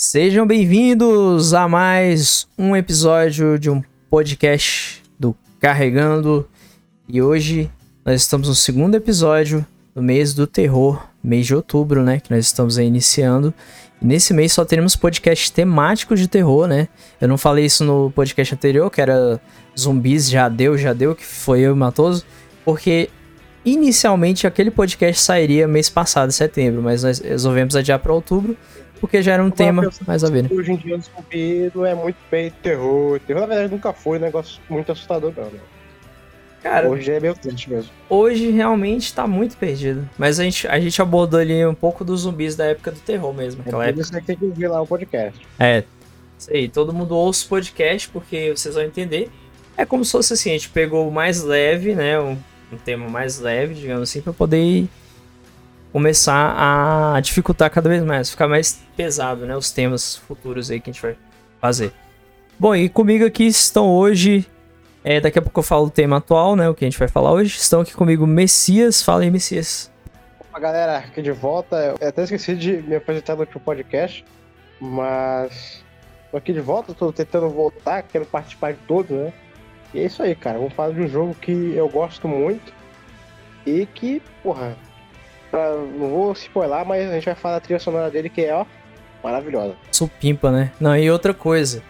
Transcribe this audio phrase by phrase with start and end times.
[0.00, 6.48] Sejam bem-vindos a mais um episódio de um podcast do Carregando.
[7.08, 7.68] E hoje
[8.04, 12.20] nós estamos no segundo episódio do mês do terror, mês de outubro, né?
[12.20, 13.52] Que nós estamos aí iniciando.
[14.00, 16.86] E nesse mês só teremos podcasts temáticos de terror, né?
[17.20, 19.40] Eu não falei isso no podcast anterior, que era
[19.76, 22.24] zumbis, já deu, já deu, que foi eu e o Matoso,
[22.64, 23.10] porque
[23.64, 28.56] inicialmente aquele podcast sairia mês passado, setembro, mas nós resolvemos adiar para outubro
[28.98, 30.44] porque já era um tema mais a ver.
[30.44, 30.48] Né?
[30.52, 33.18] Hoje em dia o zumbi não é muito bem terror.
[33.20, 35.44] Terror, na verdade, nunca foi um negócio muito assustador, não.
[35.44, 35.60] Né?
[36.62, 37.90] Cara, hoje é meio triste mesmo.
[38.08, 40.08] Hoje realmente tá muito perdido.
[40.18, 43.32] Mas a gente, a gente abordou ali um pouco dos zumbis da época do terror
[43.32, 43.62] mesmo.
[43.62, 45.40] Aquela é isso que tem que ouvir lá o podcast.
[45.58, 45.84] É.
[46.36, 49.30] Isso aí, todo mundo ouça o podcast porque vocês vão entender.
[49.76, 52.18] É como se fosse assim, a gente pegou o mais leve, né?
[52.18, 52.36] Um,
[52.72, 54.88] um tema mais leve, digamos assim, pra poder
[55.92, 59.56] começar a dificultar cada vez mais, ficar mais pesado, né?
[59.56, 61.16] Os temas futuros aí que a gente vai
[61.60, 61.92] fazer.
[62.58, 64.46] Bom, e comigo aqui estão hoje.
[65.04, 66.68] É, daqui a pouco eu falo o tema atual, né?
[66.68, 67.56] O que a gente vai falar hoje.
[67.56, 69.02] Estão aqui comigo Messias.
[69.02, 69.90] Fala aí, Messias.
[70.40, 71.94] Opa, galera, aqui de volta.
[72.00, 74.24] Eu até esqueci de me apresentar no último podcast,
[74.80, 75.84] mas
[76.30, 79.32] tô aqui de volta, tô tentando voltar, quero participar de todos, né?
[79.94, 80.58] E é isso aí, cara.
[80.58, 82.72] Vamos falar de um jogo que eu gosto muito
[83.64, 84.76] e que, porra,
[85.50, 88.54] Pra, não vou spoiler, mas a gente vai falar da trilha sonora dele que é,
[88.54, 88.66] ó,
[89.22, 89.74] maravilhosa.
[89.90, 90.72] Supimpa, né?
[90.80, 91.82] Não, e outra coisa.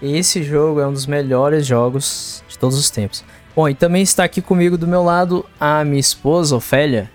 [0.00, 3.24] Esse jogo é um dos melhores jogos de todos os tempos.
[3.54, 7.10] Bom, e também está aqui comigo do meu lado a minha esposa, Ofélia.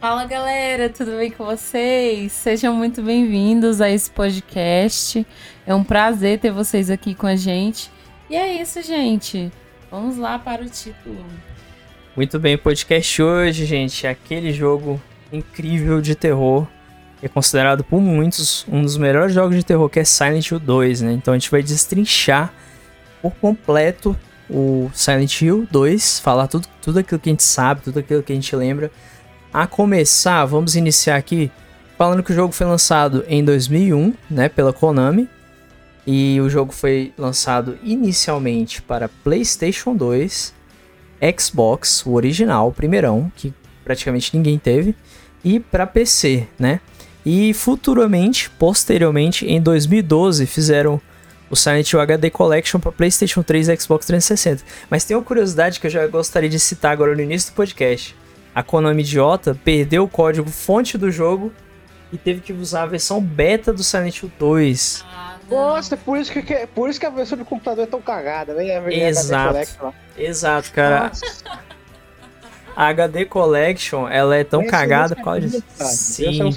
[0.00, 2.32] Fala galera, tudo bem com vocês?
[2.32, 5.26] Sejam muito bem-vindos a esse podcast.
[5.66, 7.90] É um prazer ter vocês aqui com a gente.
[8.28, 9.50] E é isso, gente.
[9.90, 11.24] Vamos lá para o título.
[12.16, 14.98] Muito bem, podcast hoje, gente, é aquele jogo
[15.30, 16.66] incrível de terror.
[17.22, 21.02] É considerado por muitos um dos melhores jogos de terror, que é Silent Hill 2,
[21.02, 21.12] né?
[21.12, 22.54] Então a gente vai destrinchar
[23.20, 24.16] por completo
[24.48, 28.32] o Silent Hill 2, falar tudo, tudo aquilo que a gente sabe, tudo aquilo que
[28.32, 28.90] a gente lembra.
[29.52, 31.52] A começar, vamos iniciar aqui
[31.98, 35.28] falando que o jogo foi lançado em 2001, né, pela Konami.
[36.06, 40.55] E o jogo foi lançado inicialmente para PlayStation 2
[41.38, 43.52] Xbox, o original, o primeirão, que
[43.84, 44.94] praticamente ninguém teve,
[45.44, 46.80] e para PC, né?
[47.24, 51.00] E futuramente, posteriormente, em 2012, fizeram
[51.50, 54.64] o Silent Hill HD Collection para PlayStation 3 e Xbox 360.
[54.90, 58.14] Mas tem uma curiosidade que eu já gostaria de citar agora no início do podcast.
[58.54, 61.52] A Konami idiota perdeu o código fonte do jogo
[62.12, 65.04] e teve que usar a versão beta do Silent Hill 2.
[65.06, 68.54] Ah, Nossa, por isso que, por isso que a versão do computador é tão cagada,
[68.54, 68.64] né?
[68.92, 69.94] Exato.
[70.16, 71.12] Exato, cara.
[72.74, 75.64] A HD Collection, ela é tão cagada por causa disso.
[75.78, 76.52] Sim.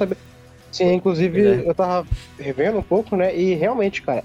[0.72, 1.70] Sim, inclusive é.
[1.70, 2.08] eu tava
[2.38, 3.36] revendo um pouco, né?
[3.36, 4.24] E realmente, cara,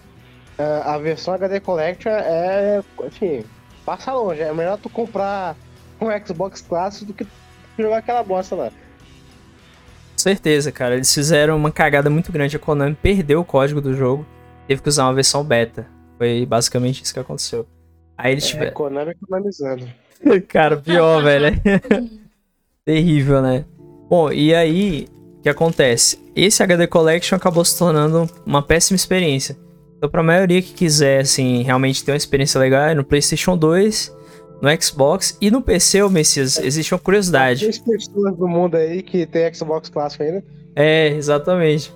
[0.85, 3.45] a versão HD Collection é, assim,
[3.85, 4.41] passa longe.
[4.41, 5.57] É melhor tu comprar
[6.01, 7.27] um Xbox clássico do que
[7.79, 8.71] jogar aquela bosta lá
[10.25, 10.95] certeza, cara.
[10.95, 12.57] Eles fizeram uma cagada muito grande.
[12.57, 14.27] A Konami perdeu o código do jogo,
[14.67, 15.87] teve que usar uma versão beta.
[16.19, 17.67] Foi basicamente isso que aconteceu.
[18.17, 18.73] Aí eles é, tiveram.
[18.73, 19.87] Konami economizando.
[20.49, 21.61] cara, pior, velho.
[22.85, 23.65] Terrível, né?
[24.09, 25.09] Bom, e aí,
[25.39, 26.19] o que acontece?
[26.37, 29.57] Esse HD Collection acabou se tornando uma péssima experiência.
[29.97, 34.15] Então, pra maioria que quiser, assim, realmente ter uma experiência legal, é no PlayStation 2
[34.61, 37.71] no Xbox e no PC, o Messias, existe uma curiosidade.
[37.71, 40.43] Tem pessoas do mundo aí que tem Xbox clássico ainda.
[40.75, 41.93] É, exatamente.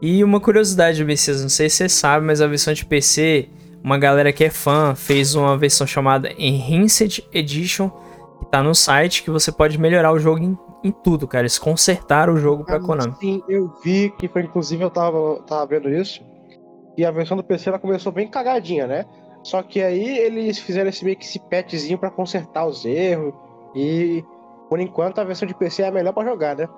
[0.00, 3.48] E uma curiosidade, Messias, não sei se você sabe, mas a versão de PC,
[3.82, 7.90] uma galera que é fã fez uma versão chamada Enhanced Edition,
[8.38, 11.42] que tá no site, que você pode melhorar o jogo em, em tudo, cara.
[11.42, 13.14] Eles consertaram o jogo pra ah, Konami.
[13.18, 16.22] Sim, eu vi que foi, inclusive, eu tava, tava vendo isso.
[16.96, 19.04] E a versão do PC ela começou bem cagadinha, né?
[19.42, 23.32] Só que aí eles fizeram esse meio que esse patchzinho para consertar os erros.
[23.74, 24.24] E
[24.68, 26.68] por enquanto a versão de PC é a melhor para jogar, né?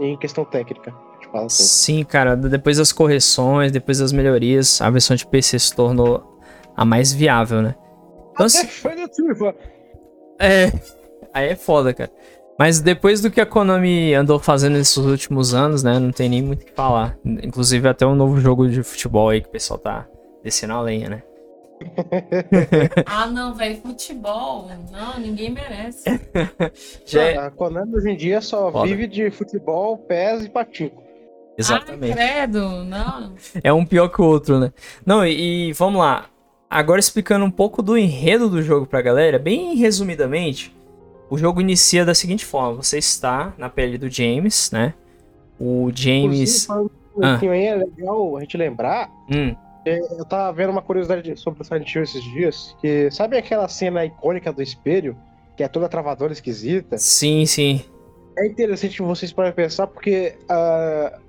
[0.00, 0.94] Em questão técnica.
[1.32, 1.62] Assim.
[1.62, 6.38] Sim, cara, depois das correções, depois das melhorias, a versão de PC se tornou
[6.76, 7.74] a mais viável, né?
[8.32, 8.66] Então, Até
[10.38, 10.72] É.
[11.32, 12.10] Aí é foda, cara.
[12.58, 15.98] Mas depois do que a Konami andou fazendo nesses últimos anos, né?
[15.98, 17.16] Não tem nem muito o que falar.
[17.24, 20.06] Inclusive até um novo jogo de futebol aí que o pessoal tá
[20.44, 21.22] descendo a lenha, né?
[23.06, 24.68] ah, não, velho, futebol.
[24.90, 26.04] Não, ninguém merece.
[27.06, 27.36] Já é...
[27.38, 28.86] A Konami hoje em dia só Foda.
[28.86, 31.02] vive de futebol, pés e patinco.
[31.56, 32.12] Exatamente.
[32.12, 33.34] Ah, credo, não.
[33.62, 34.72] É um pior que o outro, né?
[35.04, 36.26] Não, e, e vamos lá.
[36.68, 40.74] Agora explicando um pouco do enredo do jogo pra galera, bem resumidamente,
[41.28, 44.94] o jogo inicia da seguinte forma: você está na pele do James, né?
[45.60, 46.66] O James.
[46.70, 47.38] ah.
[47.40, 49.10] aí é legal a gente lembrar.
[49.30, 49.54] Hum.
[49.84, 54.04] Eu tava vendo uma curiosidade sobre o Silent Hill esses dias, que sabe aquela cena
[54.04, 55.16] icônica do espelho,
[55.56, 56.96] que é toda travadora esquisita?
[56.98, 57.84] Sim, sim.
[58.36, 61.21] É interessante que vocês podem pensar, porque uh,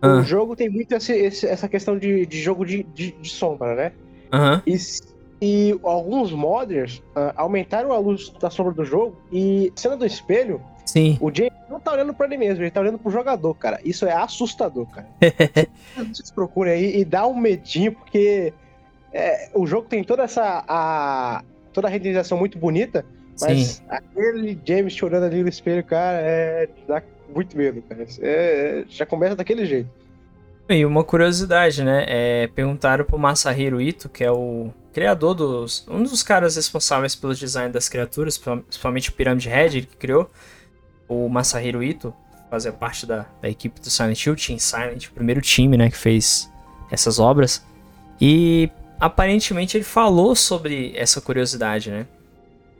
[0.00, 0.18] ah.
[0.18, 3.74] o jogo tem muito esse, esse, essa questão de, de jogo de, de, de sombra,
[3.74, 3.92] né?
[4.32, 4.62] Uhum.
[4.66, 4.76] E,
[5.40, 10.60] e alguns modders uh, aumentaram a luz da sombra do jogo e cena do espelho,
[10.84, 11.18] Sim.
[11.20, 13.80] o James não tá olhando pra ele mesmo, ele tá olhando pro jogador, cara.
[13.84, 15.08] Isso é assustador, cara.
[15.96, 18.52] Vocês procurem aí e dá um medinho, porque
[19.12, 20.64] é, o jogo tem toda essa.
[20.66, 21.42] A,
[21.72, 23.04] toda a renderização muito bonita,
[23.40, 23.82] mas Sim.
[23.88, 26.68] aquele James chorando ali no espelho, cara, é,
[27.34, 28.06] muito medo, cara.
[28.20, 29.90] É, já começa daquele jeito.
[30.68, 32.04] E uma curiosidade, né?
[32.06, 35.86] É, perguntaram pro Masahiro Ito, que é o criador dos.
[35.88, 40.30] um dos caras responsáveis pelo design das criaturas, principalmente o Pyramid Head, que criou.
[41.08, 42.12] O Masahiro Ito
[42.50, 45.96] fazia parte da, da equipe do Silent Hill, Team Silent, o primeiro time, né, que
[45.96, 46.50] fez
[46.90, 47.64] essas obras.
[48.20, 48.70] E
[49.00, 52.06] aparentemente ele falou sobre essa curiosidade, né?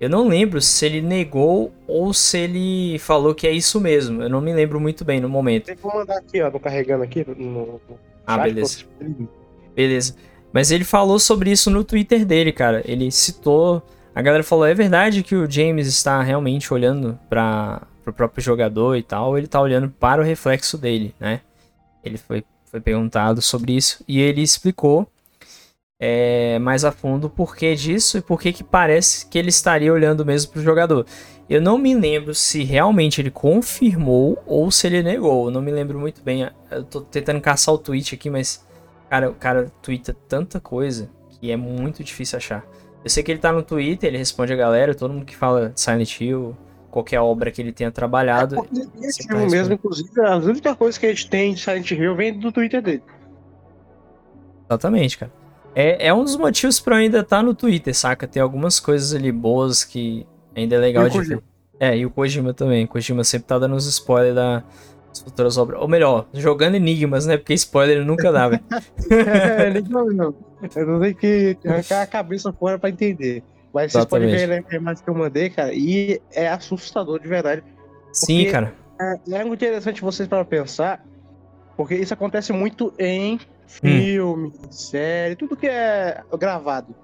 [0.00, 4.22] Eu não lembro se ele negou ou se ele falou que é isso mesmo.
[4.22, 5.74] Eu não me lembro muito bem no momento.
[5.74, 7.80] Que mandar aqui, ó, tô carregando aqui no,
[8.26, 8.84] Ah, beleza.
[9.74, 10.14] Beleza.
[10.52, 12.82] Mas ele falou sobre isso no Twitter dele, cara.
[12.84, 13.82] Ele citou.
[14.14, 18.96] A galera falou: é verdade que o James está realmente olhando para o próprio jogador
[18.96, 21.40] e tal, ele está olhando para o reflexo dele, né?
[22.02, 25.06] Ele foi, foi perguntado sobre isso e ele explicou
[26.00, 30.24] é, mais a fundo o porquê disso e por que parece que ele estaria olhando
[30.24, 31.06] mesmo para o jogador.
[31.48, 35.46] Eu não me lembro se realmente ele confirmou ou se ele negou.
[35.46, 36.48] Eu não me lembro muito bem.
[36.70, 38.66] Eu tô tentando caçar o tweet aqui, mas
[39.08, 42.64] cara, o cara twitta tanta coisa que é muito difícil achar.
[43.02, 45.72] Eu sei que ele tá no Twitter, ele responde a galera, todo mundo que fala
[45.74, 46.56] Silent Hill,
[46.90, 48.56] qualquer obra que ele tenha trabalhado.
[48.56, 52.52] É, mesmo, inclusive, as únicas coisas que a gente tem de Silent Hill vem do
[52.52, 53.02] Twitter dele.
[54.68, 55.37] Exatamente, cara.
[55.78, 58.26] É, é um dos motivos pra eu ainda estar tá no Twitter, saca?
[58.26, 61.40] Tem algumas coisas ali boas que ainda é legal de ver.
[61.78, 62.84] É, e o Kojima também.
[62.84, 65.80] O Kojima sempre tá dando uns spoilers das futuras obras.
[65.80, 67.36] Ou melhor, jogando enigmas, né?
[67.36, 68.62] Porque spoiler nunca dá, velho.
[69.08, 70.34] é, enigma não.
[70.74, 73.44] Eu não tenho que arrancar a cabeça fora pra entender.
[73.72, 77.62] Mas vocês podem ver a imagem que eu mandei, cara, e é assustador de verdade.
[78.12, 78.74] Sim, cara.
[79.00, 81.06] É, é muito interessante vocês para pensar,
[81.76, 84.72] porque isso acontece muito em filme, hum.
[84.72, 86.94] série, tudo que é gravado.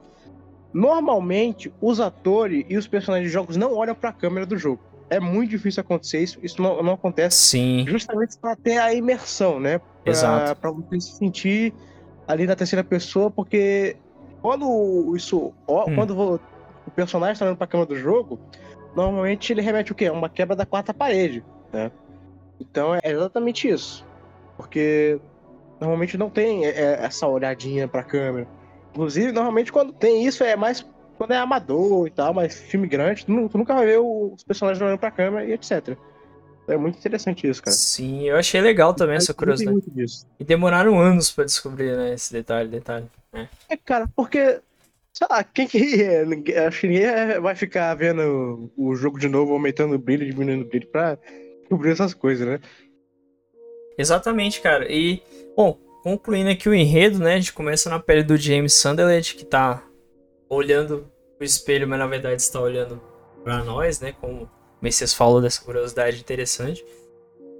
[0.72, 4.82] Normalmente, os atores e os personagens de jogos não olham para a câmera do jogo.
[5.08, 6.38] É muito difícil acontecer isso.
[6.42, 7.84] Isso não, não acontece Sim.
[7.86, 9.78] justamente para ter a imersão, né?
[9.78, 10.60] Pra, Exato.
[10.60, 11.72] Para você se sentir
[12.26, 13.96] ali na terceira pessoa, porque
[14.42, 15.94] quando isso, hum.
[15.94, 16.40] quando
[16.86, 18.40] o personagem está olhando para a câmera do jogo,
[18.96, 20.10] normalmente ele remete o quê?
[20.10, 21.92] Uma quebra da quarta parede, né?
[22.58, 24.04] Então é exatamente isso.
[24.56, 25.20] Porque
[25.80, 28.46] normalmente não tem é, é, essa olhadinha pra câmera.
[28.90, 30.86] Inclusive, normalmente quando tem isso é mais
[31.16, 34.82] quando é amador e tal, mas filme grande, tu, tu nunca vai ver os personagens
[34.82, 35.96] olhando pra câmera e etc.
[36.66, 37.76] É muito interessante isso, cara.
[37.76, 39.82] Sim, eu achei legal também essa curiosidade.
[40.40, 43.06] E demoraram anos pra descobrir, né, esse detalhe, detalhe.
[43.32, 43.48] Né?
[43.68, 44.60] É, cara, porque,
[45.12, 45.78] sei lá, quem que.
[46.66, 50.68] Acho que ninguém vai ficar vendo o jogo de novo, aumentando o brilho, diminuindo o
[50.68, 51.18] brilho pra
[51.60, 52.60] descobrir essas coisas, né?
[53.96, 54.90] Exatamente, cara.
[54.90, 55.22] E,
[55.56, 57.34] bom, concluindo aqui o enredo, né?
[57.34, 59.82] A gente começa na pele do James Sunderland, que tá
[60.48, 63.00] olhando pro espelho, mas na verdade está olhando
[63.42, 64.12] para nós, né?
[64.20, 64.50] Como o
[64.82, 66.84] Messias falou dessa curiosidade interessante.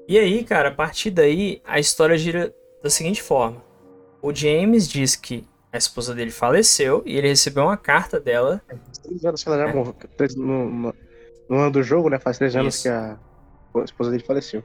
[0.06, 3.64] E aí, cara, a partir daí, a história gira da seguinte forma.
[4.20, 8.62] O James diz que a esposa dele faleceu e ele recebeu uma carta dela.
[9.02, 9.72] Três anos que ela já é.
[9.72, 9.96] morreu.
[10.36, 10.94] No, no,
[11.48, 12.18] no, ano do jogo, né?
[12.18, 12.82] Faz três anos Isso.
[12.84, 13.18] que a,
[13.74, 14.62] a esposa dele faleceu.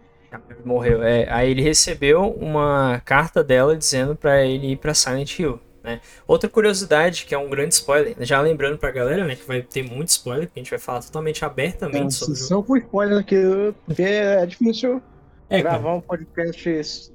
[0.64, 1.04] Morreu.
[1.04, 5.60] É, aí ele recebeu uma carta dela dizendo para ele ir para Silent Hill.
[5.84, 6.02] Né?
[6.28, 9.84] Outra curiosidade, que é um grande spoiler, já lembrando pra galera, né, que vai ter
[9.84, 12.68] muito spoiler, que a gente vai falar totalmente abertamente é, sobre jogo.
[12.68, 15.02] com spoiler que porque é difícil
[15.50, 15.96] é, gravar cara.
[15.96, 17.12] um podcast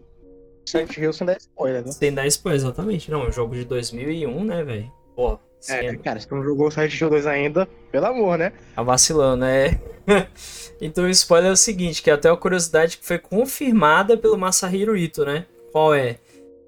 [0.67, 1.93] Silent Hill sem dar spoiler, né?
[1.93, 3.11] Sem dar spoiler, exatamente.
[3.11, 4.93] Não, é um jogo de 2001, né, velho?
[5.15, 8.53] Pô, é, cara, se tu não jogou Silent Hill 2 ainda, pelo amor, né?
[8.75, 9.79] Tá vacilando, né?
[10.81, 14.39] então o spoiler é o seguinte, que é até uma curiosidade que foi confirmada pelo
[14.39, 15.47] Masahiro Ito, né?
[15.73, 16.19] Qual é?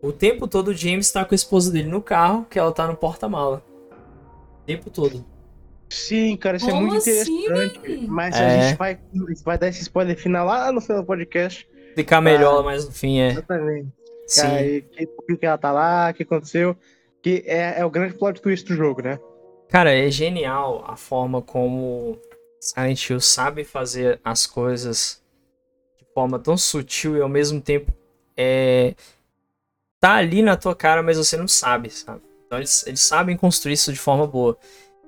[0.02, 2.86] O tempo todo o James tá com a esposa dele no carro, que ela tá
[2.86, 3.62] no porta-mala.
[4.62, 5.24] O tempo todo.
[5.88, 7.44] Sim, cara, isso é Como é muito assim?
[7.44, 8.06] interessante.
[8.08, 8.44] Mas é.
[8.44, 11.68] a, gente vai, a gente vai dar esse spoiler final lá no final do podcast.
[11.94, 13.28] Ficar melhor, ah, mas no fim é.
[13.28, 13.88] Exatamente.
[14.26, 14.46] Sim.
[14.46, 16.76] Aí, por que ela tá lá, o que aconteceu.
[17.22, 19.18] Que é, é o grande plot twist do jogo, né?
[19.68, 22.18] Cara, é genial a forma como
[22.60, 25.22] Silent Hill sabe fazer as coisas
[25.98, 27.92] de forma tão sutil e ao mesmo tempo
[28.36, 28.94] é,
[30.00, 32.22] tá ali na tua cara, mas você não sabe, sabe?
[32.46, 34.56] Então eles, eles sabem construir isso de forma boa.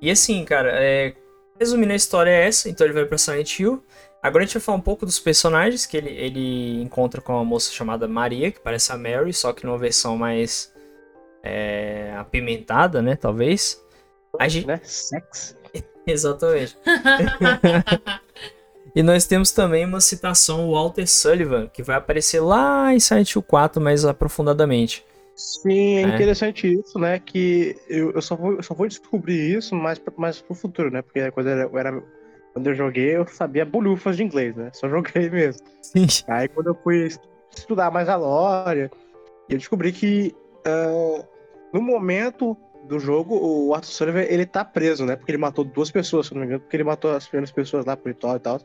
[0.01, 1.15] E assim, cara, é,
[1.59, 3.83] resumindo a história é essa, então ele vai pra Silent Hill.
[4.23, 7.45] Agora a gente vai falar um pouco dos personagens que ele, ele encontra com uma
[7.45, 10.73] moça chamada Maria, que parece a Mary, só que numa versão mais
[11.43, 13.15] é, apimentada, né?
[13.15, 13.83] Talvez.
[14.39, 14.67] A gente...
[14.67, 14.81] Né?
[14.83, 15.57] Sex.
[16.11, 16.77] Exatamente.
[18.95, 23.43] e nós temos também uma citação Walter Sullivan, que vai aparecer lá em Silent Hill
[23.43, 25.05] 4 mais aprofundadamente.
[25.39, 27.21] Sim, é, é, interessante isso, né?
[27.21, 31.01] Que eu, eu, só vou, eu só vou descobrir isso mais, mais pro futuro, né?
[31.01, 32.03] Porque quando eu era,
[32.53, 34.71] quando eu joguei, eu sabia bolhufas de inglês, né?
[34.73, 35.65] Só joguei mesmo.
[35.81, 36.09] Sim.
[36.27, 37.09] Aí quando eu fui
[37.57, 38.91] estudar mais a lore,
[39.49, 40.35] eu descobri que
[40.67, 41.25] uh,
[41.73, 42.57] no momento
[42.89, 45.17] do jogo, o Arthur Sullivan, ele tá preso, né?
[45.17, 47.85] Porque ele matou duas pessoas, se não me engano, porque ele matou as primeiras pessoas
[47.85, 48.61] lá pro ritual e tal.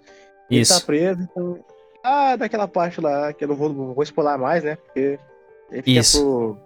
[0.49, 0.73] Isso.
[0.73, 1.65] Ele tá preso, então...
[2.03, 4.75] Ah, daquela parte lá, que eu não vou, não vou spoiler mais, né?
[4.75, 5.17] Porque
[5.85, 6.19] Isso.
[6.19, 6.57] Pro,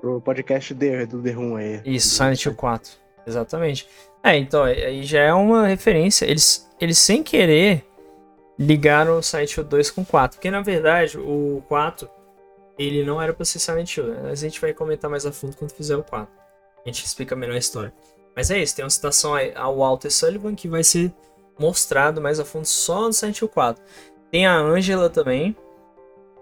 [0.00, 1.82] pro podcast de, do The Room aí.
[1.84, 2.90] Isso, Silent Hill 4.
[3.26, 3.88] Exatamente.
[4.22, 6.24] É, então, aí já é uma referência.
[6.24, 7.84] Eles, eles sem querer
[8.58, 10.38] ligaram o Silent Hill 2 com o 4.
[10.38, 12.08] Porque, na verdade, o 4,
[12.78, 14.20] ele não era pra ser Silent Hill, né?
[14.22, 16.41] Mas a gente vai comentar mais a fundo quando fizer o 4.
[16.84, 17.92] A gente explica melhor a história.
[18.34, 21.12] Mas é isso, tem uma citação ao Walter Sullivan que vai ser
[21.58, 23.82] mostrado mais a fundo só no Silent Hill 4.
[24.30, 25.56] Tem a Angela também.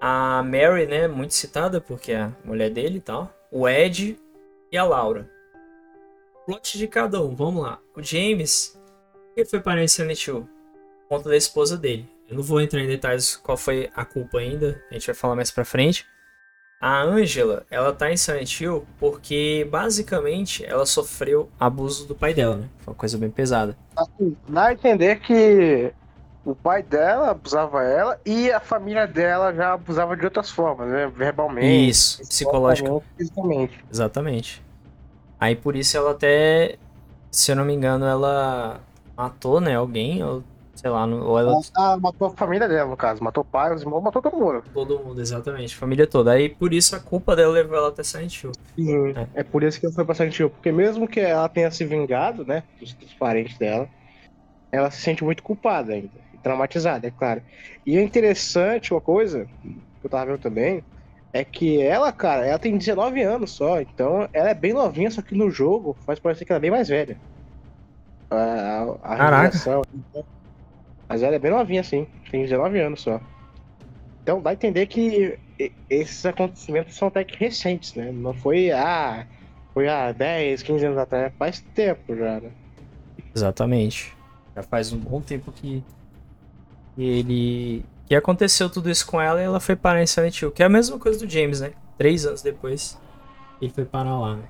[0.01, 1.09] A Mary, né?
[1.09, 3.31] Muito citada, porque é a mulher dele e tal.
[3.51, 4.19] O Ed
[4.71, 5.29] e a Laura.
[6.47, 7.81] Plot de cada um, vamos lá.
[7.95, 8.81] O James,
[9.37, 10.49] ele foi para esse Silent Hill?
[11.09, 12.09] Conta da esposa dele.
[12.29, 15.35] Eu não vou entrar em detalhes qual foi a culpa ainda, a gente vai falar
[15.35, 16.07] mais pra frente.
[16.83, 22.57] A Angela, ela tá em Silent Hill porque basicamente ela sofreu abuso do pai dela,
[22.57, 22.69] né?
[22.79, 23.77] Foi uma coisa bem pesada.
[23.95, 25.93] Assim, dá a entender que
[26.43, 31.13] o pai dela abusava ela e a família dela já abusava de outras formas, né?
[31.15, 31.91] Verbalmente.
[31.91, 33.05] Isso, psicológico.
[33.15, 33.85] Fisicamente.
[33.93, 34.63] Exatamente.
[35.39, 36.77] Aí por isso ela até,
[37.31, 38.81] se eu não me engano, ela
[39.15, 40.43] matou, né, alguém, ou
[40.81, 41.61] sei lá, ou ela...
[41.77, 43.23] ela matou a família dela, no caso.
[43.23, 44.65] Matou o pai, os irmãos, matou todo mundo.
[44.73, 45.77] Todo mundo, exatamente.
[45.77, 46.33] Família toda.
[46.33, 48.53] Aí por isso a culpa dela levou ela até Silent Hill.
[48.75, 49.29] Sim, é.
[49.35, 50.49] é por isso que ela foi pra Silent Hill.
[50.49, 53.87] Porque mesmo que ela tenha se vingado, né, dos, dos parentes dela,
[54.73, 56.09] ela se sente muito culpada ainda.
[56.43, 57.43] Traumatizada, é claro.
[57.85, 60.83] E é interessante uma coisa, que eu tava vendo também,
[61.31, 63.83] é que ela, cara, ela tem 19 anos só.
[63.83, 66.71] Então ela é bem novinha, só que no jogo faz parecer que ela é bem
[66.71, 67.19] mais velha.
[68.31, 69.57] A, a, a Caraca.
[69.59, 70.25] Então,
[71.11, 72.07] mas ela é bem novinha, assim.
[72.31, 73.21] Tem 19 anos só.
[74.23, 75.37] Então dá a entender que
[75.91, 78.13] esses acontecimentos são até que recentes, né?
[78.13, 79.27] Não foi, ah,
[79.75, 81.33] foi há 10, 15 anos atrás.
[81.37, 82.53] Faz tempo já, né?
[83.35, 84.17] Exatamente.
[84.55, 85.83] Já faz um bom tempo que,
[86.95, 87.85] que ele.
[88.07, 90.53] que aconteceu tudo isso com ela e ela foi parar em Silent Hill.
[90.53, 91.73] Que é a mesma coisa do James, né?
[91.99, 92.97] Três anos depois,
[93.61, 94.45] ele foi parar lá, né?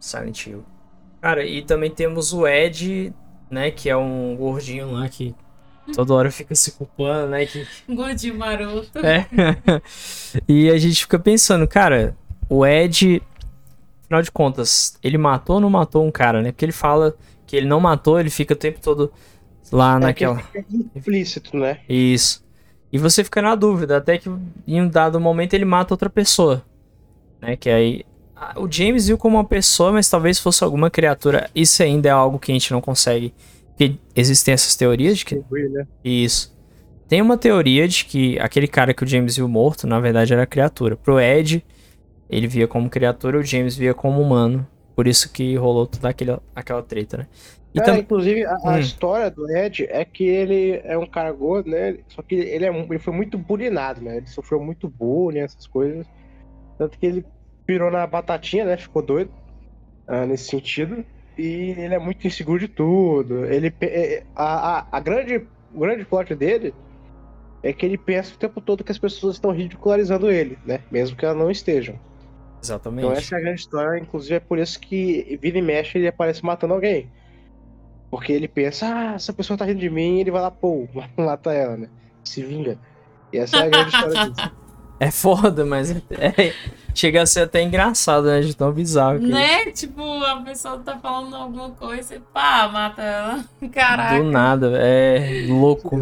[0.00, 0.64] Silent Hill.
[1.20, 3.14] Cara, e também temos o Ed
[3.50, 3.70] né?
[3.70, 5.34] Que é um gordinho lá que
[5.94, 7.46] toda hora fica se culpando, né?
[7.46, 7.66] Que...
[7.88, 8.98] Gordinho maroto.
[8.98, 9.26] É.
[10.48, 12.16] e a gente fica pensando, cara,
[12.48, 13.22] o Ed,
[14.04, 16.52] afinal de contas, ele matou ou não matou um cara, né?
[16.52, 17.14] Porque ele fala
[17.46, 19.12] que ele não matou, ele fica o tempo todo
[19.70, 20.42] lá é naquela.
[20.42, 21.80] Que implícito, né?
[21.88, 22.44] Isso.
[22.92, 24.30] E você fica na dúvida, até que
[24.66, 26.62] em um dado momento ele mata outra pessoa.
[27.40, 27.56] Né?
[27.56, 28.04] Que aí
[28.56, 31.50] o James viu como uma pessoa, mas talvez fosse alguma criatura.
[31.54, 33.32] Isso ainda é algo que a gente não consegue.
[33.68, 35.36] Porque existem essas teorias de que.
[35.36, 35.86] Né?
[36.04, 36.54] Isso.
[37.08, 40.46] Tem uma teoria de que aquele cara que o James viu morto, na verdade, era
[40.46, 40.96] criatura.
[40.96, 41.64] Pro Ed,
[42.28, 44.66] ele via como criatura, o James via como humano.
[44.94, 47.26] Por isso que rolou toda aquele, aquela treta, né?
[47.74, 47.96] E é, tam...
[47.96, 48.78] Inclusive, a, a hum.
[48.78, 51.98] história do Ed é que ele é um cara gordo, né?
[52.08, 54.16] Só que ele, é, ele foi muito bulinado, né?
[54.16, 56.06] Ele sofreu muito bullying, essas coisas.
[56.78, 57.24] Tanto que ele
[57.66, 58.76] pirou na batatinha, né?
[58.76, 59.30] Ficou doido
[60.08, 61.04] uh, nesse sentido.
[61.36, 63.44] E ele é muito inseguro de tudo.
[63.44, 66.72] Ele, é, a, a, a grande, o grande plot dele
[67.62, 70.80] é que ele pensa o tempo todo que as pessoas estão ridicularizando ele, né?
[70.90, 71.98] Mesmo que elas não estejam.
[72.62, 73.04] Exatamente.
[73.04, 76.08] Então essa é a grande história, inclusive é por isso que vira e mexe ele
[76.08, 77.10] aparece matando alguém.
[78.10, 81.52] Porque ele pensa, ah, essa pessoa tá rindo de mim, ele vai lá, pô, mata
[81.52, 81.88] ela, né?
[82.24, 82.78] Se vinga.
[83.32, 84.65] E essa é a grande história disso.
[84.98, 86.54] É foda, mas é,
[86.94, 88.40] chega a ser até engraçado, né?
[88.40, 89.18] De tão bizarro.
[89.18, 89.62] Que né?
[89.62, 89.70] É.
[89.70, 93.44] Tipo, a pessoa tá falando alguma coisa e pá, mata ela.
[93.72, 94.18] Caraca.
[94.18, 95.96] Do nada, é louco.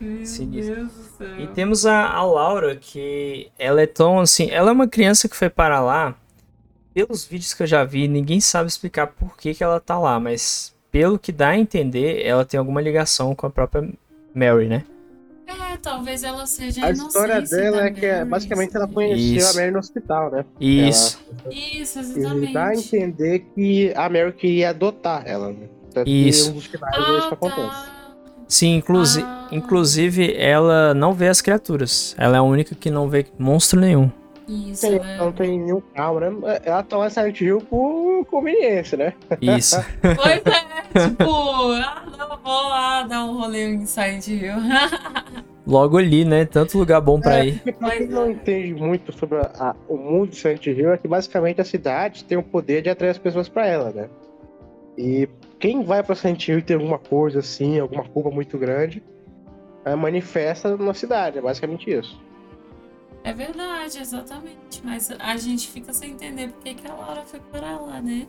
[0.00, 1.40] Meu Deus do céu.
[1.40, 4.50] E temos a, a Laura, que ela é tão assim.
[4.50, 6.14] Ela é uma criança que foi para lá.
[6.92, 10.18] Pelos vídeos que eu já vi, ninguém sabe explicar por que, que ela tá lá,
[10.18, 13.88] mas pelo que dá a entender, ela tem alguma ligação com a própria
[14.34, 14.84] Mary, né?
[15.72, 19.50] É, talvez ela seja A história dela é que é, basicamente ela conheceu Isso.
[19.50, 20.44] a Mary no hospital, né?
[20.60, 21.18] Isso,
[21.50, 22.96] Isso, E dá a exatamente.
[22.96, 25.68] entender que a Mary queria adotar ela, né?
[25.92, 26.52] Tanto que Isso.
[26.52, 27.56] um que Ah, acontece.
[27.68, 28.14] tá.
[28.46, 29.48] sim, inclusi Ah.
[29.50, 32.14] inclusive ela não vê as criaturas.
[32.18, 34.10] Ela é a única que não vê monstro nenhum.
[34.70, 35.16] Isso, Tem- né?
[35.16, 36.60] Não tem nenhum calma, né?
[36.64, 39.12] Ela tá lá Silent Hill por conveniência, né?
[39.40, 39.76] Isso.
[40.02, 41.22] Pois é, tipo,
[41.72, 44.54] ah, não, vou lá dar um rolê em Silent Hill.
[45.66, 46.44] Logo ali, né?
[46.44, 47.60] Tanto lugar bom pra É, ir.
[47.78, 48.30] pra quem não é.
[48.32, 52.24] entende muito sobre a- a- o mundo de Silent Hill, é que basicamente a cidade
[52.24, 54.08] tem o poder de atrair as pessoas pra ela, né?
[54.98, 55.28] E
[55.60, 59.00] quem vai pra Silent Hill e tem alguma coisa assim, alguma culpa muito grande,
[59.84, 62.20] é, manifesta na cidade, é basicamente isso.
[63.22, 64.80] É verdade, exatamente.
[64.82, 68.26] Mas a gente fica sem entender por que que a Laura foi para lá, né?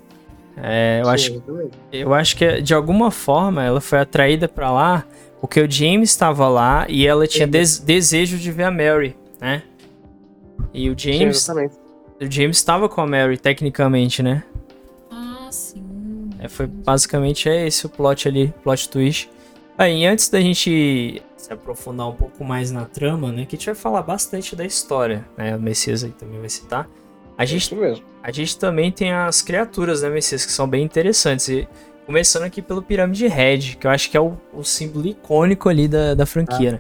[0.58, 1.78] É, eu, Sim, acho, exatamente.
[1.94, 5.06] eu acho que de alguma forma ela foi atraída pra lá
[5.40, 9.64] porque o James estava lá e ela tinha des- desejo de ver a Mary, né?
[10.74, 11.76] E o James, exatamente.
[12.22, 14.44] o James estava com a Mary tecnicamente, né?
[15.10, 15.82] Ah, sim.
[16.38, 19.30] É, foi basicamente é esse o plot ali, plot twist.
[19.78, 23.46] Aí, antes da gente se aprofundar um pouco mais na trama, né?
[23.46, 25.56] Que a gente vai falar bastante da história, né?
[25.56, 26.90] O Messias aí também vai citar.
[27.38, 28.06] A gente, Isso mesmo.
[28.24, 31.48] a gente também tem as criaturas, né, Messias, que são bem interessantes.
[31.50, 31.68] E
[32.06, 35.88] começando aqui pelo Pirâmide Red, que eu acho que é o, o símbolo icônico ali
[35.88, 36.80] da, da franquia, né?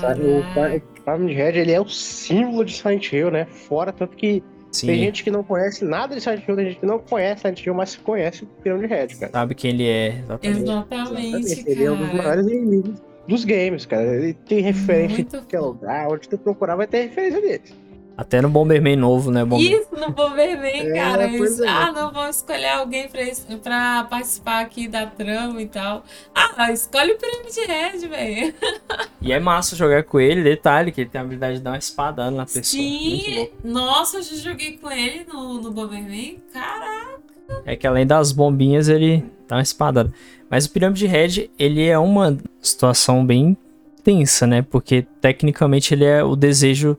[0.00, 1.00] Sabe, O.
[1.02, 3.46] Pyramid Head, ele é o símbolo de Silent Hill, né?
[3.46, 6.78] Fora, tanto que Sim, tem gente que não conhece nada de Silent Hill, tem gente
[6.78, 9.32] que não conhece Silent Hill, mas conhece o Pyramid Head, cara.
[9.32, 10.62] sabe quem ele é, exatamente.
[10.62, 14.16] Exatamente, Ele é um dos maiores inimigos dos games, cara.
[14.16, 17.90] Ele tem referência Muito em qualquer lugar, onde tu procurar vai ter referência dele.
[18.20, 19.42] Até no Bomberman novo, né?
[19.46, 19.80] Bomber...
[19.80, 21.24] Isso no Bomberman, É, cara.
[21.24, 21.66] Eles, é.
[21.66, 23.22] ah, não, vamos escolher alguém pra,
[23.62, 26.04] pra participar aqui da trama e tal.
[26.34, 28.54] Ah, escolhe o Pirâmide Red, velho.
[29.22, 31.78] E é massa jogar com ele, detalhe, que ele tem a habilidade de dar uma
[31.78, 32.64] espadada na pessoa.
[32.64, 36.42] Sim, nossa, eu já joguei com ele no, no Bomberman.
[36.52, 37.29] Caraca.
[37.64, 40.12] É que além das bombinhas, ele dá uma espadada.
[40.48, 43.56] Mas o Pirâmide Red, ele é uma situação bem
[44.02, 44.62] tensa, né?
[44.62, 46.96] Porque tecnicamente ele é o desejo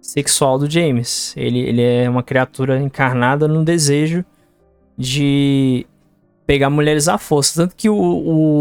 [0.00, 1.34] sexual do James.
[1.36, 4.24] Ele, ele é uma criatura encarnada no desejo
[4.96, 5.86] de
[6.46, 7.62] pegar mulheres à força.
[7.62, 7.96] Tanto que o,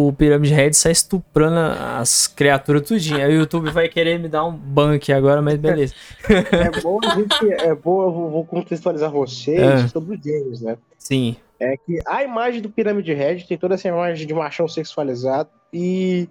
[0.07, 1.57] o Pirâmide Red sai estuprando
[1.99, 3.17] as criaturas tudinho.
[3.17, 5.93] Aí o YouTube vai querer me dar um ban aqui agora, mas beleza.
[6.29, 7.53] É bom a gente.
[7.61, 9.87] É bom, eu vou, vou contextualizar vocês É.
[9.87, 10.77] sobre o James, né?
[10.97, 15.49] Sim, É que a imagem do Pyramid Head tem toda essa imagem de machão sexualizado
[15.71, 16.29] e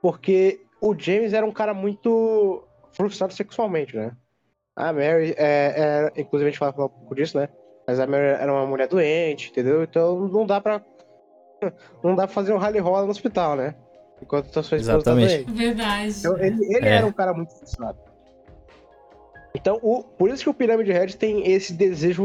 [0.00, 2.62] porque o James era um cara muito
[2.92, 4.12] frustrado sexualmente, né?
[4.76, 7.48] A Mary, é, é, inclusive a gente fala um pouco disso, né?
[7.86, 9.82] Mas a Mary era uma mulher doente, entendeu?
[9.82, 10.82] Então não dá pra
[12.02, 13.74] não dá pra fazer um rally rola no hospital, né?
[14.22, 15.50] Enquanto a sua esposa tá Exatamente.
[15.52, 16.14] Verdade.
[16.18, 16.96] Então ele, ele É.
[16.96, 17.98] era um cara muito frustrado.
[19.54, 22.24] Então, o, por isso que o Pyramid Head tem esse desejo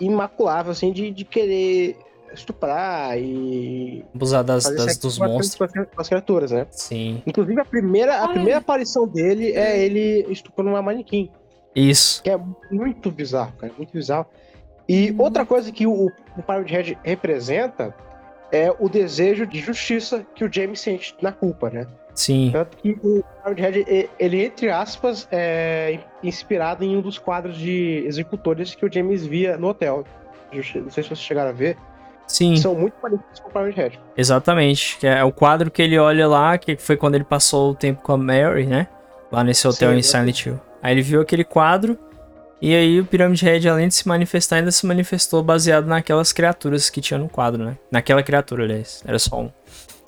[0.00, 1.96] imaculável, assim, de, de querer
[2.32, 5.54] estuprar e abusar das, das- dos monstros.
[5.56, 6.66] com as, com as criaturas, né?
[6.70, 8.32] Sim, Inclusive, a primeira, a Ai.
[8.34, 11.30] primeira aparição dele é ele estuprando uma manequim,
[11.74, 12.22] isso.
[12.22, 12.38] que é
[12.70, 14.26] muito bizarro, cara, muito bizarro.
[14.88, 15.16] E Hum.
[15.18, 16.12] outra coisa que o, o
[16.66, 17.94] Head representa
[18.50, 21.86] é o desejo de justiça que o James sente na culpa, né?
[22.14, 27.18] Sim, Tanto que o Pyramid Head, e- ele, entre aspas, é inspirado em um dos
[27.18, 30.04] quadros de executores que o James via no hotel.
[30.52, 31.76] Não sei se vocês chegaram a ver.
[32.26, 32.56] sim.
[32.56, 34.00] São muito parecidos com o Pyramid Head.
[34.16, 38.02] Exatamente, é o quadro que ele olha lá, que foi quando ele passou o tempo
[38.02, 38.88] com a Mary, né?
[39.30, 40.60] Lá nesse hotel Sim, em Silent Hill.
[40.82, 41.98] Aí ele viu aquele quadro,
[42.60, 46.90] e aí o Pyramid Head, além de se manifestar, ainda se manifestou baseado naquelas criaturas
[46.90, 47.76] que tinha no quadro, né?
[47.90, 49.02] Naquela criatura, aliás.
[49.06, 49.50] Era só um.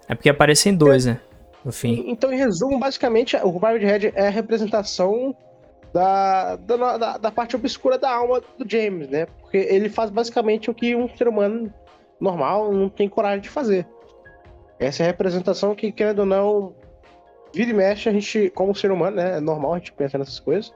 [0.08, 1.20] É porque aparecem dois, né?
[1.64, 2.04] No fim.
[2.08, 5.36] Então, em resumo, basicamente, o Pyramid Head é a representação
[5.92, 9.26] da, da, da- da parte obscura da alma do James, né?
[9.40, 11.72] Porque ele faz basicamente o que um ser humano
[12.20, 13.86] normal não tem coragem de fazer.
[14.78, 16.74] Essa é a representação que, querendo ou não,
[17.54, 19.36] vira e mexe, a gente, como ser humano, né?
[19.36, 20.72] É normal a gente pensar nessas coisas.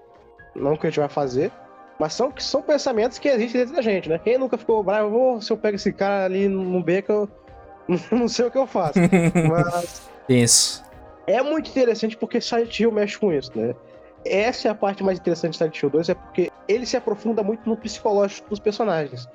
[0.54, 1.50] Não que a gente vai fazer.
[1.98, 4.18] Mas são, são pensamentos que existem dentro da gente, né?
[4.18, 7.28] Quem nunca ficou bravo, "Ô, se eu pego esse cara ali no beco, eu
[8.11, 8.98] não sei o que eu faço.
[9.48, 10.83] Mas Isso.
[11.26, 13.74] é muito interessante porque Silent Hill mexe com isso, né?
[14.24, 17.42] Essa é a parte mais interessante de Silent Hill 2, é porque ele se aprofunda
[17.42, 19.28] muito no psicológico dos personagens.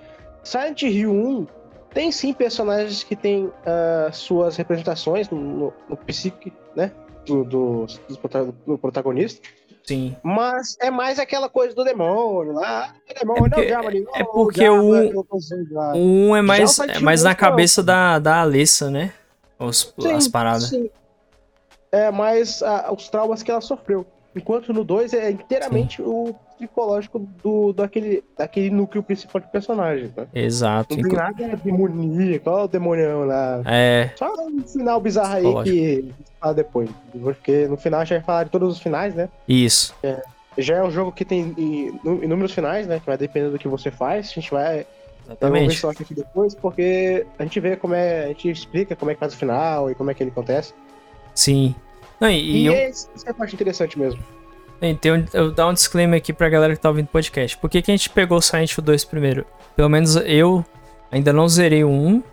[0.43, 1.47] Silent Hill 1
[1.93, 6.91] tem sim personagens que têm ah, suas representações no, no, no psique, né?
[7.25, 7.85] Do, do,
[8.19, 9.47] prota- do protagonista.
[9.89, 10.15] Sim.
[10.21, 12.93] Mas é mais aquela coisa do demônio lá.
[13.19, 14.93] Demônio, É porque- não, diabo ali, é porque o-
[15.95, 17.35] um é mais, é mais na não.
[17.35, 19.11] cabeça da, da Alessa, né?
[19.57, 20.69] Os, Sim, as paradas.
[20.69, 20.89] sim.
[21.91, 24.05] é mais ah, os traumas que ela sofreu.
[24.35, 30.27] Enquanto no 2 é inteiramente o psicológico do, daquele, daquele núcleo principal de personagem, tá?
[30.33, 30.95] Exato.
[30.95, 33.61] Não tem nada demoníaco, olha o demonião lá.
[33.65, 36.89] É, Só um final bizarro aí que fala depois.
[37.21, 39.29] Porque no final a gente vai falar de todos os finais, né?
[39.47, 39.95] isso.
[40.57, 41.55] Já é um jogo que tem
[42.21, 42.99] inúmeros finais, né?
[42.99, 44.29] Que vai depender do que você faz.
[44.29, 44.79] A gente vai.
[44.79, 44.85] Eu
[45.39, 45.75] vou ver Exatamente.
[45.79, 48.25] só aqui depois, porque a gente vê como é.
[48.25, 50.73] A gente explica como é que faz o final e como é que ele acontece.
[51.33, 51.73] Sim.
[52.19, 54.21] Não, e, E, e um- esse- essa é a parte interessante mesmo.
[54.79, 57.09] Bem, tem um, eu vou dar um disclaimer aqui pra galera que tá ouvindo o
[57.09, 57.57] podcast.
[57.57, 59.45] Por que, que a gente pegou o Silent Hill 2 primeiro?
[59.75, 60.63] Pelo menos eu
[61.11, 62.23] ainda não zerei o 1.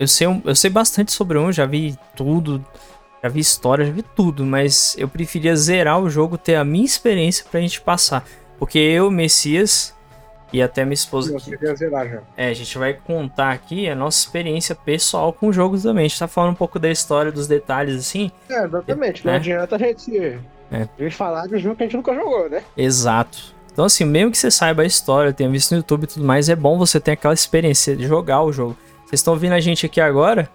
[0.00, 2.64] Eu sei, um- eu sei bastante sobre o 1, já vi tudo,
[3.22, 6.84] já vi história, já vi tudo, mas eu preferia zerar o jogo, ter a minha
[6.84, 8.24] experiência pra gente passar.
[8.58, 9.94] Porque eu, Messias
[10.52, 11.52] e até minha esposa aqui,
[12.36, 16.04] é, a gente vai contar aqui a nossa experiência pessoal com o jogo também.
[16.04, 18.30] A gente tá falando um pouco da história, dos detalhes assim.
[18.50, 19.24] É, exatamente.
[19.24, 19.36] Não É.
[19.36, 20.38] adianta a gente,
[20.72, 20.88] É.
[20.98, 22.62] a gente falar de um jogo que a gente nunca jogou, né?
[22.76, 23.54] Exato.
[23.72, 26.48] Então, assim, mesmo que você saiba a história, tenha visto no YouTube e tudo mais,
[26.48, 28.76] é bom você ter aquela experiência de jogar o jogo.
[29.06, 30.48] Vocês estão ouvindo a gente aqui agora?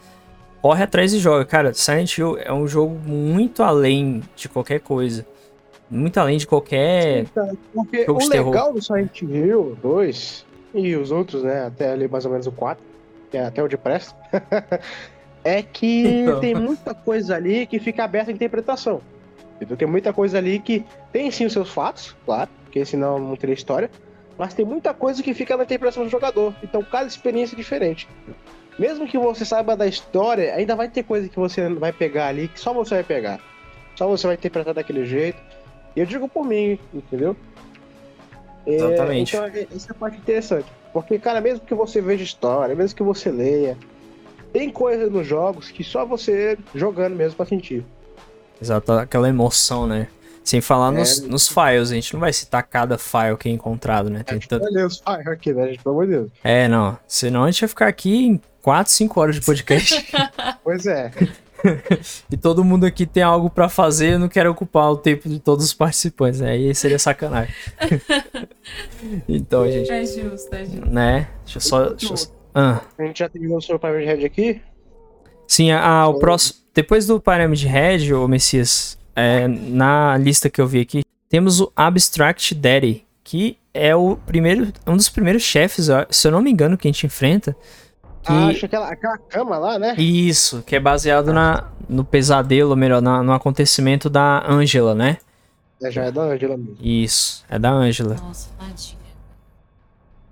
[0.62, 1.46] Corre atrás e joga.
[1.46, 5.26] Cara, Silent Hill é um jogo muito além de qualquer coisa.
[5.90, 7.26] Muito além de qualquer.
[7.74, 8.52] Porque Jogo o de terror.
[8.52, 11.66] legal do Silent Hill 2 e os outros, né?
[11.68, 12.84] Até ali mais ou menos o 4,
[13.32, 13.78] que é até o de
[15.44, 16.40] é que Então.
[16.40, 19.02] tem muita coisa ali que fica aberta à interpretação.
[19.58, 19.76] Entendeu?
[19.76, 23.54] Tem muita coisa ali que tem sim os seus fatos, claro, porque senão não teria
[23.56, 23.90] história.
[24.38, 26.54] Mas tem muita coisa que fica na interpretação do jogador.
[26.64, 28.08] Então cada experiência é diferente.
[28.78, 32.48] Mesmo que você saiba da história, ainda vai ter coisa que você vai pegar ali
[32.48, 33.40] que só você vai pegar.
[33.96, 35.42] Só você vai interpretar daquele jeito.
[35.96, 37.36] E eu digo por mim, entendeu?
[38.68, 39.36] É, Exatamente.
[39.36, 40.68] então, é- essa é a parte interessante.
[40.94, 43.76] Porque, cara, mesmo que você veja história, mesmo que você leia,
[44.54, 47.84] tem coisa nos jogos que só você jogando mesmo pra sentir.
[48.62, 50.08] Exato, aquela emoção, né?
[50.44, 51.00] Sem falar É.
[51.00, 54.24] nos, nos files, a gente não vai citar cada file que é encontrado, né?
[54.24, 55.84] Tem tanto- Olha os fire aqui, né, gente?
[55.84, 56.32] Pelo amor de Deus.
[56.44, 56.98] É, não.
[57.08, 60.06] Senão a gente vai ficar aqui em 4, 5 horas de podcast.
[60.64, 61.12] Pois é.
[62.32, 65.40] e todo mundo aqui tem algo pra fazer, eu não quero ocupar o tempo de
[65.40, 66.52] todos os participantes, né?
[66.52, 67.54] Aí seria sacanagem.
[69.28, 70.86] então, gente, É justo, é justo.
[70.90, 71.28] né?
[71.44, 71.90] Deixa eu só.
[71.90, 72.38] Deixa eu...
[72.54, 72.82] Ah.
[72.98, 74.62] A gente já terminou sobre o Pyramid Head aqui.
[75.48, 76.60] Sim, a, o próximo.
[76.74, 81.72] Depois do Pyramid Head, ô Messias, é, na lista que eu vi aqui, temos o
[81.76, 86.78] Abstract Daddy, que é o primeiro, um dos primeiros chefes, se eu não me engano,
[86.78, 87.56] que a gente enfrenta.
[88.24, 88.32] Que...
[88.32, 89.96] Ah, acho aquela, aquela cama lá, né?
[89.98, 95.18] Isso, que é baseado na, no pesadelo, ou melhor, na- no acontecimento da Angela, né?
[95.82, 96.76] É, já é da Angela mesmo.
[96.82, 98.16] Isso, é da Angela.
[98.16, 98.98] Nossa, tadinha.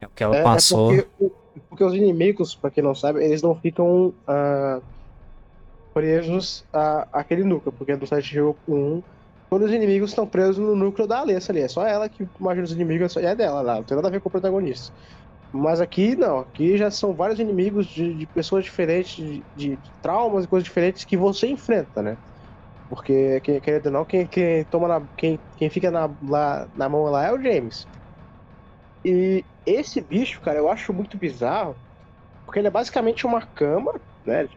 [0.01, 0.87] É o que ela É, é passou.
[0.93, 1.31] porque, o-
[1.69, 4.79] porque os inimigos, pra quem não sabe, eles não ficam ah,
[5.95, 7.71] presos a, àquele núcleo.
[7.71, 9.01] Porque no Silent Hill 1,
[9.49, 11.61] todos os inimigos estão presos no núcleo da Alessa ali.
[11.61, 13.75] É só ela que imagina os inimigos, é é dela lá.
[13.75, 14.93] Não tem nada a ver com o protagonista.
[15.53, 20.43] Mas aqui não, aqui já são vários inimigos de, de pessoas diferentes, de, de traumas
[20.43, 22.17] e coisas diferentes que você enfrenta, né?
[22.89, 26.89] Porque, quem, querendo ou não, quem, quem toma na, quem, quem fica na, lá, na
[26.89, 27.87] mão lá é o James.
[29.03, 31.75] E esse bicho, cara, eu acho muito bizarro,
[32.45, 33.93] porque ele é basicamente uma cama,
[34.25, 34.47] né?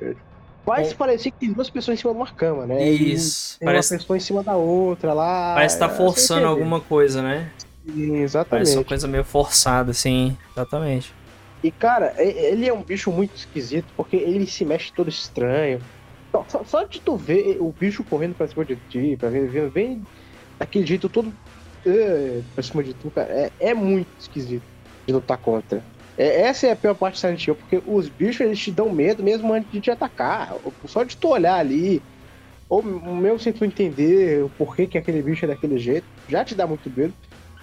[0.68, 0.94] Faz É.
[0.94, 2.88] parecer que tem duas pessoas em cima de uma cama, né?
[2.90, 5.54] E Isso, Tem parece, uma pessoa em cima da outra lá.
[5.54, 7.50] parece que tá é, forçando alguma coisa, né?
[7.86, 8.06] entende?
[8.08, 8.76] Parece Exatamente.
[8.76, 10.36] uma coisa meio forçada, assim.
[10.54, 11.14] Exatamente.
[11.64, 15.80] E, cara, ele é um bicho muito esquisito, porque ele se mexe todo estranho.
[16.48, 19.70] Só, só- de tu ver o bicho correndo pra cima de ti, pra ver, ver-
[19.70, 20.04] vem
[20.58, 21.32] daquele jeito todo
[21.86, 24.62] eh, pra cima de tu, cara, é, é muito esquisito
[25.06, 25.82] de lutar contra.
[26.18, 28.90] É, essa é a pior parte do Silent Hill, porque os bichos eles te dão
[28.90, 30.56] medo mesmo antes de te atacar.
[30.86, 32.02] Só de tu olhar ali,
[32.68, 36.56] ou mesmo sem tu entender o porquê que aquele bicho é daquele jeito, já te
[36.56, 37.14] dá muito medo.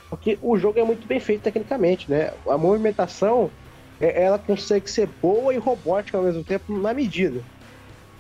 [0.10, 2.32] Porque o jogo é muito bem feito tecnicamente, né?
[2.48, 3.52] A movimentação
[4.00, 7.42] é- ela consegue ser boa e robótica ao mesmo tempo na medida,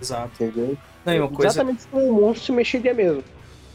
[0.02, 0.44] Exato.
[0.44, 0.78] entendeu?
[1.06, 1.48] Não, coisa...
[1.48, 3.24] Exatamente como o monstro se mexeria mesmo.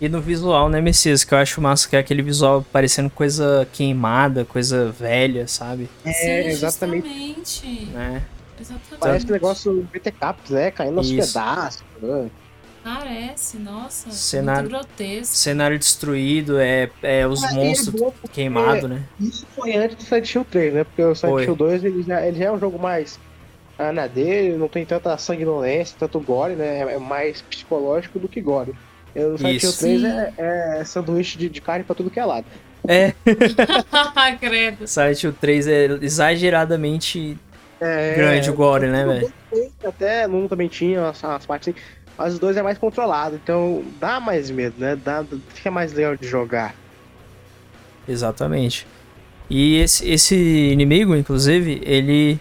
[0.01, 1.25] E no visual, né, Messias?
[1.25, 5.89] Que eu acho massa, que é aquele visual parecendo coisa queimada, coisa velha, sabe?
[6.05, 7.09] É, Sim, exatamente.
[7.09, 7.87] justamente.
[7.93, 8.23] Né?
[8.59, 8.99] Exatamente.
[8.99, 10.71] Parece um negócio BTCaps, né?
[10.71, 11.35] Caindo aos Isso.
[11.35, 11.83] pedaços.
[12.01, 12.31] né?
[12.83, 14.11] Parece, nossa.
[14.11, 15.35] Cenário- Muito grotesco.
[15.37, 19.03] Cenário destruído, é, é os Ah, e é monstros porque queimados, né?
[19.21, 20.85] Isso foi antes do Silent Hill 3, né?
[20.85, 21.45] Porque o Silent Foi.
[21.45, 23.21] Hill 2 ele já, ele já é um jogo mais
[23.79, 26.79] ah, na dele, não tem tanta sanguinolência, tanto gore, né?
[26.79, 28.73] É é mais psicológico do que gore.
[29.15, 29.79] O Silent Hill Isso.
[29.81, 30.07] 3 Sim.
[30.07, 30.33] é,
[30.81, 32.47] é sanduíche de, de carne pra tudo que é lado.
[32.87, 33.13] É,
[34.41, 34.87] Credo.
[34.87, 37.37] Silent Hill 3 é exageradamente
[37.81, 39.33] É, grande o gore, né, velho?
[39.85, 41.79] Até no 1 também tinha as, as partes assim.
[42.17, 44.95] Mas o 2 é mais controlado, então dá mais medo, né?
[44.97, 46.75] Dá, fica mais legal de jogar.
[48.07, 48.87] Exatamente.
[49.49, 52.39] E esse, esse inimigo, inclusive, ele.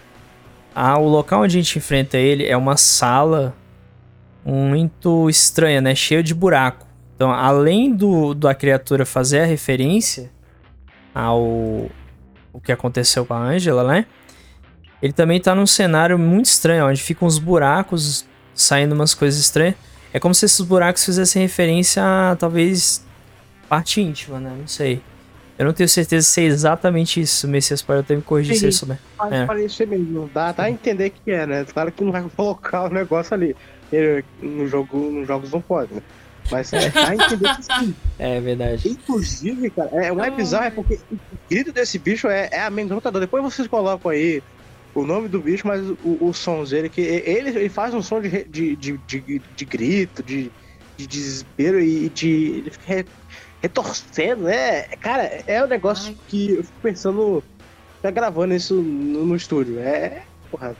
[0.74, 3.54] Ah, o local onde a gente enfrenta ele é uma sala
[4.44, 5.94] muito estranha, né?
[5.94, 6.86] Cheia de buraco.
[7.14, 10.30] Então, além do da criatura fazer a referência
[11.14, 11.90] ao
[12.52, 14.06] o que aconteceu com a Angela, né?
[15.02, 19.74] Ele também tá num cenário muito estranho, onde ficam uns buracos saindo umas coisas estranhas.
[20.12, 23.04] É como se esses buracos fizessem referência a talvez
[23.68, 24.54] parte íntima, né?
[24.58, 25.00] Não sei.
[25.58, 27.46] Eu não tenho certeza se é exatamente isso.
[27.46, 28.98] Messias pode até me corrigir se isso, né?
[29.16, 29.46] Pode é.
[29.46, 30.28] parecer mesmo.
[30.32, 31.64] Dá, dá a entender que é, né?
[31.64, 33.54] Claro que não vai colocar o negócio ali.
[34.40, 36.02] No jogo, nos jogos não pode, né?
[36.50, 37.94] Mas é, dá a entender que sim.
[38.18, 38.88] É verdade.
[38.88, 43.20] Inclusive, cara, é, um é bizarro é porque o grito desse bicho é, é amedrontador.
[43.20, 44.42] Depois vocês colocam aí
[44.94, 48.20] o nome do bicho, mas o, o som dele, que ele, ele faz um som
[48.20, 50.50] de, de, de, de, de grito, de,
[50.96, 52.28] de desespero e de.
[52.28, 53.04] Ele fica
[53.62, 54.82] retorcendo, né?
[55.00, 56.18] Cara, é um negócio Ai.
[56.28, 57.44] que eu fico pensando.
[58.02, 59.78] Tá gravando isso no, no, estúdio.
[59.78, 60.22] É.
[60.50, 60.74] Porra.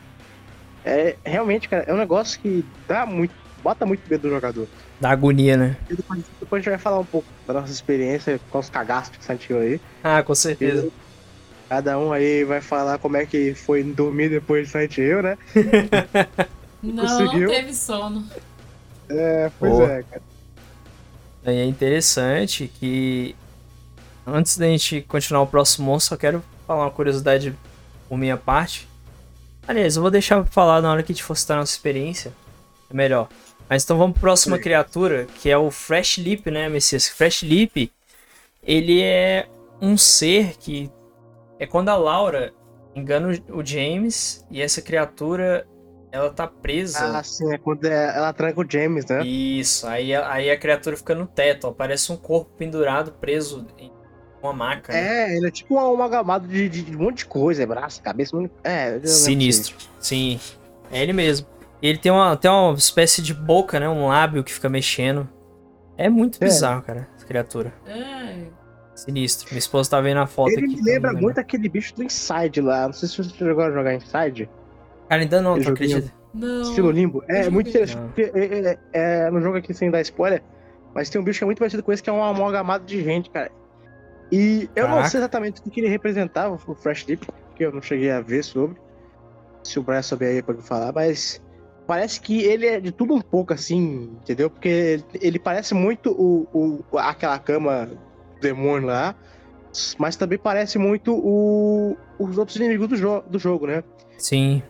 [0.85, 3.35] É realmente, cara, é um negócio que dá muito.
[3.63, 4.67] Bota muito medo do jogador.
[4.99, 5.77] Dá agonia, né?
[5.91, 9.15] E depois, depois a gente vai falar um pouco da nossa experiência com os cagaços
[9.15, 9.81] que sentiu aí.
[10.03, 10.87] Ah, com certeza.
[10.87, 10.93] E
[11.69, 15.39] cada um aí vai falar como é que foi dormir depois de Silent Hill, né?
[16.83, 17.49] não, Conseguiu.
[17.49, 18.27] não teve sono.
[19.11, 19.83] É, pois oh.
[19.83, 20.23] é, cara.
[21.45, 23.35] É interessante que
[24.27, 27.55] antes da gente continuar o próximo monstro, só quero falar uma curiosidade
[28.09, 28.90] por minha parte.
[29.67, 31.73] Aliás, eu vou deixar pra falar na hora que a gente for citar a nossa
[31.73, 32.33] experiência.
[32.91, 33.29] É melhor.
[33.69, 34.63] Mas então vamos pra próxima Sim.
[34.63, 37.09] criatura, que é o Fresh Leap, né, Messias?
[37.09, 37.93] Fresh Leap,
[38.65, 39.47] ele é
[39.81, 40.91] um ser que
[41.59, 42.53] é quando a Laura
[42.95, 45.67] engana o James e essa criatura
[46.11, 47.19] ela tá presa.
[47.19, 49.25] Ah, sim, é quando é, ela tranca o James, né?
[49.25, 53.93] Isso, aí, aí a criatura fica no teto, ó, parece um corpo pendurado, preso em
[54.43, 54.93] uma maca.
[54.93, 55.33] Né?
[55.33, 58.03] É, ele é tipo um amalgamado de, de, de, um monte de coisa, é braço,
[58.03, 58.99] cabeça, é.
[59.05, 60.41] Sinistro, sim,
[60.91, 61.47] é ele mesmo.
[61.83, 65.29] E ele tem uma, tem uma espécie de boca, né, um lábio que fica mexendo.
[65.97, 66.47] É muito é.
[66.47, 67.73] bizarro, cara, essa criatura.
[67.87, 68.11] É.
[68.95, 69.49] Sinistro.
[69.51, 70.75] Minha esposa tá vendo a foto ele aqui.
[70.75, 72.87] Ele me lembra muito aquele bicho do Inside lá.
[72.87, 74.49] Não sei se você jogou a jogar Inside.
[75.09, 76.13] Cara, ainda não, tu acredita?
[76.33, 76.63] Não.
[76.63, 77.25] Estilo limbo.
[77.29, 80.43] É muito interessante, porque é, é, é, no jogo aqui sem dar spoiler,
[80.95, 83.03] mas tem um bicho que é muito parecido com esse, que é um amalgamado de
[83.03, 83.51] gente, cara.
[84.31, 85.03] E eu Caraca.
[85.03, 88.21] não sei exatamente o que ele representava, o Fresh Deep, porque eu não cheguei a
[88.21, 88.77] ver sobre.
[89.63, 91.43] Se o Brian souber aí pode falar, mas
[91.87, 94.49] parece que ele é de tudo um pouco assim, entendeu?
[94.49, 96.47] Porque ele parece muito o,
[96.91, 97.99] o aquela cama do
[98.41, 99.15] demônio lá,
[99.99, 103.83] mas também parece muito o, os outros inimigos do, jo do jogo, né?
[104.17, 104.63] Sim.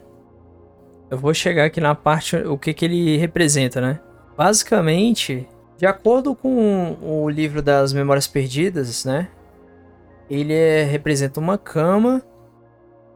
[1.10, 4.00] Eu vou chegar aqui na parte o que, que ele representa, né?
[4.36, 5.46] Basicamente,
[5.76, 9.28] de acordo com o livro das Memórias Perdidas, né?
[10.30, 12.22] Ele é, representa uma cama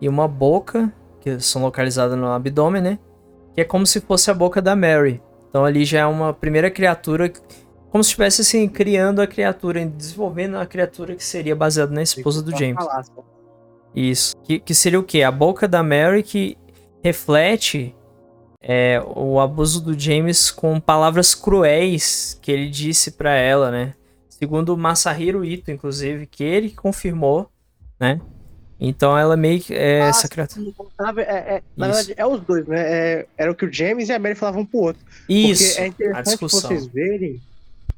[0.00, 2.98] e uma boca que são localizadas no abdômen, né?
[3.54, 5.22] Que é como se fosse a boca da Mary.
[5.48, 7.32] Então ali já é uma primeira criatura,
[7.88, 12.42] como se estivesse assim criando a criatura, desenvolvendo a criatura que seria baseada na esposa
[12.42, 12.84] do James.
[13.94, 14.34] Isso.
[14.42, 15.22] Que, que seria o quê?
[15.22, 16.58] A boca da Mary que
[17.02, 17.94] reflete
[18.60, 23.94] é, o abuso do James com palavras cruéis que ele disse para ela, né?
[24.44, 27.50] Segundo Masahiro Ito, inclusive, que ele confirmou,
[27.98, 28.20] né?
[28.78, 30.70] Então ela meio que é ah, essa criatura.
[31.16, 32.78] É, é, na verdade, é os dois, né?
[32.78, 35.02] É, era o que o James e a Mary falavam um pro outro.
[35.26, 35.68] Isso.
[35.68, 37.40] Porque é interessante vocês verem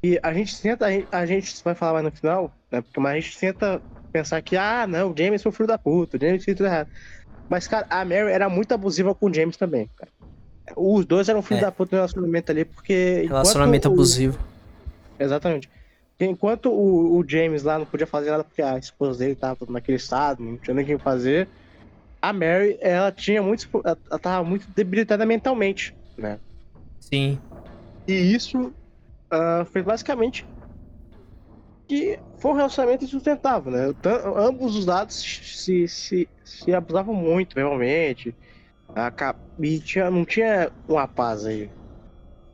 [0.01, 2.79] que a gente tenta, a gente, a gente vai falar mais no final, né?
[2.79, 3.81] Porque mas a gente tenta
[4.13, 6.67] pensar que, ah, não, o James foi o filho da puta, o James fez tudo
[6.67, 6.87] errado.
[7.49, 10.11] Mas, cara, a Mary era muito abusiva com o James também, cara.
[10.77, 11.65] Os dois eram filhos é.
[11.65, 13.25] da puta no relacionamento ali, porque.
[13.27, 14.39] Relacionamento abusivo.
[15.19, 15.69] Exatamente.
[16.19, 19.97] Enquanto o, o, James lá não podia fazer nada porque a esposa dele tava naquele
[19.97, 21.47] estado, não tinha nem o que fazer,
[22.21, 23.69] a Mary, ela tinha muito.
[23.83, 26.39] Ela tava muito debilitada mentalmente, né?
[26.99, 27.39] Sim.
[28.07, 28.73] E isso
[29.31, 30.45] uh, foi basicamente
[31.87, 33.95] que foi um relacionamento insustentável, né?
[34.35, 38.35] ambos os lados se, se, se abusavam muito, realmente.
[39.59, 41.69] E tinha, não tinha uma paz aí.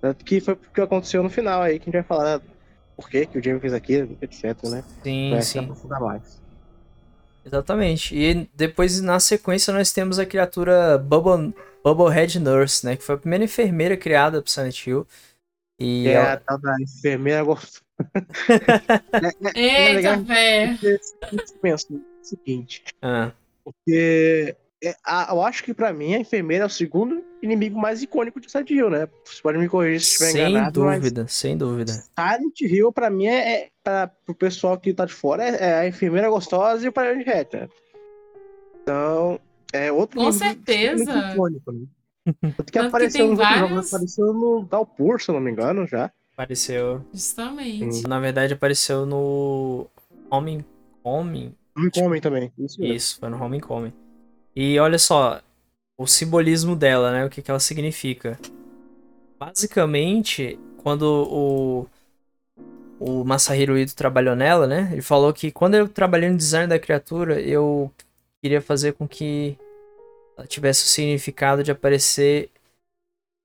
[0.01, 2.41] Tanto que foi o que aconteceu no final aí, que a gente vai falar
[2.95, 4.83] por que, que o Jamie fez aquilo, etc, né?
[5.03, 5.59] Sim, pra sim.
[5.59, 6.41] aprofundar mais.
[7.45, 8.15] Exatamente.
[8.15, 11.53] E depois, na sequência, nós temos a criatura Bubble,
[11.83, 12.95] Bubblehead Nurse, né?
[12.95, 15.07] Que foi a primeira enfermeira criada pro Silent Hill.
[15.79, 16.33] E é, ela...
[16.33, 17.83] a tal da enfermeira gostou
[19.55, 20.99] é, é, Eita, é velho.
[21.61, 22.83] Pensa o seguinte.
[23.01, 23.31] Ah.
[23.63, 24.55] Porque é,
[25.29, 28.69] eu acho que para mim a enfermeira é o segundo inimigo mais icônico de Silent
[28.69, 29.07] Hill, né?
[29.25, 31.91] Você pode me corrigir se estiver Sem enganado, mas dúvida, sem dúvida.
[31.93, 35.73] Silent Hill, pra mim, é, é pra, pro pessoal que tá de fora, é, é
[35.79, 37.69] a enfermeira gostosa e o Hat, né?
[38.81, 39.39] Então,
[39.71, 41.29] é outro Com inimigo certeza.
[41.33, 41.85] icônico, né?
[42.41, 46.11] Tanto que que apareceu jogos, vários- apareceu no Dalpur, se eu não me engano, já.
[46.33, 47.05] Apareceu.
[47.13, 48.07] Justamente.
[48.07, 49.87] Na verdade, apareceu no
[50.31, 51.53] Homecoming.
[51.75, 52.95] Homecoming também, isso mesmo.
[52.95, 53.93] Isso, foi no Homecoming.
[54.55, 55.41] E olha só,
[55.97, 57.25] o simbolismo dela, né?
[57.25, 58.39] O que, que ela significa.
[59.39, 61.87] Basicamente, quando o,
[62.99, 64.89] o Masahiro Ito trabalhou nela, né?
[64.91, 67.91] Ele falou que quando eu trabalhei no design da criatura, eu
[68.41, 69.57] queria fazer com que
[70.37, 72.49] ela tivesse o significado de aparecer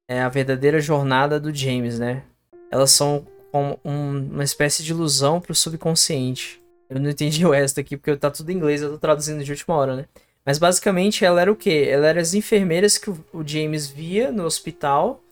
[0.08, 2.22] é, a verdadeira jornada do James, né?
[2.70, 6.62] Elas são como um- uma espécie de ilusão pro subconsciente.
[6.88, 9.50] Eu não entendi o resto aqui porque tá tudo em inglês, eu tô traduzindo de
[9.50, 10.06] última hora, né?
[10.48, 11.86] Mas basicamente ela era o quê?
[11.90, 15.22] Ela era as enfermeiras que o o James via no hospital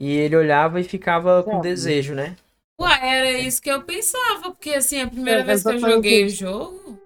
[0.00, 2.36] e ele olhava e ficava com desejo, né?
[2.80, 6.24] Ué, era isso que eu pensava, porque assim, a primeira É, vez que eu joguei
[6.26, 6.98] o jogo,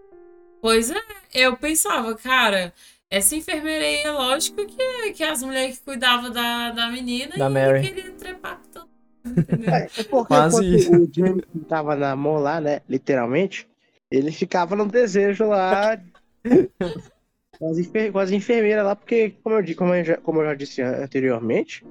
[0.62, 0.96] pois é,
[1.34, 2.74] eu pensava, cara,
[3.10, 7.48] essa enfermeira aí é lógico que, que as mulheres que cuidavam da, da menina Da
[7.48, 7.80] e Mary.
[7.80, 9.74] queria trepar com todo mundo, entendeu?
[9.96, 13.68] É, é porque Quase o James tava na mão lá, né, literalmente,
[14.10, 16.00] ele ficava no desejo lá
[17.58, 20.46] com as, enfer- com as enfermeiras lá, porque, como eu, como eu já, como eu
[20.46, 21.84] já disse an- anteriormente,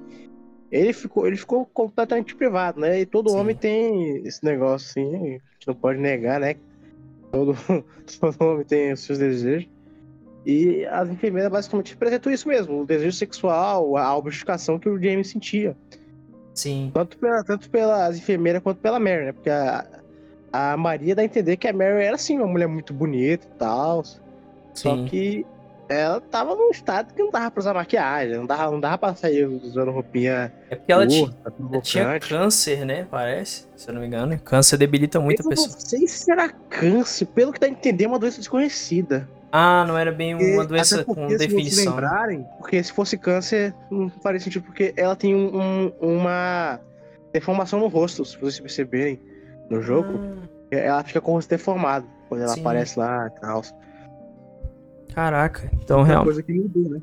[0.70, 3.00] ele ficou, ele ficou completamente privado, né?
[3.00, 3.36] E todo Sim.
[3.38, 6.56] homem tem esse negócio assim, a gente não pode negar, né?
[7.30, 7.54] Todo,
[8.20, 9.68] todo homem tem os seus desejos.
[10.46, 15.28] E as enfermeiras basicamente representam isso mesmo, o desejo sexual, a objetificação que o James
[15.30, 15.76] sentia.
[16.54, 19.32] Sim, Tanto, pela, tanto pelas enfermeiras quanto pela Mary, né?
[19.32, 19.86] Porque a,
[20.52, 23.58] a Maria dá a entender que a Mary era, assim, uma mulher muito bonita e
[23.58, 24.02] tal.
[24.74, 25.06] Só sim.
[25.06, 25.46] que
[25.88, 29.14] ela tava num estado que não dava pra usar maquiagem, não dava, não dava pra
[29.14, 32.28] sair usando roupinha É porque ela curta, tinha provocante.
[32.28, 33.06] câncer, né?
[33.10, 34.38] Parece, se eu não me engano.
[34.40, 35.68] Câncer debilita muito a Eu pessoa.
[35.68, 39.28] não sei se era câncer, pelo que dá a entender, é uma doença desconhecida.
[39.50, 41.84] Ah, não era bem Porque- uma doença até com porque, Se vocês definição.
[41.96, 42.02] né?
[42.02, 46.78] lembrarem, porque se fosse câncer, não faria sentido, porque ela tem um- um- uma
[47.32, 49.18] deformação no rosto, se vocês perceberem
[49.70, 50.36] no jogo.
[50.70, 52.60] Ela fica com o rosto deformado quando ela Sim.
[52.60, 53.62] aparece lá e tal.
[55.18, 56.22] Caraca, então É uma real...
[56.22, 57.02] coisa que mudou, né?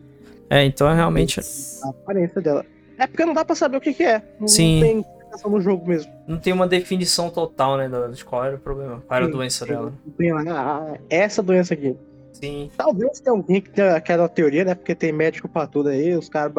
[0.49, 1.41] é, então é realmente
[1.83, 2.65] A aparência dela.
[2.97, 4.23] É porque não dá pra saber o que, que é.
[4.39, 4.79] Não Sim.
[4.79, 6.09] tem explicação no jogo mesmo.
[6.25, 9.65] não tem uma definição total, né, de qual era o problema, qual era a doença
[9.65, 9.71] sim.
[9.71, 9.93] dela.
[10.05, 11.93] Não tem lá, ah, essa doença aqui.
[12.31, 14.75] Sim, Talvez tenha alguém que tenha aquela teoria, né?
[14.75, 16.53] Porque tem médico pra tudo aí, os caras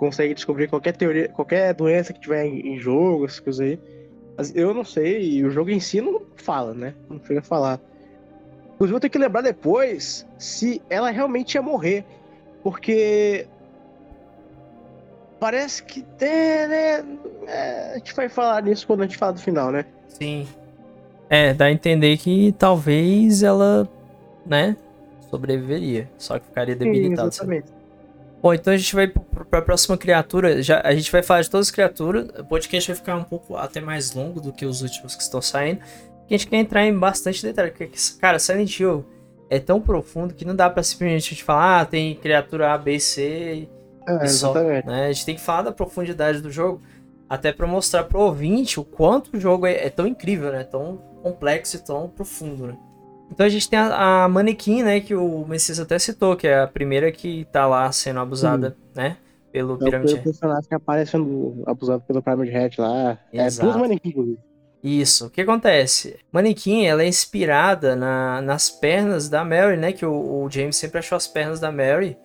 [0.00, 3.78] conseguem descobrir qualquer teoria, qualquer doença que tiver em, em jogo, essas coisas aí.
[4.36, 6.92] Mas eu não sei, e o jogo em si não fala, né?
[7.08, 7.80] Não chega a falar.
[8.82, 12.04] Inclusive, eu tenho que lembrar depois se ela realmente ia morrer.
[12.64, 13.46] Porque.
[15.38, 16.04] Parece que.
[16.20, 17.04] É, né?
[17.46, 19.84] é, a gente vai falar nisso quando a gente fala do final, né?
[20.08, 20.48] sim.
[21.30, 23.88] É, dá a entender que talvez ela,
[24.44, 24.76] né,
[25.30, 27.28] sobreviveria, só que ficaria debilitada.
[27.28, 27.68] Exatamente.
[28.42, 30.60] Bom, então a gente vai pro- pra próxima criatura.
[30.60, 32.28] Já, a gente vai falar de todas as criaturas.
[32.38, 35.40] O podcast vai ficar um pouco até mais longo do que os últimos que estão
[35.40, 35.80] saindo.
[36.22, 37.70] Porque a gente quer entrar em bastante detalhe.
[37.70, 39.04] Porque, cara, Silent Hill
[39.50, 43.68] é tão profundo que não dá pra simplesmente falar, ah, tem criatura A, B, C
[44.06, 44.50] É, e só.
[44.50, 44.86] exatamente.
[44.86, 45.06] Né?
[45.06, 46.80] A gente tem que falar da profundidade do jogo.
[47.28, 50.64] Até pra mostrar pro ouvinte o quanto o jogo é, é tão incrível, né?
[50.64, 52.76] Tão complexo e tão profundo, né?
[53.30, 55.00] Então a gente tem a, a manequim, né?
[55.00, 59.16] Que o Messias até citou, que é a primeira que tá lá sendo abusada, né?
[59.50, 60.24] Pelo É o Pyramid Head.
[60.24, 63.18] personagem que aparece sendo abusado pelo Pyramid Head lá.
[63.32, 63.66] É Exato.
[63.70, 64.38] duas manequins, inclusive.
[64.82, 65.26] Isso.
[65.26, 66.18] O que acontece?
[66.32, 69.92] Manequim, ela é inspirada na- nas pernas da Mary, né?
[69.92, 72.16] Que o, o James sempre achou as pernas da Mary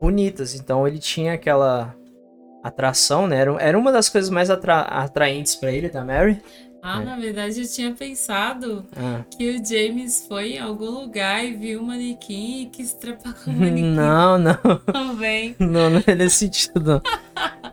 [0.00, 0.54] bonitas.
[0.54, 1.94] Então ele tinha aquela
[2.62, 3.38] atração, né?
[3.38, 6.42] Era, era uma das coisas mais atra- atraentes pra ele, da Mary.
[6.88, 7.04] Ah, É.
[7.04, 9.24] na verdade eu tinha pensado Ah.
[9.36, 13.50] que o James foi em algum lugar e viu um manequim e quis trepar com
[13.50, 14.54] o manequim Não, não.
[14.92, 15.56] também.
[15.60, 17.02] Não, não é nesse sentido, não.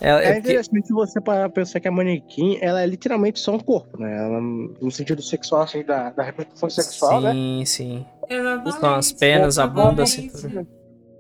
[0.02, 3.40] É, é porque- interessante se você parar pra pensar que a manequim, ela é literalmente
[3.40, 4.18] só um corpo, né?
[4.18, 7.32] Ela, no sentido sexual, assim, da, da representação sexual, né?
[7.34, 8.06] sim, sim.
[8.30, 8.80] Exatamente.
[8.80, 10.38] São as pernas, a bunda, a Exatamente.
[10.40, 10.68] cintura.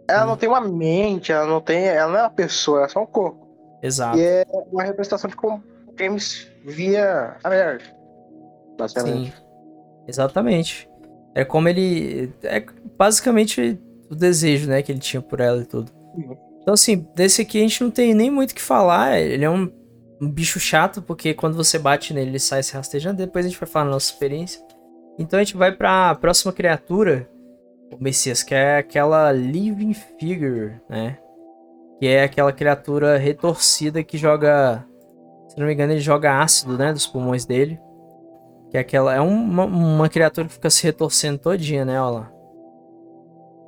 [0.10, 1.86] Ela não tem uma mente, ela não tem.
[1.86, 3.48] Ela não é uma pessoa, ela é só um corpo.
[3.82, 4.18] Exato.
[4.18, 5.64] E é uma representação de como
[5.98, 7.84] James via a Mary.
[8.78, 9.32] Basicamente.
[9.32, 9.43] Sim.
[10.07, 10.89] Exatamente.
[11.36, 12.32] É como ele.
[12.43, 12.64] É
[12.97, 15.91] basicamente o desejo, né, que ele tinha por ela e tudo.
[16.61, 19.20] Então, assim, desse aqui a gente não tem nem muito o que falar.
[19.20, 19.72] Ele é um,
[20.22, 23.18] um bicho chato, porque quando você bate nele, ele sai se rastejando.
[23.18, 24.64] Depois a gente vai falar na nossa experiência.
[25.20, 27.30] Então a gente vai pra próxima criatura,
[27.91, 31.18] o Messias, que é aquela Living Figure, né?
[31.99, 34.86] Que é aquela criatura retorcida que joga.
[35.54, 36.91] Se não me engano, ele joga ácido, né?
[36.91, 37.80] Dos pulmões dele.
[38.72, 39.14] Que é aquela.
[39.14, 42.01] É uma, uma criatura que fica se retorcendo todinha, né?
[42.01, 42.32] Olha lá.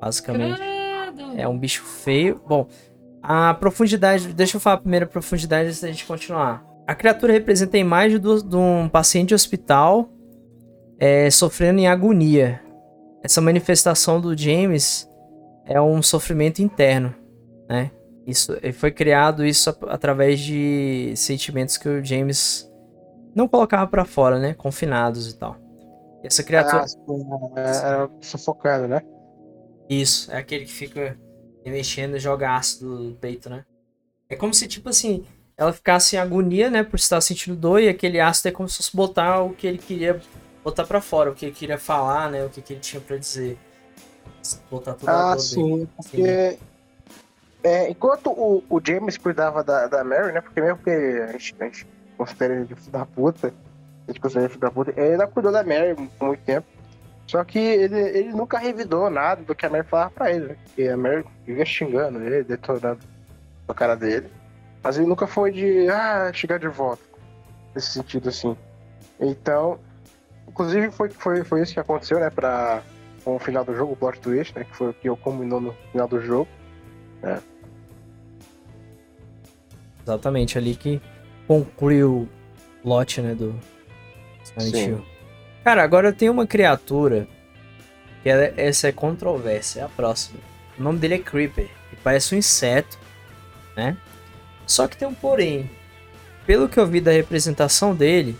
[0.00, 0.56] Basicamente.
[0.58, 1.32] Credo.
[1.40, 2.40] É um bicho feio.
[2.46, 2.66] Bom,
[3.22, 4.32] a profundidade.
[4.32, 6.64] Deixa eu falar primeiro a profundidade antes da gente continuar.
[6.86, 10.08] A criatura representa a imagem do- de um paciente de hospital
[10.98, 12.60] é, sofrendo em agonia.
[13.22, 15.08] Essa manifestação do James
[15.64, 17.14] é um sofrimento interno,
[17.68, 17.90] né?
[18.26, 22.68] Isso foi criado isso através de sentimentos que o James
[23.34, 24.54] não colocava pra fora, né?
[24.54, 25.56] Confinados e tal.
[26.24, 29.02] E essa criatura Ah, é, era sufocando, né?
[29.88, 31.16] Isso, é aquele que fica
[31.64, 33.64] mexendo e joga ácido no peito, né?
[34.28, 35.24] É como se, tipo assim,
[35.56, 36.82] ela ficasse em agonia, né?
[36.82, 39.78] Por estar sentindo dor, e aquele ácido é como se fosse botar o que ele
[39.78, 40.20] queria
[40.64, 42.44] botar pra fora, o que ele queria falar, né?
[42.44, 43.56] O que, que ele tinha pra dizer.
[44.70, 46.58] Botar tudo Ah, sim, porque.
[47.66, 50.40] É, enquanto o, o James cuidava da, da Mary, né?
[50.40, 51.86] Porque mesmo que a gente, a gente
[52.16, 55.50] considera ele filho da puta, a gente considera ele filho da puta, ele ainda cuidou
[55.50, 56.64] da Mary por muito tempo.
[57.26, 60.56] Só que ele, ele nunca revidou nada do que a Mary falava pra ele, né?
[60.62, 63.00] Porque a Mary vivia xingando ele, detonando
[63.66, 64.30] a cara dele.
[64.80, 67.02] Mas ele nunca foi de, ah, chegar de volta.
[67.74, 68.56] Nesse sentido, assim.
[69.18, 69.80] Então,
[70.46, 72.30] inclusive foi, foi, foi isso que aconteceu, né?
[72.30, 72.80] Pra,
[73.24, 74.62] com o final do jogo, o plot twist, né?
[74.62, 76.48] Que foi o que eu combinou no final do jogo.
[80.10, 81.00] Exatamente, ali que
[81.48, 82.28] concluiu
[82.84, 83.34] o lote, né?
[83.34, 83.58] Do
[84.44, 84.74] Silent.
[84.88, 85.04] Hill.
[85.64, 87.26] Cara, agora tenho uma criatura
[88.22, 90.38] que ela- essa é controvérsia, é a próxima.
[90.78, 92.96] O nome dele é Creeper, que parece um inseto,
[93.76, 93.96] né?
[94.64, 95.68] Só que tem um porém.
[96.46, 98.36] Pelo que eu vi da representação dele,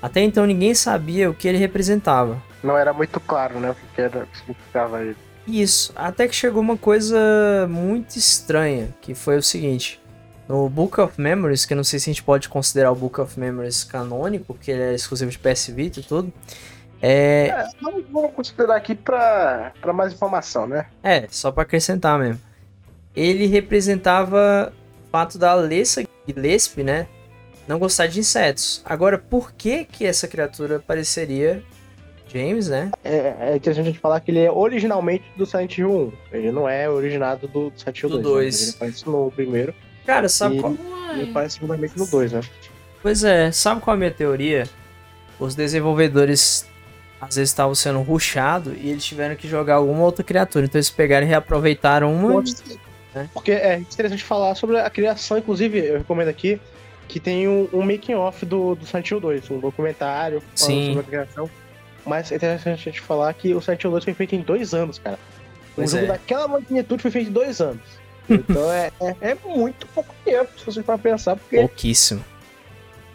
[0.00, 2.42] até então ninguém sabia o que ele representava.
[2.62, 3.70] Não era muito claro, né?
[3.70, 5.16] O que que era, o que significava ele.
[5.46, 10.00] Isso, até que chegou uma coisa muito estranha, que foi o seguinte.
[10.50, 13.20] No Book of Memories, que eu não sei se a gente pode considerar o Book
[13.20, 16.32] of Memories canônico, porque ele é exclusivo de PS Vita e tudo.
[17.00, 20.86] É, É, vamos, vamos considerar aqui pra mais informação, né?
[21.04, 22.40] É, só pra acrescentar mesmo.
[23.14, 24.72] Ele representava
[25.06, 27.06] o fato da Alessa Gillespie, né?
[27.68, 28.82] Não gostar de insetos.
[28.84, 31.62] Agora, por que que essa criatura pareceria
[32.26, 32.90] James, né?
[33.04, 36.36] É, é interessante a gente falar que ele é originalmente do Silent Hill 1.
[36.36, 38.24] Ele não é originado do Silent Hill Do 2.
[38.24, 38.60] dois.
[38.60, 38.66] né?
[38.66, 39.74] Ele aparece no primeiro
[40.06, 40.74] Cara, sabe E- qual...
[41.16, 42.40] e aparece segundamente no 2, né?
[43.02, 44.68] Pois é, sabe qual é a minha teoria?
[45.38, 46.68] Os desenvolvedores
[47.20, 50.64] às vezes estavam sendo rushados e eles tiveram que jogar alguma outra criatura.
[50.64, 52.42] Então eles pegaram e reaproveitaram uma.
[53.14, 53.28] Né?
[53.34, 56.60] Porque é interessante falar sobre a criação, inclusive, eu recomendo aqui
[57.08, 60.94] que tem um, um making off do, do Silent Hill 2, um documentário falando Sim.
[60.94, 61.50] sobre a criação.
[62.06, 64.72] Mas é interessante a gente falar que o Silent Hill 2 foi feito em dois
[64.72, 65.18] anos, cara.
[65.74, 66.06] Pois jogo é.
[66.08, 67.82] daquela magnitude foi feito em dois anos.
[68.30, 72.24] Então é, é, é muito pouco tempo, se você for pensar, porque Pouquíssimo.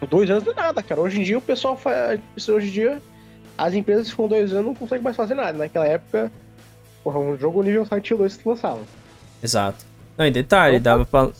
[0.08, 1.00] dois anos não é nada, cara.
[1.00, 2.20] Hoje em dia o pessoal faz.
[2.48, 3.02] Hoje em dia
[3.56, 5.56] as empresas com dois anos não conseguem mais fazer nada.
[5.56, 6.30] Naquela época,
[7.02, 8.80] porra, um jogo nível Hill 2 se lançava.
[9.42, 9.84] Exato.
[10.16, 11.30] Não, e detalhe, Então, dava pra,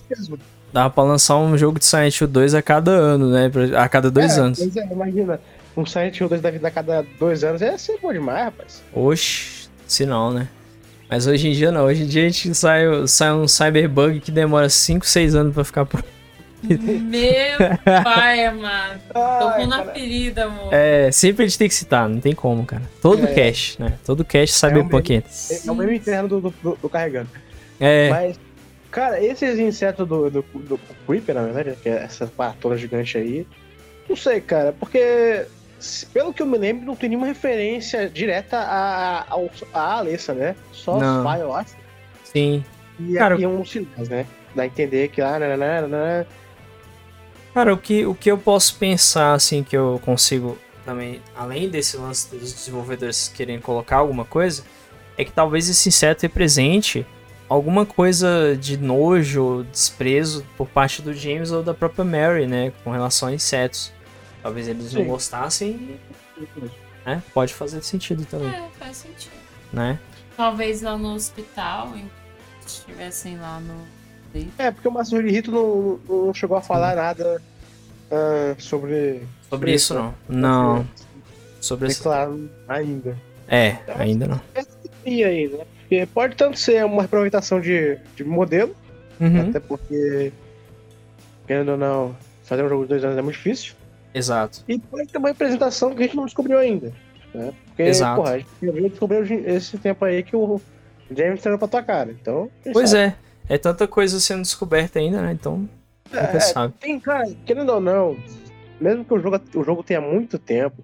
[0.72, 3.50] dava pra lançar um jogo de Silent Hill 2 a cada ano, né?
[3.78, 4.58] A cada dois é, anos.
[4.58, 5.40] Pois é, imagina.
[5.76, 8.82] Um Silent Hill 2 da vida a cada dois anos é ser bom demais, rapaz.
[8.94, 10.48] Oxe, se não, né?
[11.08, 11.84] Mas hoje em dia não.
[11.84, 15.64] Hoje em dia a gente sai, sai um Cyberbug que demora 5, 6 anos pra
[15.64, 16.06] ficar pronto.
[16.62, 17.58] Meu
[18.02, 19.00] pai amado.
[19.12, 20.72] Tô com na ferida, amor.
[20.72, 22.82] É, sempre a gente tem que citar, não tem como, cara.
[23.00, 23.34] Todo É.
[23.34, 23.94] cache, né?
[24.04, 25.30] Todo cache Cyberpunk entra.
[25.50, 27.28] É, é o mesmo interno do, do, do- do carregando.
[27.78, 28.40] É, Mas,
[28.90, 33.46] cara, esses insetos do, do, do Creeper, na verdade, que é essa patrona gigante aí,
[34.08, 35.44] não sei, cara, porque
[36.12, 40.56] pelo que eu me lembro, não tem nenhuma referência direta a, ao- a Alessa, né?
[40.72, 41.18] Só Não.
[41.18, 41.74] os pai, eu acho.
[42.24, 42.64] sim.
[42.98, 44.26] E Cara, aqui uns sinais, né?
[44.54, 46.26] Dá a entender que lá, nananana,
[47.52, 51.96] Cara, o que, o que eu posso pensar, assim, que eu consigo também, além desse
[51.96, 54.62] lance dos desenvolvedores querem colocar alguma coisa,
[55.16, 57.04] é que talvez esse inseto represente
[57.48, 62.72] alguma coisa de nojo, desprezo por parte do James ou da própria Mary, né?
[62.84, 63.92] Com relação a insetos.
[64.46, 65.08] Talvez eles não Sim.
[65.08, 65.98] gostassem
[66.38, 66.48] e,
[67.04, 67.20] né?
[67.34, 69.32] Pode fazer sentido também, É, faz sentido.
[69.72, 69.98] né?
[70.36, 72.08] Talvez lá no hospital, em-
[72.64, 73.74] estivessem lá no.
[74.56, 77.42] É, porque o Márcio Rito não, não chegou a falar nada
[78.08, 79.22] ah, sobre.
[79.50, 80.14] Sobre isso não.
[80.28, 80.86] Não,
[81.60, 82.04] sobre Bem isso.
[82.04, 83.18] claro ainda.
[83.48, 84.40] É, ainda não.
[85.04, 85.64] E aí, né?
[85.80, 88.76] Porque pode tanto ser uma reaproveitação de, de modelo,
[89.18, 89.48] Uhum.
[89.48, 90.32] até porque,
[91.48, 93.74] querendo ou não, fazer um jogo de dois anos é muito difícil.
[94.16, 94.64] Exato.
[94.66, 96.92] E pode ter uma representação que a gente não descobriu ainda.
[97.34, 97.52] Né?
[97.66, 98.16] Porque, Exato.
[98.22, 100.60] porra, a gente descobriu esse tempo aí que o
[101.10, 102.10] James treinou pra tua cara.
[102.10, 103.14] Então, Pois sabe?
[103.48, 103.54] é.
[103.54, 105.32] É tanta coisa sendo descoberta ainda, né?
[105.32, 105.68] Então,
[106.12, 106.74] É, sabe.
[106.80, 108.16] Tem, cara, querendo ou não,
[108.80, 110.82] mesmo que o jogo, o jogo tenha muito tempo,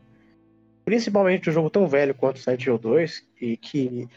[0.85, 4.09] principalmente um jogo tão velho quanto o Silent Hill 2, e que,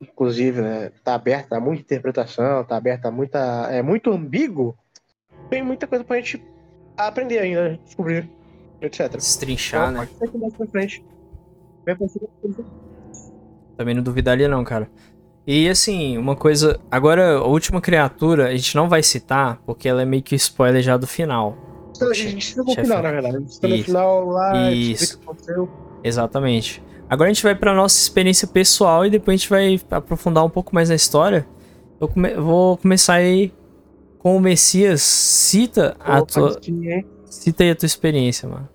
[0.00, 3.68] inclusive, né, tá aberto a muita interpretação, tá aberto a muita.
[3.70, 4.76] É muito ambíguo,
[5.50, 6.42] tem muita coisa pra gente
[6.96, 8.28] aprender ainda, né, descobrir,
[8.80, 9.12] etc.
[9.16, 9.98] Destrinchar, né?
[9.98, 11.04] Pode ser que mais pra frente.
[13.76, 14.90] Também não duvidaria não, cara.
[15.46, 16.78] E assim, uma coisa.
[16.90, 20.82] Agora, a última criatura, a gente não vai citar, porque ela é meio que spoiler
[20.82, 21.56] já do final.
[22.00, 23.36] A gente chega no final, na verdade.
[23.36, 25.18] A gente chega no final lá, Isso.
[26.04, 26.82] Exatamente.
[27.08, 30.50] Agora a gente vai pra nossa experiência pessoal e depois a gente vai aprofundar um
[30.50, 31.46] pouco mais na história.
[31.98, 33.52] Eu come- vou começar aí
[34.18, 35.00] com o Messias.
[35.02, 37.06] Cita a tua, hein?
[37.30, 38.68] Cita aí a tua experiência, mano.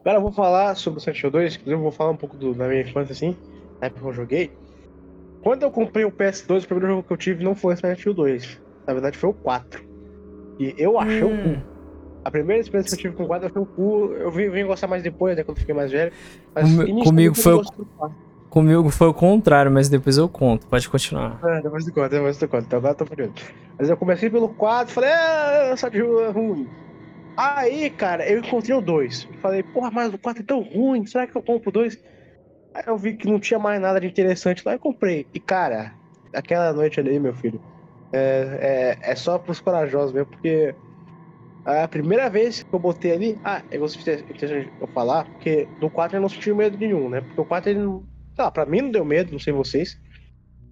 [0.00, 2.36] Agora eu vou falar sobre o Silent Hill 2, inclusive eu vou falar um pouco
[2.36, 3.36] do- da minha infância, assim,
[3.80, 4.50] na época que eu joguei.
[5.42, 8.04] Quando eu comprei o PS2, o primeiro jogo que eu tive não foi o Silent
[8.04, 8.60] Hill 2.
[8.86, 9.82] Na verdade foi o 4.
[10.58, 11.48] E eu achei o cu.
[11.48, 11.62] Hum,
[12.24, 14.12] A primeira experiência que eu tive com o 4 eu achei o cu.
[14.12, 16.12] Eu vim, vim gostar mais depois, né, quando eu fiquei mais velho.
[16.54, 16.72] Mas
[17.04, 18.16] comigo eu foi o- gosto do 4.
[18.48, 20.66] comigo foi o contrário, mas depois eu conto.
[20.68, 21.40] Pode continuar.
[21.44, 22.64] É, depois do conto, depois do conto.
[22.66, 23.32] Então agora eu tô fodido.
[23.78, 26.68] Mas eu comecei pelo 4 falei, ah, essa de é ruim.
[27.36, 29.26] Aí, cara, eu encontrei o 2.
[29.40, 31.96] Falei, porra, mas o 4 é tão ruim, será que eu compro o 2?
[32.74, 35.28] Aí eu vi que não tinha mais nada de interessante lá e comprei.
[35.34, 35.98] E, cara,
[36.34, 37.62] aquela noite ali, meu filho,
[38.12, 40.76] é, é, é só pros corajosos mesmo, porque
[41.64, 43.40] a primeira vez que eu botei ali.
[43.44, 47.20] Ah, eu gosto de eu falar, porque do 4 eu não senti medo nenhum, né?
[47.20, 48.08] Porque o 4 ele não.
[48.34, 49.96] Sei lá, pra mim não deu medo, não sei vocês.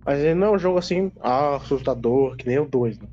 [0.06, 3.08] Mas ele não é um jogo assim, ah, assustador, que nem o 2, né?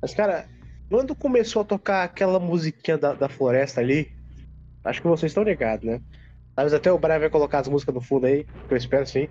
[0.00, 0.48] Mas, cara,
[0.92, 4.12] quando começou a tocar aquela musiquinha da, da floresta ali,
[4.84, 6.02] acho que vocês estão ligados, né?
[6.54, 9.26] Talvez até o Brian vai colocar as músicas no fundo aí, que eu espero sim.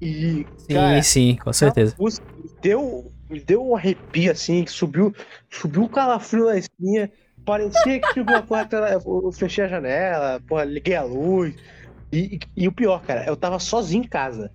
[0.00, 1.96] E, Sim, cara, sim, com certeza.
[1.98, 5.12] música me deu, me deu um arrepio assim, que subiu,
[5.50, 7.10] subiu um calafrio na espinha.
[7.44, 8.68] Parecia que tipo, uma coisa,
[9.04, 11.52] eu fechei a janela, porra, liguei a luz.
[12.12, 14.52] E, e- e o pior, cara, eu tava sozinho em casa.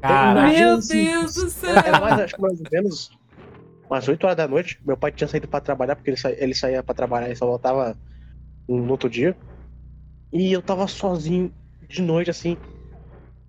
[0.00, 0.40] Caraca.
[0.40, 1.76] Imagina Meu assim, Deus do céu!
[1.76, 3.15] Era mais, acho que mais ou menos
[3.88, 4.80] umas 8 horas da noite.
[4.84, 6.30] Meu pai tinha saído pra trabalhar, porque ele, sa...
[6.30, 7.96] ele saía pra trabalhar e só voltava
[8.68, 9.36] no outro dia.
[10.32, 11.52] E eu tava sozinho
[11.88, 12.56] de noite, assim.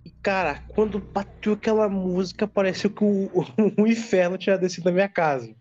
[0.04, 3.30] E, cara, quando bateu aquela música, pareceu que o,
[3.78, 5.54] o inferno tinha descido na minha casa.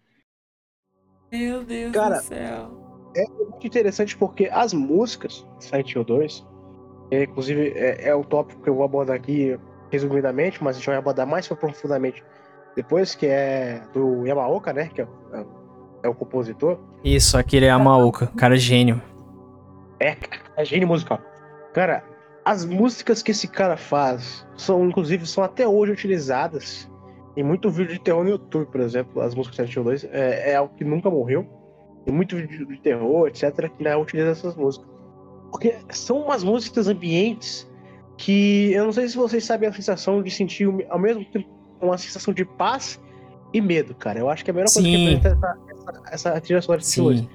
[1.31, 3.11] Meu Deus Cara, do céu!
[3.15, 6.45] É muito interessante porque as músicas de Silent Hill 2,
[7.11, 9.59] é, inclusive é, é o tópico que eu vou abordar aqui
[9.91, 12.23] resumidamente, mas a gente vai abordar mais profundamente
[12.77, 14.87] depois, que é do Yamaoka, né?
[14.93, 15.45] Que é, é-
[16.03, 16.77] é o compositor.
[17.03, 19.01] Isso, aquele é a Maoka, cara gênio.
[19.99, 20.15] É,
[20.55, 21.19] é gênio musical.
[21.73, 22.03] Cara,
[22.45, 26.87] as músicas que esse cara faz são, inclusive, são até hoje utilizadas
[27.35, 29.21] em muito vídeo de terror no YouTube, por exemplo.
[29.23, 31.47] As músicas de Silent Hill 2 é, é algo que nunca morreu.
[32.05, 34.87] Tem muito vídeo de terror, etc., que ainda utiliza essas músicas.
[35.49, 37.67] Porque são umas músicas ambientes
[38.17, 41.97] que eu não sei se vocês sabem a sensação de sentir ao mesmo tempo uma
[41.97, 42.99] sensação de paz
[43.53, 44.19] e medo, cara.
[44.19, 44.95] Eu acho que é a melhor coisa Sim.
[44.95, 47.27] que apresenta essa, essa, essa trilha sonora de Silent Hill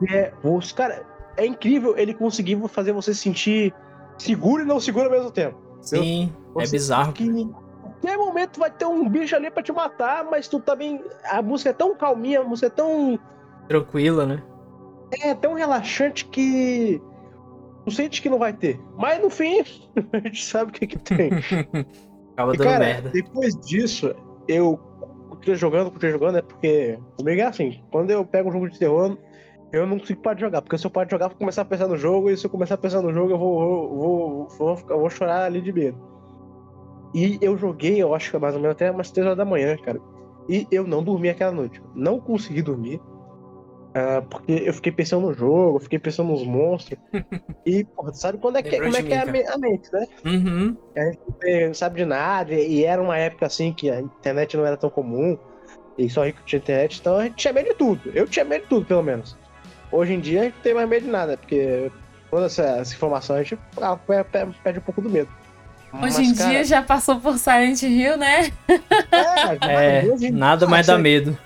[0.00, 0.10] 2.
[0.10, 0.16] Sim.
[0.16, 3.74] É, os, cara, é incrível ele conseguir fazer você se sentir
[4.18, 5.56] seguro e não seguro ao mesmo tempo.
[5.80, 7.12] Sim, é Você- bizarro.
[7.12, 7.48] Que em
[7.82, 11.02] qualquer momento vai ter um bicho ali pra te matar, mas tu também.
[11.30, 13.18] A música é tão calminha, a música é tão.
[13.68, 14.42] Tranquila, né?
[15.22, 17.00] É tão relaxante que.
[17.84, 18.80] Tu sente que não vai ter.
[18.98, 19.60] Mas no fim,
[20.12, 21.30] a gente sabe o que, que tem.
[22.36, 23.08] Acaba E, dando cara, merda.
[23.08, 24.14] depois disso,
[24.46, 24.78] eu
[25.30, 28.78] continuei jogando, continuei jogando, é porque comigo é assim, quando eu pego um jogo de
[28.78, 29.16] terror,
[29.72, 31.62] eu não consigo parar de jogar, porque se eu parar de jogar, eu vou começar
[31.62, 33.96] a pensar no jogo, e se eu começar a pensar no jogo, eu vou, vou,
[33.96, 35.98] vou, vou, vou chorar ali de medo.
[37.14, 39.74] E eu joguei, eu acho que mais ou menos até umas 3 horas da manhã,
[39.78, 39.98] cara.
[40.48, 41.82] E eu não dormi aquela noite.
[41.94, 43.00] Não consegui dormir.
[43.96, 46.98] Ah, porque eu fiquei pensando no jogo, fiquei pensando nos monstros.
[47.64, 49.88] e, porra, sabe quando é que, Lembrou como é que é a, me- a mente,
[49.92, 50.06] né?
[50.24, 50.76] Uhum.
[51.40, 54.76] Você não sabe de nada, e era uma época assim que a internet não era
[54.76, 55.38] tão comum,
[55.98, 58.10] e só rico tinha internet, então a gente tinha medo de tudo.
[58.14, 59.36] Eu tinha medo de tudo, pelo menos.
[59.90, 61.90] Hoje em dia a gente não tem mais medo de nada, porque
[62.30, 65.28] toda essa, essa informação a gente ah, pe- pe- perde um pouco do medo.
[66.02, 68.52] Hoje em dia já passou por Silent Hill, né?
[68.68, 71.36] É, nada mais dá medo.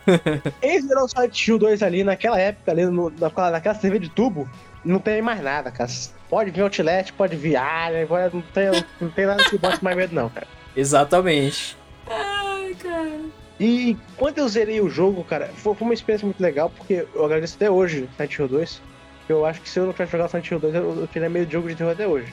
[0.61, 4.49] Quem virou Silent Hill 2 ali naquela época, ali no, naquela, naquela TV de tubo,
[4.85, 5.91] não tem mais nada, cara.
[6.29, 9.97] Pode vir Outlet, pode vir Alien, pode- não tem, não tem nada que bote mais
[9.97, 10.47] medo, não, cara.
[10.77, 11.77] Exatamente.
[12.09, 13.21] Ai, cara.
[13.59, 17.57] E quando eu zerei o jogo, cara, foi, uma experiência muito legal, porque eu agradeço
[17.57, 18.83] até hoje Silent Hill 2.
[19.29, 21.47] Eu acho que se eu não tivesse jogado Silent Hill 2, eu, eu teria medo
[21.47, 22.33] de jogo de terror até hoje.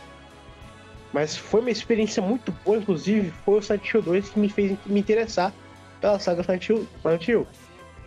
[1.13, 4.77] Mas foi uma experiência muito boa, inclusive, foi o Silent Hill 2 que me fez
[4.85, 5.53] me interessar
[6.01, 6.87] pela saga Silent Hill.
[7.01, 7.47] Silent Hill.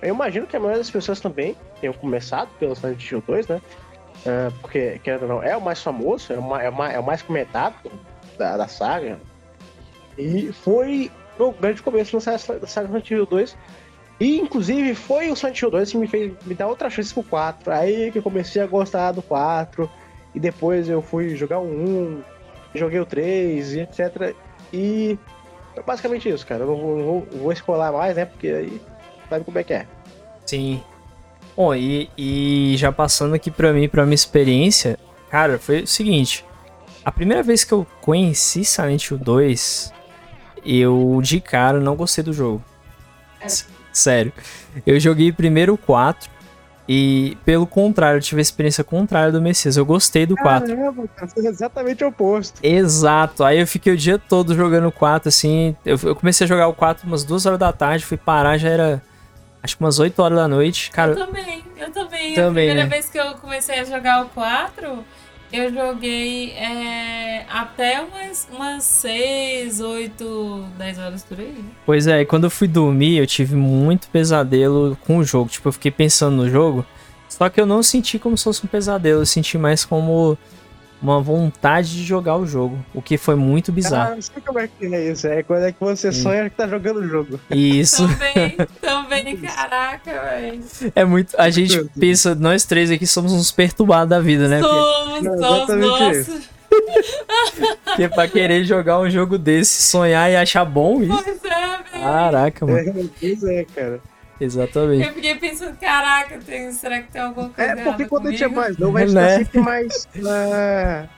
[0.03, 3.61] Eu imagino que a maioria das pessoas também tenham começado pelo Silent Hill 2, né?
[4.21, 7.03] Uh, porque, querendo ou não, é o mais famoso, é mais, é mais, é o
[7.03, 7.91] mais comentado
[8.39, 9.19] da, da saga.
[10.19, 13.57] E foi o grande começo da saga Silent Hill 2.
[14.21, 17.23] E, inclusive, foi o Silent Hill 2 que me fez me dar outra chance pro
[17.23, 17.73] 4.
[17.73, 19.91] Aí que eu comecei a gostar do 4.
[20.35, 22.23] E depois eu fui jogar o 1,
[22.75, 24.35] joguei o 3 e etc.
[24.73, 25.19] E
[25.77, 26.63] é basicamente isso, cara.
[26.63, 28.25] Eu não vou, não vou, vou escolar mais, né?
[28.25, 28.81] Porque aí
[29.29, 29.87] sabe como é que é.
[30.47, 30.83] Sim.
[31.57, 34.99] Bom, e, e já passando aqui pra mim, pra minha experiência,
[35.31, 36.45] cara, foi o seguinte.
[37.05, 39.93] A primeira vez que eu conheci Silent Hill 2,
[40.65, 42.63] eu de cara não gostei do jogo.
[43.41, 43.47] É.
[43.93, 44.33] Sério.
[44.87, 46.31] Eu joguei primeiro o 4
[46.89, 49.77] e, pelo contrário, eu tive a experiência contrária do Messias.
[49.77, 50.75] Eu gostei do 4.
[50.75, 52.59] Caramba, cara, exatamente o oposto.
[52.63, 53.45] Exato.
[53.45, 55.77] Aí eu fiquei o dia todo jogando o 4, assim.
[55.85, 58.69] Eu, eu comecei a jogar o 4 umas 2 horas da tarde, fui parar, já
[58.69, 59.03] era
[59.63, 60.91] acho que umas 8 horas da noite.
[60.91, 62.35] Cara, eu também, eu também.
[62.35, 62.87] também a primeira né?
[62.87, 65.05] vez que eu comecei a jogar o 4,
[65.53, 71.65] eu joguei é, até umas, umas 6, 8, 10 horas por aí.
[71.85, 75.51] Pois é, quando eu fui dormir, eu tive muito pesadelo com o jogo.
[75.51, 76.85] Tipo, eu fiquei pensando no jogo.
[77.29, 80.37] Só que eu não senti como se fosse um pesadelo, eu senti mais como
[81.03, 84.17] uma vontade de jogar o jogo, o que foi muito bizarro.
[84.19, 86.23] Ah, sei como é que é isso, é quando é que você Sim.
[86.23, 87.41] sonha que tá jogando o jogo.
[87.51, 88.07] Isso.
[88.07, 90.61] também, também, caraca, velho.
[90.95, 94.61] É muito, a gente pensa, nós três aqui somos uns perturbados da vida, né?
[94.61, 95.39] Somos, Porque...
[95.39, 96.41] somos, nossa.
[97.85, 101.23] Porque pra querer jogar um jogo desse, sonhar e achar bom isso.
[101.25, 101.59] Pois é,
[101.93, 102.05] velho.
[102.05, 102.79] Caraca, mano.
[102.79, 104.01] É, pois é, cara.
[104.41, 105.07] Exatamente.
[105.07, 108.29] Eu fiquei pensando, caraca, tem, será que tem alguma coisa É, porque quando comigo?
[108.29, 109.29] a gente é mais novo, a gente Né?
[109.31, 111.09] tá sempre mais na...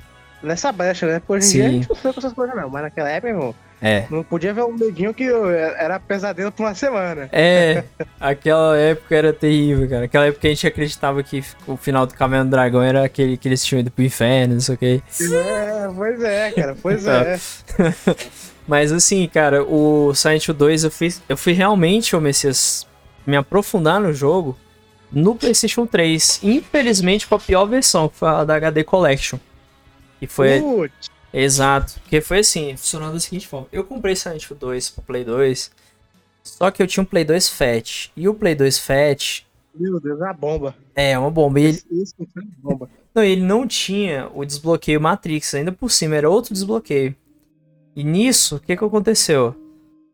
[0.42, 1.20] nessa brecha, né?
[1.20, 3.28] Porque hoje em dia a gente não sofreu com essas coisas não, mas naquela época,
[3.28, 4.06] irmão, É.
[4.10, 5.24] não podia ver um medinho que
[5.78, 7.28] era pesadelo por uma semana.
[7.32, 7.84] É,
[8.20, 10.04] aquela época era terrível, cara.
[10.06, 13.48] Aquela época a gente acreditava que o final do Caminhão do Dragão era aquele que
[13.48, 15.02] eles tinham ido pro inferno, não sei o que.
[15.32, 17.22] É, pois é, cara, pois Tá.
[17.24, 17.38] é.
[18.66, 22.86] Mas assim, cara, o Silent Hill 2 eu fui, eu fui realmente, ô Messias,
[23.26, 24.56] me aprofundar no jogo
[25.10, 26.40] no PlayStation 3.
[26.42, 29.38] Infelizmente com a pior versão, que foi a da HD Collection.
[30.20, 30.60] E foi.
[30.60, 31.94] Putz, Exato.
[32.00, 33.66] Porque foi assim, funcionou da seguinte forma.
[33.72, 35.70] Eu comprei Silent Hill 2 pro Play 2.
[36.42, 38.10] Só que eu tinha um Play 2 Fat.
[38.16, 39.44] E o Play 2 Fat
[39.74, 40.74] meu Deus, é uma bomba.
[40.94, 41.60] é uma bomba.
[41.60, 42.90] E ele, Isso, isso é uma bomba.
[43.14, 45.54] não, ele não tinha o desbloqueio Matrix.
[45.54, 47.14] Ainda por cima, era outro desbloqueio.
[47.96, 49.54] E nisso, o que que aconteceu?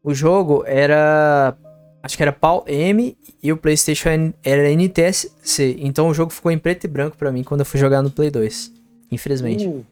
[0.03, 1.57] O jogo era.
[2.03, 5.77] Acho que era pau M e o PlayStation era NTSC.
[5.81, 8.11] Então o jogo ficou em preto e branco pra mim quando eu fui jogar no
[8.11, 8.73] Play 2.
[9.11, 9.67] Infelizmente.
[9.67, 9.85] Uh,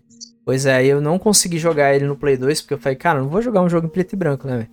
[0.44, 3.28] Pois é, eu não consegui jogar ele no Play 2, porque eu falei, cara, não
[3.28, 4.68] vou jogar um jogo em preto e branco, né?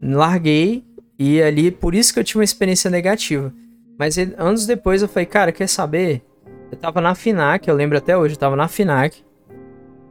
[0.00, 0.82] Larguei,
[1.18, 3.52] e ali, por isso que eu tive uma experiência negativa.
[3.98, 6.22] Mas ele- anos depois eu falei, cara, quer saber?
[6.70, 9.22] Eu tava na FINAC, eu lembro até hoje, eu tava na FINAC,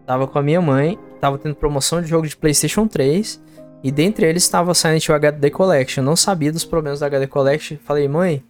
[0.06, 3.42] tava com a minha mãe, tava tendo promoção de jogo de PlayStation 3,
[3.84, 6.02] e dentre eles estava Silent Hill HD Collection.
[6.02, 7.78] Eu não sabia dos problemas da HD Collection.
[7.84, 8.44] Falei, mãe,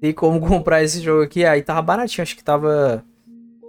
[0.00, 1.44] tem como comprar esse jogo aqui?
[1.44, 3.04] Aí tava baratinho, acho que tava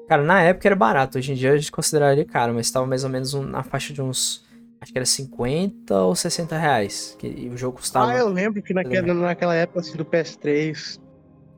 [0.07, 3.03] Cara, na época era barato, hoje em dia a gente consideraria caro, mas tava mais
[3.03, 4.41] ou menos um- na faixa de uns.
[4.79, 7.13] Acho que era 50 ou 60 reais.
[7.19, 8.11] Que, e o jogo custava.
[8.11, 10.97] Ah, eu lembro que naquela, naquela época assim, do PS3,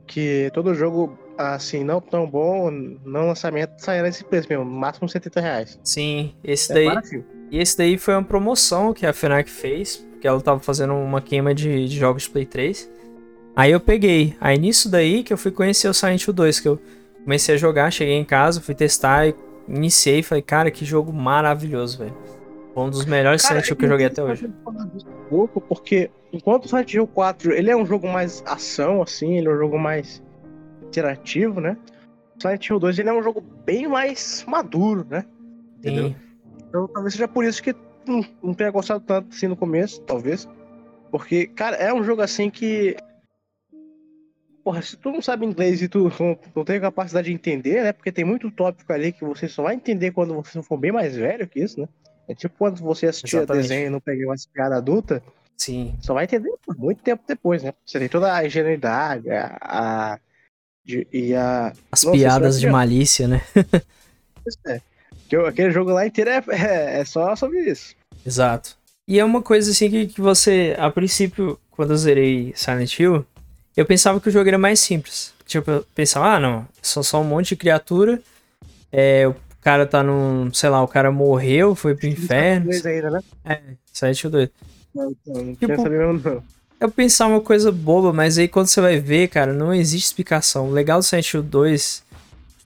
[0.08, 2.70] que todo jogo, assim, não tão bom,
[3.06, 5.80] não lançamento, saía nesse preço mesmo, máximo 70 reais.
[5.84, 6.86] Sim, esse É daí.
[6.86, 7.26] baratinho.
[7.52, 11.22] E esse daí foi uma promoção que a FNAC fez, porque ela tava fazendo uma
[11.22, 12.92] queima de, de jogos de Play 3.
[13.56, 14.36] Aí eu peguei.
[14.40, 16.80] Aí nisso daí que eu fui conhecer o Silent Hill 2, que eu
[17.24, 19.36] comecei a jogar, cheguei em casa, fui testar e
[19.68, 22.16] iniciei e falei, cara, que jogo maravilhoso, velho.
[22.74, 24.46] Foi um dos melhores Cara, Silent Hill que eu joguei até hoje.
[24.46, 28.08] eu falar disso um pouco, porque enquanto o Silent Hill 4 ele é um jogo
[28.08, 30.22] mais ação, assim, ele é um jogo mais
[30.90, 31.78] interativo, né?
[32.40, 35.26] Silent Hill 2 ele é um jogo bem mais maduro, né?
[35.78, 36.10] Entendeu?
[36.10, 36.16] Sim.
[36.68, 37.76] Então talvez seja por isso que
[38.06, 40.48] não, não tenha gostado tanto assim no começo, talvez.
[41.12, 42.96] Porque, cara, é um jogo assim que.
[44.64, 47.94] Porra, se tu não sabe inglês e tu não, não tem capacidade de entender, né?
[47.94, 51.16] Porque tem muito tópico ali que você só vai entender quando você for bem mais
[51.16, 51.88] velho que isso, né?
[52.28, 53.64] É tipo quando você assistia Exatamente.
[53.64, 55.24] desenho e não peguei uma piada adulta,
[55.58, 55.98] Sim.
[56.00, 57.74] só vai entender por muito tempo depois, né?
[57.84, 59.58] Você tem toda a ingenuidade, a.
[59.62, 60.20] a
[60.90, 61.72] de- e a.
[61.92, 63.42] As Nossa, piadas isso de é- malícia, né?
[64.66, 64.82] É.
[65.48, 67.94] Aquele jogo lá inteiro é, é, é só sobre isso.
[68.26, 68.76] Exato.
[69.08, 73.24] E é uma coisa assim que, que você, a princípio, quando eu zerei Silent Hill,
[73.78, 75.32] eu pensava que o jogo era mais simples.
[75.46, 78.20] Tipo, eu pensava, ah, não, são só um monte de criatura.
[78.92, 82.66] É, o cara tá num, sei lá, o cara morreu, foi pro inferno.
[82.66, 83.20] Inglês ainda, né?
[83.46, 83.62] É,
[83.94, 84.50] Silent Hill 2.
[84.96, 86.44] Não, não, não Tipo- saber mesmo, não.
[86.80, 90.70] Eu pensar uma coisa boba, mas aí quando você vai ver, cara, não existe explicação.
[90.70, 92.04] O legal do Silent Hill 2,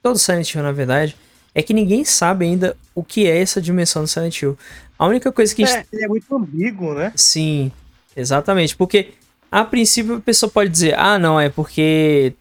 [0.02, 1.16] todo Silent Hill na verdade,
[1.56, 4.58] é que ninguém sabe ainda o que é essa dimensão do Silent Hill.
[4.98, 5.78] A única coisa que a gente...
[5.78, 7.12] É, ele é muito ambíguo, né?
[7.16, 7.72] Sim,
[8.16, 8.76] exatamente.
[8.76, 9.10] Porque
[9.52, 12.34] a princípio a pessoa pode dizer, ah, não, é porque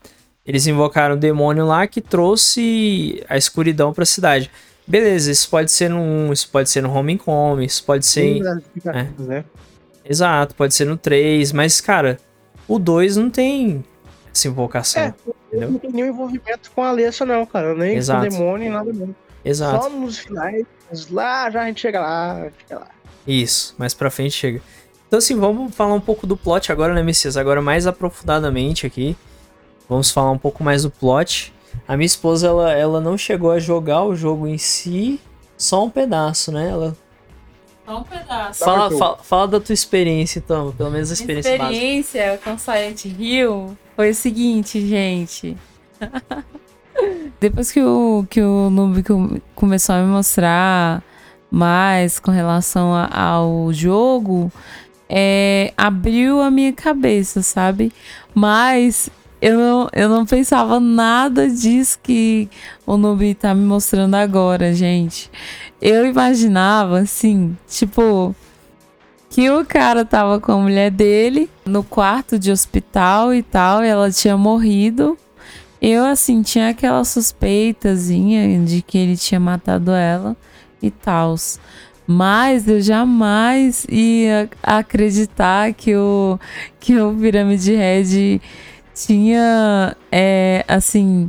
[0.46, 4.50] eles invocaram o demônio lá que trouxe a escuridão para a cidade.
[4.86, 8.24] Beleza, isso pode ser 1, isso pode ser no Homecoming, isso pode ser.
[8.24, 8.42] em-
[8.88, 9.08] É.
[9.18, 9.44] Né?
[10.04, 12.18] Exato, pode ser no 3, mas, cara,
[12.66, 13.84] o 2 não tem
[14.32, 15.02] essa invocação.
[15.02, 15.14] É,
[15.48, 15.70] entendeu?
[15.72, 17.74] não tem nenhum envolvimento com a Alessa, não, cara.
[17.74, 18.20] Nem Exato.
[18.20, 19.14] com o demônio, nem nada mesmo.
[19.44, 19.84] Exato.
[19.84, 20.64] Só nos finais,
[21.10, 22.88] lá já a gente chega lá, chega lá.
[23.26, 24.62] Isso, mais pra frente chega.
[25.06, 27.36] Então, assim, vamos falar um pouco do plot agora, né, Messias?
[27.36, 29.16] Agora mais aprofundadamente aqui.
[29.88, 31.52] Vamos falar um pouco mais do plot.
[31.86, 35.20] A minha esposa, ela, ela não chegou a jogar o jogo em si,
[35.56, 36.68] só um pedaço, né?
[36.68, 36.96] Ela
[37.92, 38.64] Só um pedaço.
[38.64, 41.74] Fala, fala, fala da tua experiência, então, pelo menos a Minha experiência, básica.
[41.76, 45.56] experiência com Silent Hill foi o seguinte, gente.
[47.40, 51.02] Depois que o, que o Noob com- começou a me mostrar
[51.50, 54.50] mais com relação a- ao jogo,
[55.08, 57.92] é, abriu a minha cabeça, sabe?
[58.34, 62.48] Mas eu não, eu não pensava nada disso que
[62.86, 65.30] o Noob tá me mostrando agora, gente.
[65.84, 68.32] Eu imaginava, assim, tipo,
[69.28, 73.88] que o cara tava com a mulher dele no quarto de hospital e tal, e
[73.88, 75.18] ela tinha morrido.
[75.80, 80.36] Eu, assim, tinha aquela suspeitazinha de que ele tinha matado ela
[80.80, 81.34] e tal.
[82.06, 86.38] Mas eu jamais ia acreditar que o,
[86.78, 88.40] que o Pirâmide Red
[88.94, 91.28] tinha, é, assim,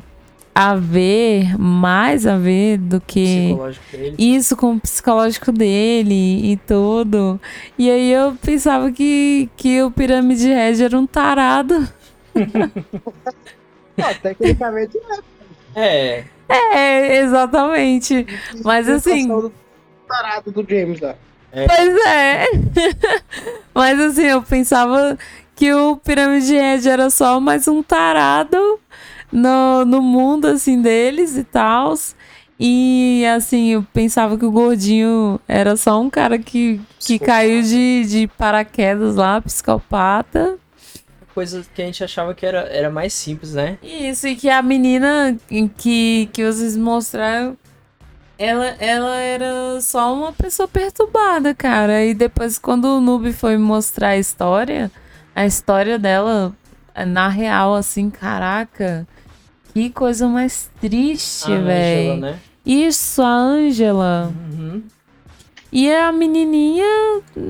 [0.55, 3.55] a ver, mais a ver do que
[4.17, 7.41] isso com o psicológico dele e tudo.
[7.77, 11.87] E aí eu pensava que, que o Pirâmide Red era um tarado.
[13.95, 14.97] Ah, tecnicamente
[15.75, 16.23] é.
[16.49, 18.25] É, É, exatamente.
[18.63, 19.53] Mas assim, do
[20.07, 21.15] tarado do James lá.
[21.51, 22.45] pois é.
[23.71, 25.15] Mas assim, eu pensava
[25.55, 28.79] que o Pirâmide Red era só mais um tarado
[29.33, 31.95] no, no mundo, assim, deles e tal.
[32.59, 38.05] E assim, eu pensava que o gordinho era só um cara que, que caiu de,
[38.05, 40.57] de paraquedas lá, psicopata.
[41.33, 43.77] coisa que a gente achava que era, era mais simples, né?
[43.81, 45.35] Isso, e que a menina
[45.77, 47.57] que, que vocês mostraram,
[48.37, 52.05] ela, ela era só uma pessoa perturbada, cara.
[52.05, 54.91] E depois, quando o Noob foi mostrar a história,
[55.35, 56.55] a história dela,
[57.07, 59.07] na real, assim, caraca,
[59.73, 62.17] que coisa mais triste, A Angela, velho.
[62.17, 62.39] né?
[62.65, 64.33] Isso, a Ângela.
[64.51, 64.83] Uhum.
[65.71, 66.85] E a menininha,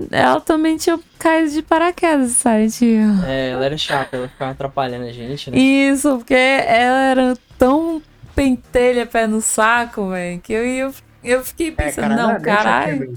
[0.09, 2.69] ela também tinha caído de paraquedas, sabe?
[2.71, 5.57] Tipo, É, ela era chata, ela ficava atrapalhando a gente, né?
[5.57, 8.01] Isso, porque ela era tão
[8.33, 13.13] pentelha pé no saco, velho, que eu, eu, eu fiquei pensando, não, caralho.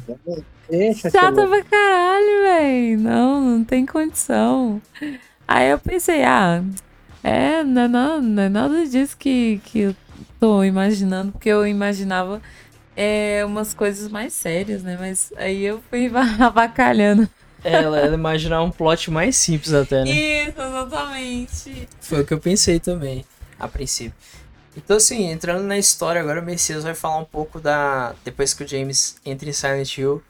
[0.69, 2.99] Deixa Chata pra caralho, velho.
[2.99, 4.83] Não, não tem condição.
[5.47, 6.61] Aí eu pensei, ah,
[7.27, 9.97] é, não é, nada, não é nada disso que, que eu
[10.39, 12.41] tô imaginando, porque eu imaginava
[12.97, 14.97] é, umas coisas mais sérias, né?
[14.97, 16.09] Mas aí eu fui
[16.39, 17.29] avacalhando.
[17.65, 20.11] É, ela, ela imaginava um plot mais simples até, né?
[20.11, 21.89] Isso, exatamente.
[22.01, 23.25] Foi o que eu pensei também,
[23.59, 24.15] a princípio.
[24.77, 28.15] Então, assim, entrando na história agora, o Messias vai falar um pouco da.
[28.25, 30.23] Depois que o James entra em Silent Hill.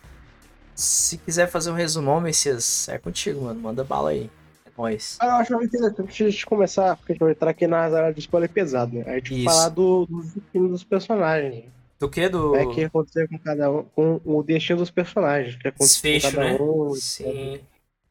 [0.74, 3.60] Se quiser fazer um resumão, Messias, é contigo, mano.
[3.60, 4.30] Manda bala aí.
[4.76, 5.16] Nóis.
[5.20, 8.14] Ah, eu acho interessante a gente começar, porque a gente vai entrar aqui nas áreas
[8.14, 9.04] de spoiler pesado, né?
[9.06, 9.44] A gente Isso.
[9.44, 11.64] falar do, do destino dos personagens.
[11.98, 12.28] Do que?
[12.28, 12.54] Do.
[12.54, 15.56] É que aconteceu com cada um, com o destino dos personagens.
[15.56, 16.58] Que aconteceu Desfecho, com cada né?
[16.60, 16.94] um.
[16.94, 17.60] Sim.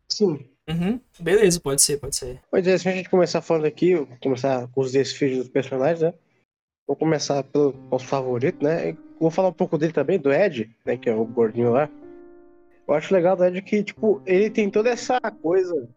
[0.10, 0.40] Sim.
[0.68, 1.00] Uhum.
[1.20, 2.40] Beleza, pode ser, pode ser.
[2.50, 6.14] Pois é, se a gente começar falando aqui, começar com os desfechos dos personagens, né?
[6.88, 8.98] Vou começar pelo nosso favorito, né?
[9.20, 10.98] Vou falar um pouco dele também, do Ed, né?
[10.98, 11.88] Que é o gordinho lá.
[12.88, 15.88] Eu acho legal do Ed que, tipo, ele tem toda essa coisa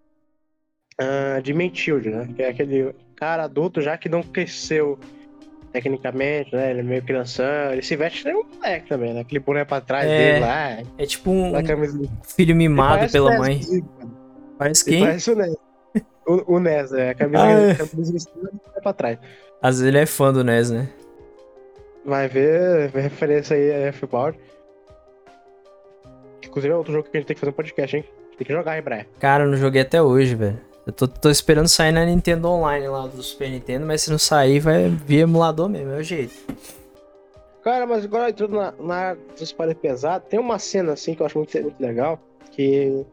[0.98, 2.28] ah, de Matilde, né?
[2.34, 4.98] Que é aquele cara adulto já que não cresceu
[5.72, 6.70] tecnicamente, né?
[6.70, 7.72] Ele é meio crianção.
[7.72, 9.20] Ele se veste nem um moleque também, né?
[9.20, 10.82] Aquele boné pra trás É, dele lá.
[10.98, 12.10] É tipo um, dele.
[12.24, 13.60] filho mimado pela mãe.
[14.56, 15.06] Parece Ele quem?
[15.06, 15.56] Parece o Nes.
[16.26, 17.10] O, o Nes, é.
[17.10, 17.70] A camisa, Ah, é.
[17.72, 19.18] a camisa em cima e pra trás.
[19.62, 20.88] Às vezes ele é fã do NES, né?
[22.04, 24.38] Vai ver, referência aí a F-Bound.
[26.44, 28.04] Inclusive é outro jogo que a gente tem que fazer um podcast, hein?
[28.36, 29.04] Tem que jogar, hein, Brian?
[29.18, 30.58] Cara, eu não joguei até hoje, velho.
[30.88, 34.18] Eu tô, tô esperando sair na Nintendo Online lá do Super Nintendo, mas se não
[34.18, 36.34] sair, vai vir emulador mesmo, é o jeito.
[37.62, 41.26] Cara, mas agora entrando na, na dos spoiler pesado, tem uma cena assim que eu
[41.26, 42.18] acho muito, muito legal,
[42.52, 43.04] que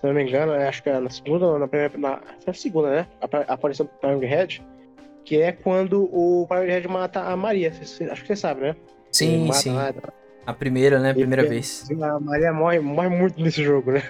[0.00, 1.96] se não me engano, é, acho que é na segunda ou na primeira.
[1.96, 3.06] Na, que é segunda, né?
[3.20, 4.60] A, aparição do Pyong Red,
[5.24, 7.70] que é quando o Pyong Red mata a Maria.
[7.70, 8.76] Acho que você sabe, né?
[9.12, 9.76] Sim, sim.
[10.44, 11.10] A primeira, né?
[11.10, 11.86] A primeira vez.
[12.02, 14.02] A Maria morre, morre muito nesse jogo, né?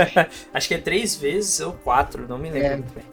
[0.52, 2.76] Acho que é três vezes ou quatro, não me lembro É.
[2.76, 3.04] muito bem.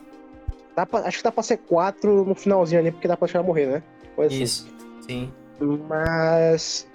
[0.75, 3.41] Dá pra- acho que dá pra ser quatro no finalzinho ali, porque dá pra chegar
[3.41, 3.83] a morrer, né?
[4.15, 4.43] Coisa assim.
[4.43, 4.73] Isso,
[5.05, 5.31] sim.
[5.89, 6.87] Mas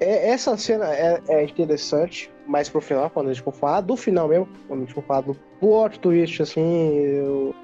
[0.00, 3.96] é- essa cena é, é interessante, mais pro final, quando a gente for falar do
[3.96, 7.54] final mesmo, quando a gente for falar do plot twist, assim, eu-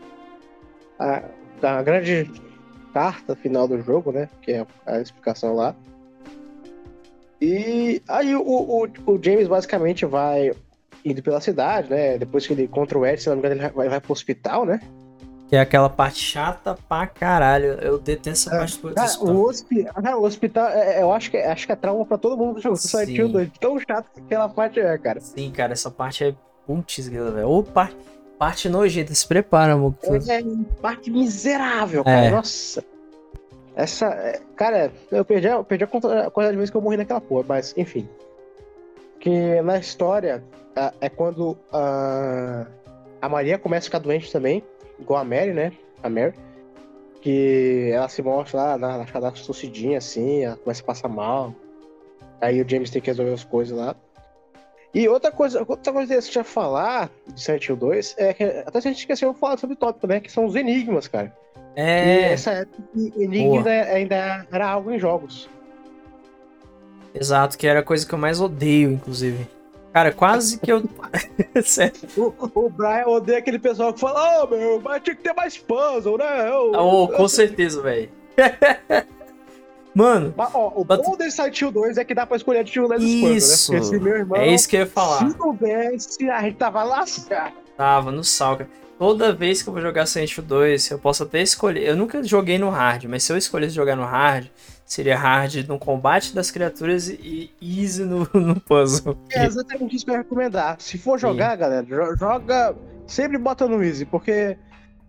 [0.99, 1.22] a,
[1.61, 2.30] a grande
[2.95, 4.28] carta final do jogo, né?
[4.43, 5.74] Que é a explicação lá.
[7.45, 10.53] E aí o, o, o James basicamente vai
[11.05, 12.16] indo pela cidade, né?
[12.16, 14.64] Depois que ele encontra o Ed, se não me engano, ele vai, vai pro hospital,
[14.64, 14.80] né?
[15.49, 17.72] Que é aquela parte chata pra caralho.
[17.82, 19.34] Eu detesto essa É, parte do hospital.
[19.34, 22.07] o hospital, cara, o hospital é- é- eu acho que, é- acho que é trauma
[22.07, 22.76] pra todo mundo do jogo.
[22.76, 23.51] Só dois.
[23.61, 25.20] Tão chato que aquela parte é, cara.
[25.20, 26.34] Sim, cara, essa parte é
[26.64, 27.49] putz, velho.
[27.49, 27.90] Ô, par...
[28.38, 29.95] parte nojenta, se prepara, amor.
[30.28, 30.43] É
[30.80, 32.26] parte miserável, cara.
[32.26, 32.30] É.
[32.30, 32.84] Nossa.
[33.74, 34.06] Essa.
[34.06, 36.96] é- Cara, eu perdi, eu perdi a conta a quantidade de vezes que eu morri
[36.96, 38.08] naquela porra, mas enfim.
[39.18, 40.42] Que na história
[41.00, 42.66] é quando a,
[43.20, 44.62] a Maria começa a ficar doente também,
[44.98, 45.72] igual a Mary, né?
[46.02, 46.34] A Mary.
[47.20, 51.54] Que ela se mostra lá na, na cadastra tossidinha, assim, ela começa a passar mal.
[52.40, 53.94] Aí o James tem que resolver as coisas lá.
[54.92, 58.78] E outra coisa, outra coisa interessante a falar de Silent Hill 2 é que até
[58.78, 60.20] a gente esqueceu de falar sobre o tópico, né?
[60.20, 61.34] Que são os enigmas, cara.
[61.76, 62.82] E É, essa época,
[63.16, 65.48] enigma ainda, ainda era algo em jogos.
[67.14, 69.46] exato, que era a coisa que eu mais odeio, inclusive.
[69.92, 70.82] Cara, quase que eu.
[71.62, 71.92] Sério.
[72.16, 72.32] O,
[72.66, 76.16] o Brian odeia aquele pessoal que fala, ô meu, mas tinha que ter mais puzzle,
[76.16, 76.48] né?
[76.48, 78.08] Eu, Oh, com certeza, velho.
[79.94, 82.88] Mano, Mas, ó, o Mas- bom desse Hill 2 é que dá pra escolher de
[82.88, 83.20] das Isso.
[83.26, 83.78] puzzles, né?
[83.78, 85.28] Porque se meu irmão, é isso que eu ia falar.
[85.30, 87.52] se soubesse, a gente tava lascado.
[87.76, 88.70] Tava no sal, cara.
[88.99, 91.82] Toda vez que eu vou jogar Silent Hill 2, eu posso até escolher.
[91.88, 94.47] Eu nunca joguei no hard, mas se eu escolhesse jogar no hard,
[94.86, 99.18] seria hard no combate das criaturas e easy no, no puzzle.
[99.32, 100.76] É exatamente isso que eu ia recomendar.
[100.78, 102.76] Se for jogar, galera, jo- joga.
[103.05, 104.57] Sempre bota no Easy, porque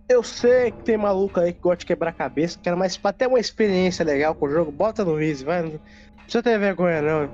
[0.10, 3.14] eu sei que tem maluco aí que gosta de quebrar a cabeça, cara, mas pra
[3.14, 5.62] ter uma experiência legal com o jogo, bota no Easy, vai.
[5.62, 5.80] Não
[6.24, 7.30] precisa ter vergonha, não.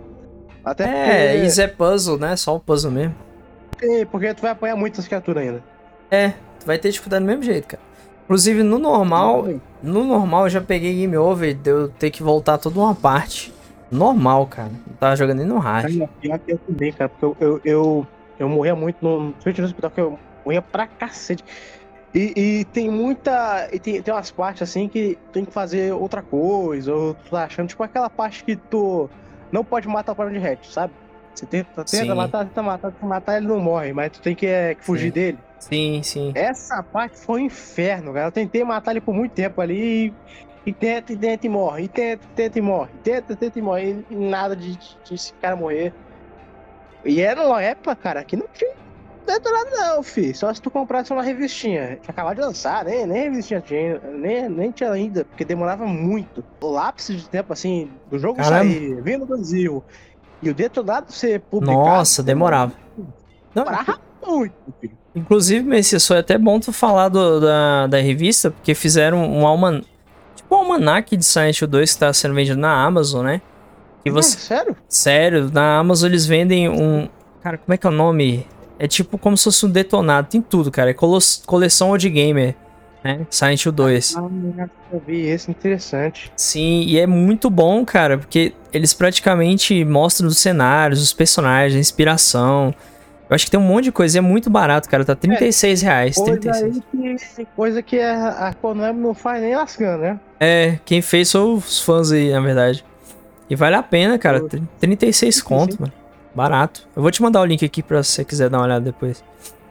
[0.64, 2.36] Até É, porque, easy é puzzle, né?
[2.36, 3.16] Só o puzzle mesmo.
[3.72, 5.64] porque, porque tu vai apanhar muitas criaturas ainda.
[6.12, 6.30] É,
[6.60, 7.84] tu vai ter dificuldade do mesmo jeito, cara.
[8.24, 9.48] Inclusive, no normal,
[9.82, 13.54] no normal eu já peguei game over de eu ter que voltar toda uma parte.
[13.92, 14.70] Normal, cara.
[14.70, 15.98] Não tava jogando nem no hard.
[15.98, 18.08] Cara, pior que eu também, cara, porque eu, eu, eu,
[18.38, 19.32] eu morria muito no.
[19.32, 21.44] Principalmente no hospital, porque eu morria pra cacete.
[22.14, 23.68] E, e tem muita.
[23.72, 27.46] E tem, tem umas partes assim que tem que fazer outra coisa, ou tu tá
[27.46, 29.10] achando, tipo aquela parte que tu
[29.52, 30.94] não pode matar o Pyramid Red, sabe?
[31.40, 32.00] Você tenta, Sim.
[32.00, 34.84] tenta matar, tenta matar, tenta matar, ele não morre, mas tu tem que, é, que
[34.84, 35.12] fugir Sim.
[35.12, 35.40] dele.
[35.58, 36.32] Sim, sim.
[36.36, 38.28] Essa parte foi um inferno, cara.
[38.28, 40.08] Eu tentei matar ele por muito tempo ali
[40.66, 41.84] e, e tenta, e tenta e morre.
[41.84, 42.92] E tenta, tenta e morre.
[43.02, 44.06] Tenta, tenta e morre.
[44.10, 45.94] E nada de, de esse cara morrer.
[47.06, 48.74] E era uma época, cara, que não tinha
[49.26, 50.34] detonado não, fi.
[50.34, 51.98] Só se tu comprasse uma revistinha.
[52.02, 56.44] Tinha acabado de lançar, nem, nem revistinha tinha, nem, nem tinha ainda, porque demorava muito.
[56.62, 58.64] O lápis de tempo, assim, do jogo Caramba.
[58.66, 59.86] sair, vir no Brasil,
[60.42, 61.80] e o detonado ser publicado.
[61.80, 62.74] Nossa, demorava.
[63.54, 64.98] Demorava muito, filho.
[65.16, 69.84] Inclusive, Messias, foi até bom tu falar do- da, da revista, porque fizeram um alman...
[70.36, 73.42] Tipo um almanac de Silent Hill 2 que tá sendo vendido na Amazon, né?
[74.06, 74.38] E você...
[74.38, 74.76] Sério?
[74.88, 77.10] Sério, na Amazon eles vendem um...
[77.44, 78.46] Cara, como é que é o nome?
[78.78, 80.92] É tipo como se fosse um detonado, tem tudo, cara.
[80.92, 82.56] É coleção Old Gamer,
[83.04, 83.26] né?
[83.30, 84.16] Silent Hill 2.
[84.18, 86.32] Ah, eu vi esse, interessante.
[86.36, 91.80] Sim, e é muito bom, cara, porque eles praticamente mostram os cenários, os personagens, a
[91.80, 92.74] inspiração.
[93.30, 95.06] Eu acho que tem um monte de coisa, e é muito barato, cara.
[95.06, 96.16] Tá 36 reais.
[96.16, 96.76] Coisa 36.
[96.76, 100.20] aí que, coisa que a, a Konami não faz nem lascando, né?
[100.40, 102.84] É, quem fez são os fãs aí, na verdade.
[103.50, 104.42] E vale a pena, cara.
[104.80, 105.94] 36 conto, mano.
[106.34, 106.88] Barato.
[106.96, 109.24] Eu vou te mandar o link aqui pra você quiser dar uma olhada depois.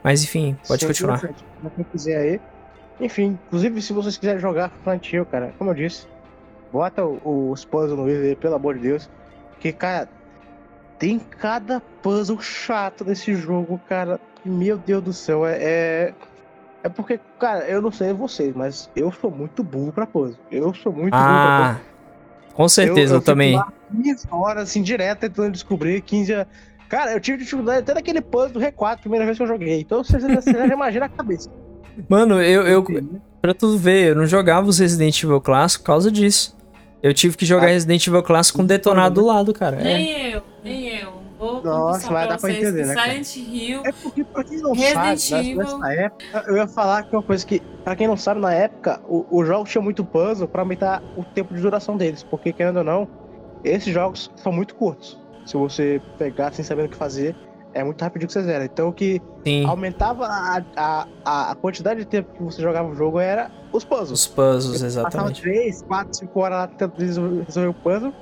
[0.03, 1.21] Mas enfim, pode Sim, continuar.
[1.21, 2.41] Pra quem quiser aí.
[3.01, 6.07] Enfim, inclusive se vocês quiserem jogar Silent Hill, cara, como eu disse,
[6.73, 9.09] bota o- os puzzles no aí, pelo amor de Deus.
[9.61, 10.09] Que, cara,
[10.99, 14.21] tem cada puzzle chato nesse jogo, cara.
[14.45, 15.57] Meu Deus do céu, é.
[15.61, 16.15] É,
[16.85, 20.39] é porque, cara, eu não sei vocês, mas eu sou muito burro pra puzzle.
[20.51, 21.83] Eu sou muito burro pra puzzle.
[21.85, 23.55] Ah, com certeza, eu, fico também.
[23.57, 26.47] lá 15 horas, assim, direto, tentando descobrir 15 a-
[26.89, 29.81] Cara, eu tive dificuldade até naquele puzzle do R4, primeira vez que eu joguei.
[29.81, 31.51] Então você, já- você já imagina a cabeça.
[32.09, 32.85] Mano, eu, eu,
[33.43, 36.57] pra tu ver, eu não jogava os Resident Evil clássicos por causa disso.
[37.03, 37.71] Eu tive que jogar Ah.
[37.71, 39.77] Resident Evil clássico com detonado do lado, cara.
[39.81, 39.85] É.
[39.85, 41.19] Nem eu, nem eu.
[41.39, 43.11] Vou Nossa, confessar mas pra entender, que né, cara?
[43.23, 45.79] Silent Hill É porque, pra quem não Resident sabe, nessa- Evil.
[45.79, 49.01] nessa época, eu ia falar que uma coisa que, pra quem não sabe, na época,
[49.09, 52.79] o, o jogo tinha muito puzzle pra aumentar o tempo de duração deles, porque, querendo
[52.79, 53.07] ou não,
[53.63, 55.17] esses jogos são muito curtos.
[55.49, 57.35] Se você pegar sem saber o que fazer,
[57.73, 58.67] é muito rapidinho que você zera.
[58.67, 62.91] Então, o que Sim, aumentava a, a, a, a quantidade de tempo que você jogava
[62.91, 64.11] o jogo era os puzzles.
[64.21, 64.87] os puzzles, Passava
[65.31, 65.41] exatamente.
[65.41, 68.13] 3, 4, 5 horas lá tentando resolver o puzzle.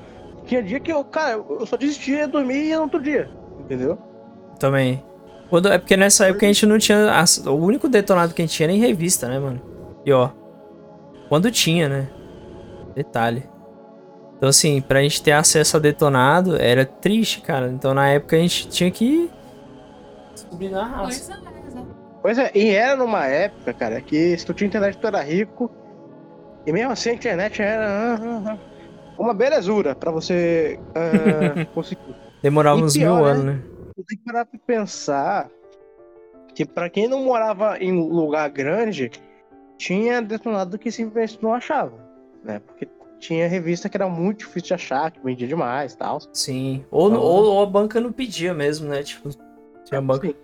[0.44, 3.28] Tinha dia que eu, cara, eu só desistia, dormia e ia no outro dia.
[3.58, 3.98] Entendeu?
[4.60, 5.02] Também.
[5.50, 7.18] Quando, é porque nessa época a gente não tinha.
[7.18, 9.60] as- o único detonado que a gente tinha era em revista, né, mano?
[10.04, 10.30] E ó.
[11.28, 12.08] Quando tinha, né?
[12.94, 13.48] Detalhe.
[14.36, 17.68] Então, assim, pra gente ter acesso a detonado era triste, cara.
[17.68, 19.30] Então na época a gente tinha que.
[20.34, 21.40] Descobrir na raça.
[21.42, 21.56] Pois é.
[22.22, 25.70] Pois é, e era numa época, cara, que se tu tinha internet tu era rico.
[26.66, 28.58] E mesmo assim a internet era
[29.16, 32.16] uma belezura pra você ah, conseguir.
[32.42, 33.30] Demorava E uns pior, mil né?
[33.30, 33.62] anos, né?
[33.94, 35.48] Tu tem que parar pra pensar
[36.54, 39.10] que pra quem não morava em lugar grande,
[39.78, 41.96] tinha detonado que simplesmente não achava,
[42.42, 42.60] né?
[42.66, 42.86] Porque
[43.18, 46.18] tinha revista que era muito difícil de achar, que vendia demais e tal.
[46.32, 46.84] Sim.
[46.90, 49.02] Ou, Então- ou, ou a banca não pedia mesmo, né?
[49.02, 49.30] Tipo,
[49.84, 50.32] tinha banca Sim.
[50.34, 50.38] que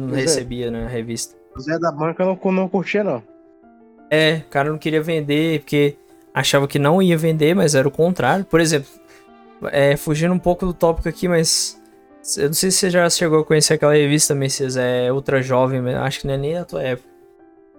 [0.00, 0.20] não é.
[0.20, 0.84] recebia, né?
[0.84, 1.36] A revista.
[1.56, 3.22] O Zé da banca não, não curtia, não.
[4.10, 5.96] É, o cara não queria vender porque
[6.34, 8.44] achava que não ia vender, mas era o contrário.
[8.44, 8.88] Por exemplo,
[9.70, 11.80] é, fugindo um pouco do tópico aqui, mas
[12.36, 15.80] eu não sei se você já chegou a conhecer aquela revista, Messias, é Ultra Jovem,
[15.80, 17.08] mas acho que não é nem da tua época.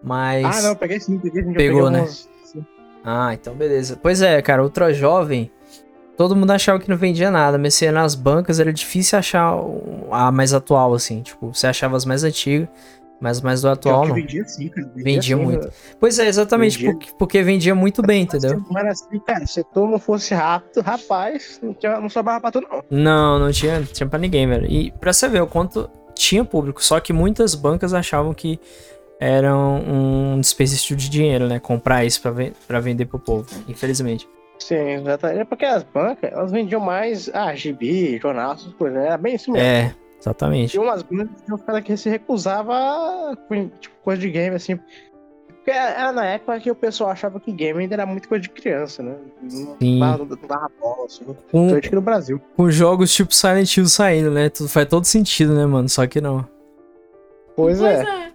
[0.03, 0.45] Mas.
[0.45, 1.53] Ah, não, peguei sim, peguei sim.
[1.53, 1.99] Pegou, peguei né?
[1.99, 2.29] umas-.
[3.03, 3.97] Ah, então beleza.
[4.01, 5.51] Pois é, cara, Ultra Jovem,
[6.15, 9.53] todo mundo achava que não vendia nada, mas se nas bancas era difícil achar
[10.11, 11.21] a mais atual, assim.
[11.21, 12.67] Tipo, você achava as mais antigas,
[13.19, 14.15] mas as mais do atual Pior não.
[14.15, 14.91] que vendia sim, cara.
[14.95, 15.65] Vendia sim, muito.
[15.65, 15.73] né?
[15.99, 16.91] Pois é, exatamente, Vendia.
[16.93, 18.63] porque, porque vendia muito bem, entendeu?
[18.75, 19.45] Era assim, cara.
[19.45, 22.83] Se tu não fosse rápido, rapaz, não, tinha, não sobrava pra tu, não.
[22.89, 24.65] Não, não tinha, não tinha pra ninguém, velho.
[24.67, 28.59] E pra você ver o quanto tinha público, só que muitas bancas achavam que
[29.21, 31.59] era um desperdício de dinheiro, né?
[31.59, 34.27] Comprar isso pra, ven- pra vender pro povo, infelizmente.
[34.57, 35.39] Sim, exatamente.
[35.41, 38.97] É porque as bancas, elas vendiam mais, ah, gibi, jornal, essas coisas.
[38.99, 39.05] né?
[39.07, 39.65] Era bem isso mesmo.
[39.67, 40.71] É, exatamente.
[40.71, 44.77] Tinha umas bancas que caras que se recusava com, tipo, coisa de game, assim.
[45.47, 48.49] Porque era na época que o pessoal achava que game ainda era muito coisa de
[48.49, 49.15] criança, né?
[49.43, 49.99] Não, Sim.
[49.99, 51.23] dava- não dava bola, assim.
[51.51, 52.41] Com, aqui no Brasil.
[52.57, 54.49] com jogos tipo Silent Hill saindo, né?
[54.49, 55.87] Tudo faz todo sentido, né, mano?
[55.87, 56.47] Só que não.
[57.55, 58.03] Pois, Pois é.
[58.03, 58.31] é.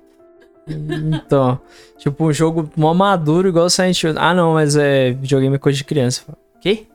[0.69, 1.61] Então,
[1.99, 4.15] tipo, um jogo mó maduro igual Silent Hill.
[4.17, 6.23] Ah, não, mas é videogame é coisa de criança.
[6.61, 6.87] Quê?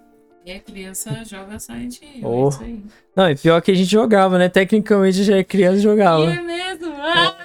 [0.45, 2.45] E a criança joga Silent Hill, Oh.
[2.45, 2.83] é isso aí.
[3.15, 4.49] Não, e pior que a gente jogava, né?
[4.49, 6.23] Tecnicamente já é criança e jogava.
[6.25, 6.93] E é mesmo?
[6.97, 7.35] Ah!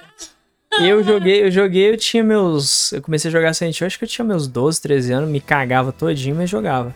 [0.81, 2.91] Eu joguei, eu joguei, eu tinha meus.
[2.91, 5.39] Eu comecei a jogar Silent Hill, acho que eu tinha meus 12, 13 anos, me
[5.39, 6.93] cagava todinho, mas jogava.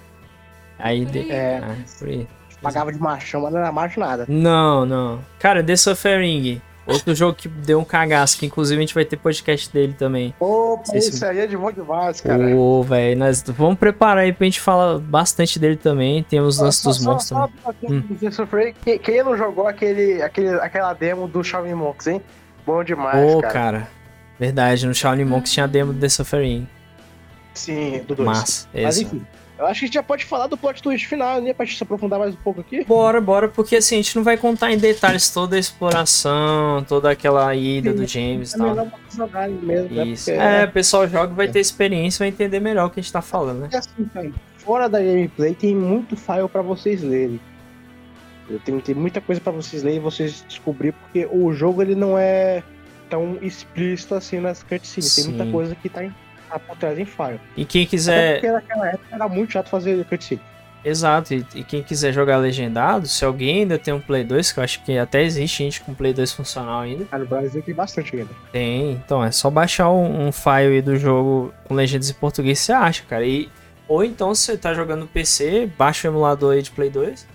[0.77, 1.03] Aí.
[1.05, 1.31] Por de- aí.
[1.31, 2.27] É, Ah, por aí.
[2.61, 4.25] pagava de machão, mas não era macho nada.
[4.27, 5.19] Não, não.
[5.39, 6.61] Cara, The Suffering.
[6.87, 10.33] Outro jogo que deu um cagaço, que inclusive a gente vai ter podcast dele também.
[10.39, 12.55] Opa, se- isso aí é de bom demais, cara.
[12.55, 16.23] Ô, velho, nós vamos preparar aí pra gente falar bastante dele também.
[16.23, 17.59] Tem os lances dos monstros só- também.
[17.61, 17.73] só pra
[18.99, 22.21] quem- não jogou aquele, aquele, aquela demo do Shaolin Monks, hein?
[22.65, 23.53] Bom demais, Ô, cara.
[23.53, 23.87] cara.
[24.39, 26.67] Verdade, no Shaolin Monks tinha a demo do The Suffering.
[27.53, 28.25] Sim, do 2.
[28.27, 28.67] Massa.
[28.73, 29.03] Mas esse.
[29.05, 29.25] enfim,
[29.61, 31.53] eu acho que a gente já pode falar do plot twist final, né?
[31.53, 32.83] Pra gente se aprofundar mais um pouco aqui.
[32.83, 37.11] Bora, bora, porque assim, a gente não vai contar em detalhes toda a exploração, toda
[37.11, 38.69] aquela ida do James e É tal.
[38.69, 40.05] melhor jogarem mesmo, né?
[40.05, 40.25] Isso.
[40.31, 43.03] Porque, É, o pessoal joga e vai ter experiência, vai entender melhor o que a
[43.03, 43.69] gente tá falando, né?
[43.71, 44.31] é assim, cara.
[44.57, 47.39] Fora da gameplay, tem muito file pra vocês lerem.
[48.49, 51.95] Eu tenho, tem muita coisa pra vocês lerem e vocês descobrir, porque o jogo ele
[51.95, 52.61] não é
[53.09, 55.15] tão explícito assim nas cutscenes.
[55.15, 55.51] Tem muita Sim.
[55.51, 56.13] coisa que tá, em,
[56.51, 57.39] tá por trás em file.
[57.57, 58.33] E quem Até quiser.
[58.35, 60.41] porque naquela época era muito chato fazer cutscene.
[60.83, 64.59] Exato, e, e quem quiser jogar legendado, se alguém ainda tem um Play 2, que
[64.59, 67.05] eu acho que até existe gente com Play 2 funcional ainda.
[67.11, 68.31] Ah, no Brasil tem bastante ainda.
[68.51, 72.57] Tem, então é só baixar um, um file aí do jogo com legendas em português,
[72.57, 73.23] você acha, cara.
[73.23, 73.47] E,
[73.87, 77.27] ou então, se você tá jogando no PC, baixa o emulador aí de Play 2.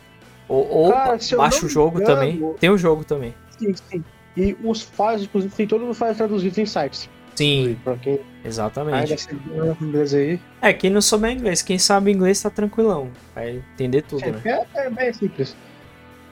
[0.49, 2.55] Ou, ou Cara, baixa o jogo engano- também.
[2.59, 3.33] Tem o jogo também.
[3.59, 4.05] Sim, sim.
[4.37, 7.09] E os files, inclusive, tem todos os files traduzidos em sites.
[7.37, 9.14] Sim, Pra quem exatamente.
[9.30, 10.41] ainda inglês aí.
[10.62, 13.11] É, quem não souber inglês, quem sabe inglês tá tranquilão.
[13.34, 14.41] Vai entender tudo, né?
[14.74, 15.55] É, é bem simples.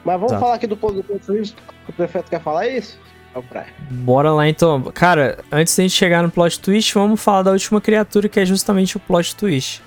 [0.03, 0.41] Mas vamos Exato.
[0.41, 1.55] falar aqui do ponto twist.
[1.87, 2.99] O prefeito quer falar isso?
[3.33, 3.65] Vamos pra.
[3.89, 4.81] Bora lá então.
[4.93, 8.45] Cara, antes da gente chegar no plot twist, vamos falar da última criatura que é
[8.45, 9.81] justamente o plot twist.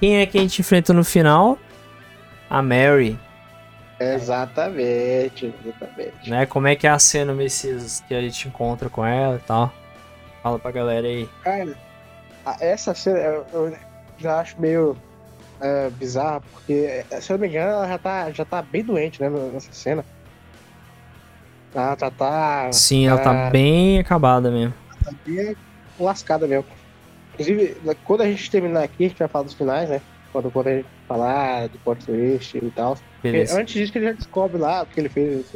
[0.00, 1.58] Quem é que a gente enfrenta no final?
[2.50, 3.18] A Mary,
[4.00, 6.28] Exatamente, exatamente.
[6.30, 6.44] né?
[6.46, 9.72] Como é que é a cena, Messias, que a gente encontra com ela e tal?
[10.42, 11.28] Fala pra galera aí.
[11.42, 11.76] Cara,
[12.60, 13.76] essa cena eu,
[14.18, 14.96] já acho meio
[15.60, 19.20] é, bizarra, porque, se eu não me engano, ela já tá, já tá bem doente,
[19.20, 20.04] né, nessa cena.
[21.74, 22.70] Ah, tá, tá.
[22.72, 24.74] Sim, ela tá bem acabada mesmo.
[25.02, 25.56] Tá bem
[25.98, 26.66] lascada mesmo.
[27.32, 30.02] Inclusive, quando a gente terminar aqui, a gente vai falar dos finais, né?
[30.32, 32.98] Quando, quando a gente falar do plot twist e tal.
[33.24, 35.46] Antes disso que ele já descobre lá o que ele fez.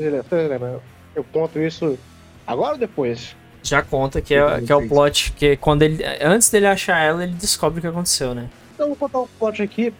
[1.15, 1.99] Eu conto isso
[2.47, 3.37] agora ou depois?
[3.67, 6.05] Já conta que é, que é o plot, que quando ele.
[6.21, 8.49] Antes dele achar ela, ele descobre o que aconteceu, né?
[8.75, 9.93] Então vou contar o plot aqui.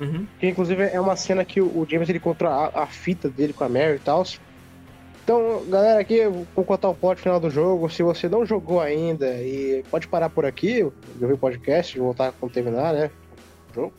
[0.00, 0.26] Uhum.
[0.38, 3.64] Que inclusive é uma cena que o James ele encontrou a, a fita dele com
[3.64, 4.24] a Mary e tal.
[5.22, 7.88] Então, galera, aqui eu vou contar o plot final do jogo.
[7.88, 12.32] Se você não jogou ainda, e pode parar por aqui, eu vi o podcast, voltar
[12.38, 13.10] quando terminar, né?
[13.70, 13.92] O jogo.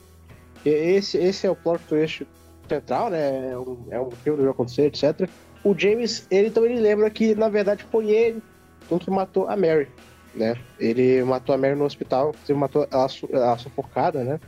[0.63, 2.28] E esse, esse é o plot twist
[2.69, 3.51] central, né?
[3.51, 5.28] É um, é um motivo do jogo acontecer, etc.
[5.63, 8.43] O James, ele então ele lembra que na verdade foi ele
[8.88, 9.88] que matou a Mary,
[10.34, 10.56] né?
[10.80, 14.40] Ele matou a Mary no hospital, ele matou ela, ela sufocada, né?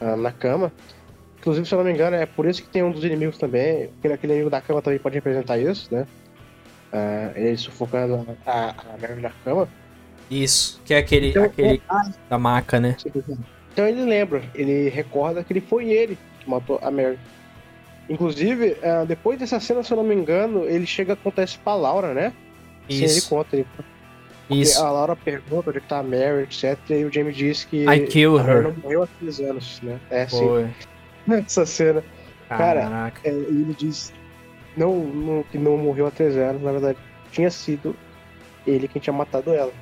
[0.00, 0.72] Ah, na cama.
[1.38, 3.90] Inclusive, se eu não me engano, é por isso que tem um dos inimigos também.
[3.98, 6.06] Aquele, aquele inimigo da cama também pode representar isso, né?
[6.92, 9.68] Uh, ele sufocando a, a Mary na cama.
[10.30, 12.96] Isso, que é aquele, então, aquele é, da maca, né?
[13.72, 17.18] Então ele lembra, ele recorda que ele foi ele que matou a Mary.
[18.08, 21.60] Inclusive, uh, depois dessa cena, se eu não me engano, ele chega a contar isso
[21.60, 22.32] pra Laura, né?
[22.88, 23.56] Sim, ele conta.
[23.56, 23.66] Ele...
[24.48, 24.80] Isso.
[24.82, 26.78] A Laura pergunta onde tá a Mary, etc.
[26.90, 27.84] E o James diz que.
[27.84, 28.64] I kill her.
[28.64, 29.98] Ela morreu há três anos, né?
[30.10, 30.64] É, Foi.
[30.66, 30.72] sim.
[31.26, 32.04] nessa cena.
[32.48, 32.88] Caraca.
[32.88, 34.12] Cara, é, ele diz
[34.76, 36.98] não, não, que não morreu há três anos, na verdade,
[37.32, 37.96] tinha sido
[38.66, 39.72] ele quem tinha matado ela.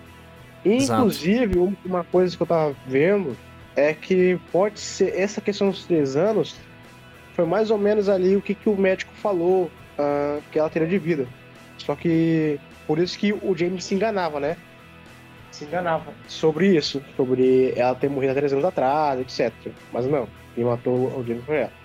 [0.65, 1.77] inclusive, Exato.
[1.85, 3.37] uma coisa que eu tava vendo
[3.75, 6.57] é que pode ser essa questão dos três anos
[7.35, 9.65] foi mais ou menos ali o que, que o médico falou
[9.99, 11.27] uh, que ela teria de vida.
[11.79, 14.57] Só que por isso que o James se enganava, né?
[15.51, 19.53] Se enganava sobre isso, sobre ela ter morrido há três anos atrás, etc.
[19.93, 20.29] Mas não.
[20.55, 21.85] Quem matou o James foi ela.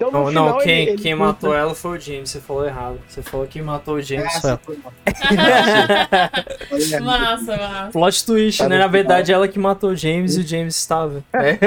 [0.00, 2.98] Então, não, não, quem, ele, ele quem matou ela foi o James, você falou errado.
[3.06, 4.60] Você falou que matou o James foi ela.
[7.02, 7.90] massa, massa.
[7.92, 8.78] Plot twist, tá né?
[8.78, 11.22] Na verdade, ela que matou o James e o James estava.
[11.34, 11.58] É.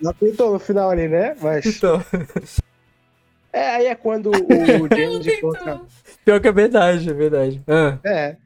[0.00, 1.34] Não tentou no final ali, né?
[1.40, 1.66] Mas.
[1.66, 2.00] Então.
[3.52, 4.32] É, aí é quando o
[4.94, 5.80] James encontra.
[6.24, 7.62] Pior que é verdade, é verdade.
[7.66, 7.98] Ah.
[8.04, 8.36] É.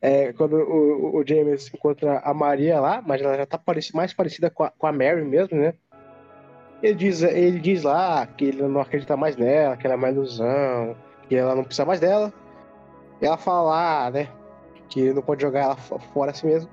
[0.00, 4.12] É, quando o, o, James encontra a Maria lá, mas ela já tá pareci, mais
[4.12, 5.74] parecida com a, com a Mary mesmo, né?
[6.80, 10.10] Ele diz, ele diz lá que ele não acredita mais nela, que ela é uma
[10.10, 10.96] ilusão,
[11.28, 12.32] que ela não precisa mais dela.
[13.20, 14.28] E ela fala lá, né?
[14.88, 16.70] Que não pode jogar ela fora assim mesmo.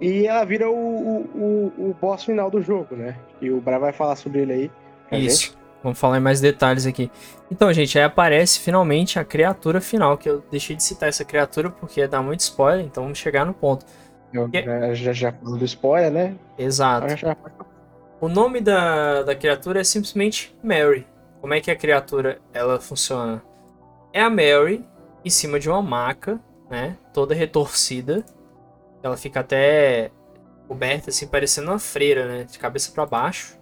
[0.00, 3.16] E ela vira o, o, o, o boss final do jogo, né?
[3.40, 4.70] E o Bra vai falar sobre ele aí.
[5.20, 5.46] Isso.
[5.46, 5.61] Gente.
[5.82, 7.10] Vamos falar em mais detalhes aqui.
[7.50, 11.70] Então, gente, aí aparece finalmente a criatura final, que eu deixei de citar essa criatura
[11.70, 13.84] porque dá muito spoiler, então vamos chegar no ponto.
[14.32, 14.48] Eu
[14.94, 16.34] já, já falando do spoiler, né?
[16.56, 17.16] Exato.
[17.16, 17.36] Já...
[18.20, 21.06] O nome da, da criatura é simplesmente Mary.
[21.40, 23.42] Como é que a criatura ela funciona?
[24.12, 24.86] É a Mary
[25.24, 26.96] em cima de uma maca, né?
[27.12, 28.24] Toda retorcida.
[29.02, 30.10] Ela fica até
[30.68, 32.44] coberta assim, parecendo uma freira, né?
[32.44, 33.58] De cabeça para baixo.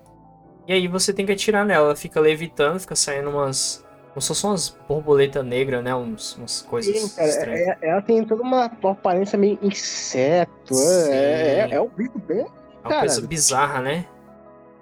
[0.71, 1.87] E aí você tem que atirar nela.
[1.87, 3.85] Ela fica levitando, fica saindo umas.
[4.11, 5.93] Como se fossem umas borboletas negras, né?
[5.93, 6.97] Uns, umas coisas.
[6.97, 7.61] Sim, cara, estranhas.
[7.61, 10.73] É, ela tem toda uma, aparência meio inseto.
[11.09, 12.47] É, é, é, é um bicho bem.
[12.85, 14.07] É uma coisa bizarra, né?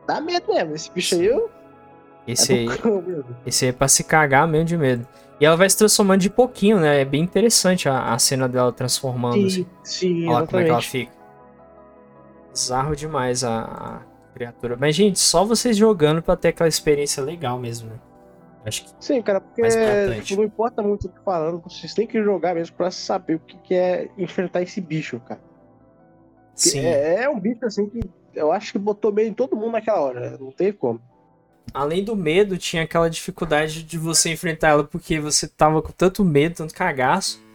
[0.07, 0.75] Dá medo mesmo.
[0.75, 1.51] Esse bicho aí eu.
[2.27, 2.69] Esse é aí.
[3.47, 5.09] Esse aí é pra se cagar mesmo de medo.
[5.41, 7.01] E ela vai se transformando de pouquinho, né?
[7.01, 9.37] É bem interessante a, a cena dela transformando.
[9.37, 9.67] Sim, assim.
[9.83, 11.13] sim, Olha como é que ela fica.
[12.53, 14.03] Bizarro demais a,
[14.39, 14.77] criatura.
[14.79, 17.99] Mas, gente, só vocês jogando pra ter aquela experiência legal mesmo, né?
[18.65, 19.63] Acho que Sim, cara, porque
[20.23, 23.41] tipo, não importa muito o que falando, vocês têm que jogar mesmo pra saber o
[23.41, 25.41] que é enfrentar esse bicho, cara.
[26.55, 26.81] Sim.
[26.81, 28.01] É, é um bicho assim que
[28.35, 30.37] eu acho que botou medo em todo mundo naquela hora, né?
[30.39, 31.01] não teve como.
[31.73, 36.25] Além do medo, tinha aquela dificuldade de você enfrentar ela porque você tava com tanto
[36.25, 37.47] medo, tanto cagaço.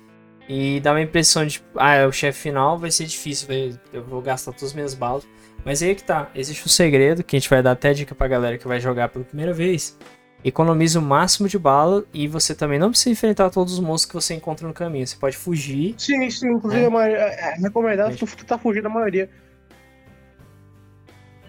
[0.47, 3.47] E dava a impressão de, ah, é o chefe final, vai ser difícil,
[3.93, 5.25] eu vou gastar todas as minhas balas.
[5.65, 8.13] Mas aí é que tá, existe um segredo que a gente vai dar até dica
[8.13, 9.97] pra galera que vai jogar pela primeira vez.
[10.43, 14.13] Economize o máximo de bala e você também não precisa enfrentar todos os monstros que
[14.13, 15.07] você encontra no caminho.
[15.07, 15.95] Você pode fugir.
[15.97, 19.29] Sim, sim, inclusive é, é recomendado tu tá fugindo da maioria.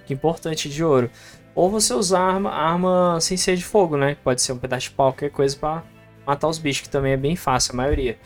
[0.07, 1.11] Que importante de ouro.
[1.55, 4.17] Ou você usar arma, arma sem ser de fogo, né?
[4.23, 5.83] Pode ser um pedaço de pau, qualquer coisa para
[6.25, 8.17] matar os bichos, que também é bem fácil, a maioria.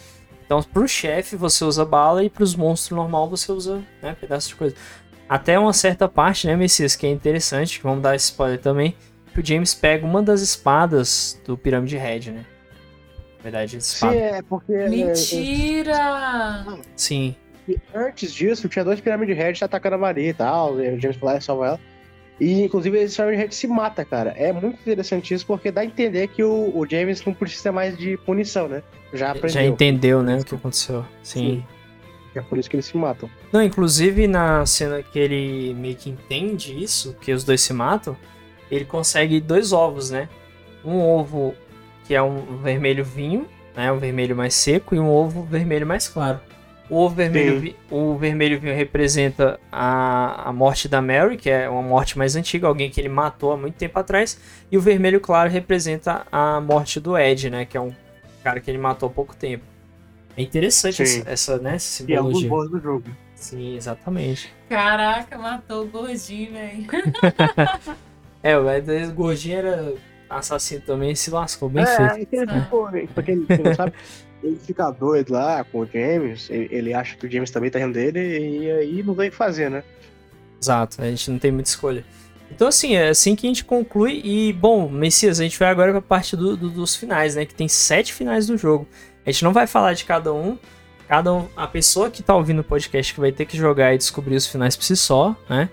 [0.44, 4.56] Então, pro chefe você usa bala e pros monstros normal você usa né, pedaço de
[4.56, 4.76] coisa.
[5.28, 8.94] Até uma certa parte, né, Messias, que é interessante, vamos dar esse spoiler também,
[9.34, 12.46] que o James pega uma das espadas do Pirâmide Red, né?
[13.36, 14.14] Na verdade, espada.
[14.14, 14.72] Sim, é porque...
[14.72, 16.64] É, Mentira!
[16.96, 17.36] Sim.
[17.68, 21.18] E antes disso, tinha dois Pirâmide Red atacando a Maria e tal, e o James
[21.22, 21.80] e salva ela.
[22.40, 24.30] E inclusive esse Red se mata, cara.
[24.36, 27.98] É muito interessante isso, porque dá a entender que o, o James não precisa mais
[27.98, 28.82] de punição, né?
[29.12, 29.50] Já aprendeu.
[29.50, 31.04] Já entendeu, né, o que aconteceu.
[31.22, 31.40] Sim.
[31.40, 31.64] Sim.
[32.34, 33.28] É por isso que eles se matam.
[33.52, 38.16] Não, inclusive na cena que ele meio que entende isso, que os dois se matam,
[38.70, 40.28] ele consegue dois ovos, né?
[40.84, 41.54] Um ovo
[42.06, 43.90] que é um vermelho vinho, né?
[43.90, 46.40] Um vermelho mais seco, e um ovo vermelho mais claro.
[46.90, 52.16] O vermelho, o vermelho vinho representa a, a morte da Mary, que é uma morte
[52.16, 54.40] mais antiga, alguém que ele matou há muito tempo atrás.
[54.72, 57.66] E o vermelho claro representa a morte do Ed, né?
[57.66, 57.92] Que é um
[58.42, 59.64] cara que ele matou há pouco tempo.
[60.38, 62.48] É interessante essa, essa, né, essa simbologia.
[62.48, 63.04] E é do jogo.
[63.34, 64.54] Sim, exatamente.
[64.68, 66.86] Caraca, matou o gordinho, velho.
[68.40, 69.94] é, o gordinho era
[70.30, 72.34] assassino também, se lascou bem é, feito.
[72.36, 73.06] É, é.
[73.08, 73.94] pra quem não sabe,
[74.40, 77.80] ele fica doido lá com o James, ele, ele, acha que o James também tá
[77.80, 79.82] rindo dele, e aí não tem o que fazer, né?
[80.62, 82.04] Exato, a gente não tem muita escolha.
[82.50, 84.22] Então, assim, é assim que a gente conclui.
[84.24, 87.44] E, bom, Messias, a gente vai agora pra parte do, do, dos finais, né?
[87.44, 88.88] Que tem sete finais do jogo.
[89.28, 90.56] A gente não vai falar de cada um.
[91.06, 93.98] Cada um, a pessoa que tá ouvindo o podcast que vai ter que jogar e
[93.98, 95.68] descobrir os finais por si só, né?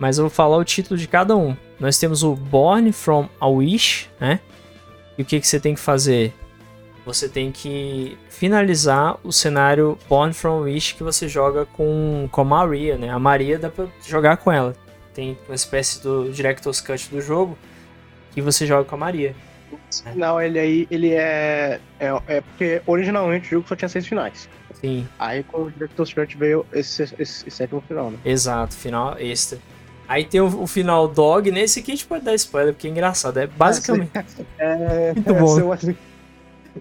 [0.00, 1.56] Mas eu vou falar o título de cada um.
[1.78, 4.40] Nós temos o Born from a Wish, né?
[5.16, 6.34] E o que, que você tem que fazer?
[7.04, 12.44] você tem que finalizar o cenário Born from Wish que você joga com, com a
[12.44, 13.10] Maria, né?
[13.10, 14.74] A Maria dá pra jogar com ela.
[15.14, 17.56] Tem uma espécie do Director's Cut do jogo
[18.32, 19.34] que você joga com a Maria.
[20.14, 22.40] Não, ele aí, ele é, é, é.
[22.40, 24.48] porque originalmente o jogo só tinha seis finais.
[24.80, 25.06] Sim.
[25.18, 28.18] Aí com o Director's Cut veio esse, esse, esse sétimo final, né?
[28.24, 29.58] Exato, final extra.
[30.08, 32.90] Aí tem o, o, final dog, nesse aqui a gente pode dar spoiler, porque é
[32.90, 33.38] engraçado.
[33.38, 34.10] É basicamente.
[34.58, 35.58] É, muito bom.
[35.58, 35.94] É,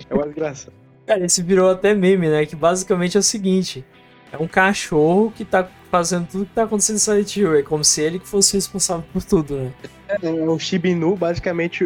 [0.10, 0.72] é uma desgraça.
[1.06, 2.46] Cara, esse virou até meme, né?
[2.46, 3.86] Que basicamente é o seguinte:
[4.32, 7.56] é um cachorro que tá fazendo tudo que tá acontecendo em Silent Hill.
[7.56, 9.72] É como se ele que fosse responsável por tudo, né?
[10.08, 11.84] É, é o Shibinu, basicamente,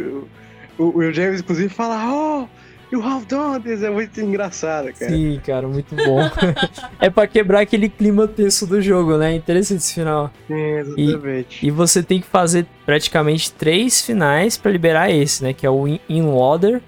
[0.77, 2.47] o, o James, inclusive, fala: Oh,
[2.91, 3.84] you have done this.
[3.84, 5.11] É muito engraçado, cara.
[5.11, 6.19] Sim, cara, muito bom.
[6.99, 9.35] é pra quebrar aquele clima tenso do jogo, né?
[9.35, 10.31] Interessante esse final.
[10.47, 11.65] Sim, exatamente.
[11.65, 15.53] E, e você tem que fazer praticamente três finais para liberar esse, né?
[15.53, 16.81] Que é o In, In Water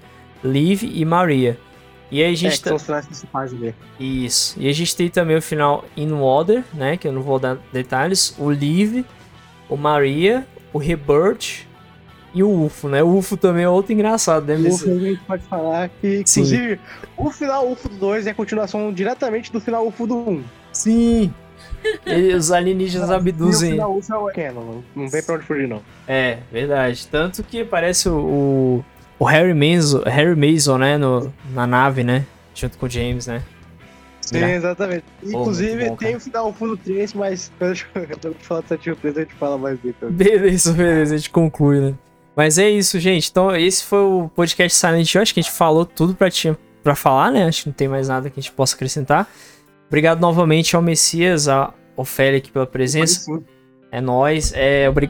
[0.43, 1.57] Liv e Maria.
[2.09, 2.77] E aí a gente é, tá...
[2.77, 3.75] são os principais ali.
[3.99, 4.55] Isso.
[4.57, 6.95] E a gente tem também o final In Water, né?
[6.95, 8.33] Que eu não vou dar detalhes.
[8.37, 9.03] O Liv,
[9.67, 11.66] o Maria, o Rebirth
[12.37, 13.01] e o UFO, né?
[13.03, 14.55] O UFO também é outro engraçado, né?
[14.55, 17.07] O UFO a gente pode falar que, inclusive, Sim.
[17.17, 20.43] o final UFO do 2 é a continuação diretamente do final UFO do 1.
[20.71, 21.33] Sim.
[22.05, 23.69] E os alienígenas abduzem.
[23.69, 25.81] o final UFO é canon, não vem pra onde fugir, não.
[26.07, 27.07] É, verdade.
[27.07, 28.85] Tanto que parece o, o
[29.19, 33.41] o Harry Mason, Harry Mason, né, no, na nave, né, junto com o James, né.
[34.21, 35.05] Sim, exatamente.
[35.23, 39.21] Inclusive, bom, tem o final fundo 3, mas quando eu falar do Santinho 3, a
[39.21, 40.15] gente fala mais dele também.
[40.15, 41.93] Beleza, beleza, a gente conclui, né.
[42.37, 43.31] Mas é isso, gente.
[43.31, 45.21] Então, esse foi o podcast Silent Hill.
[45.23, 47.45] Acho que a gente falou tudo pra, ti, pra falar, né?
[47.45, 49.27] Acho que não tem mais nada que a gente possa acrescentar.
[49.87, 53.25] Obrigado novamente ao Messias, a Ofélia aqui pela presença.
[53.91, 54.53] É nóis.
[54.55, 55.09] É, obri...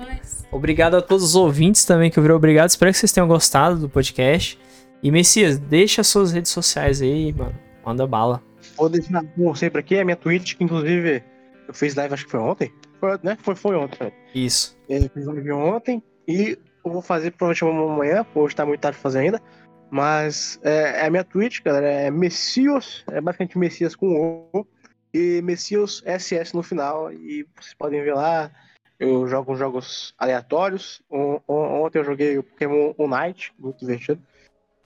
[0.50, 2.38] Obrigado a todos os ouvintes também que ouviram.
[2.38, 2.70] Obrigado.
[2.70, 4.58] Espero que vocês tenham gostado do podcast.
[5.04, 7.60] E Messias, deixa suas redes sociais aí, mano.
[7.86, 8.42] Manda bala.
[8.78, 11.22] Vou deixar como sempre aqui, a minha Twitch, que inclusive
[11.68, 12.72] eu fiz live, acho que foi ontem.
[13.02, 13.38] Foi, né?
[13.42, 14.06] Foi, foi ontem.
[14.06, 14.12] Né?
[14.34, 14.78] Isso.
[14.88, 19.20] Eu fiz live ontem e eu vou fazer provavelmente amanhã, hoje tá muito tarde fazer
[19.20, 19.42] ainda.
[19.90, 24.68] Mas é, é, a minha Twitch, galera, é Messias, é basicamente Messias com O
[25.14, 27.12] e Messias SS no final.
[27.12, 28.52] E vocês podem ver lá
[29.00, 31.02] eu jogo jogos aleatórios.
[31.48, 34.22] Ontem eu joguei o Pokémon Unite, muito divertido.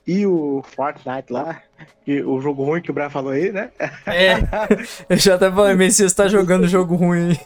[0.05, 1.61] E o Fortnite lá,
[2.03, 3.71] que, o jogo ruim que o Brian falou aí, né?
[4.07, 4.33] É,
[5.07, 7.37] eu já até falei, Messias tá jogando jogo ruim.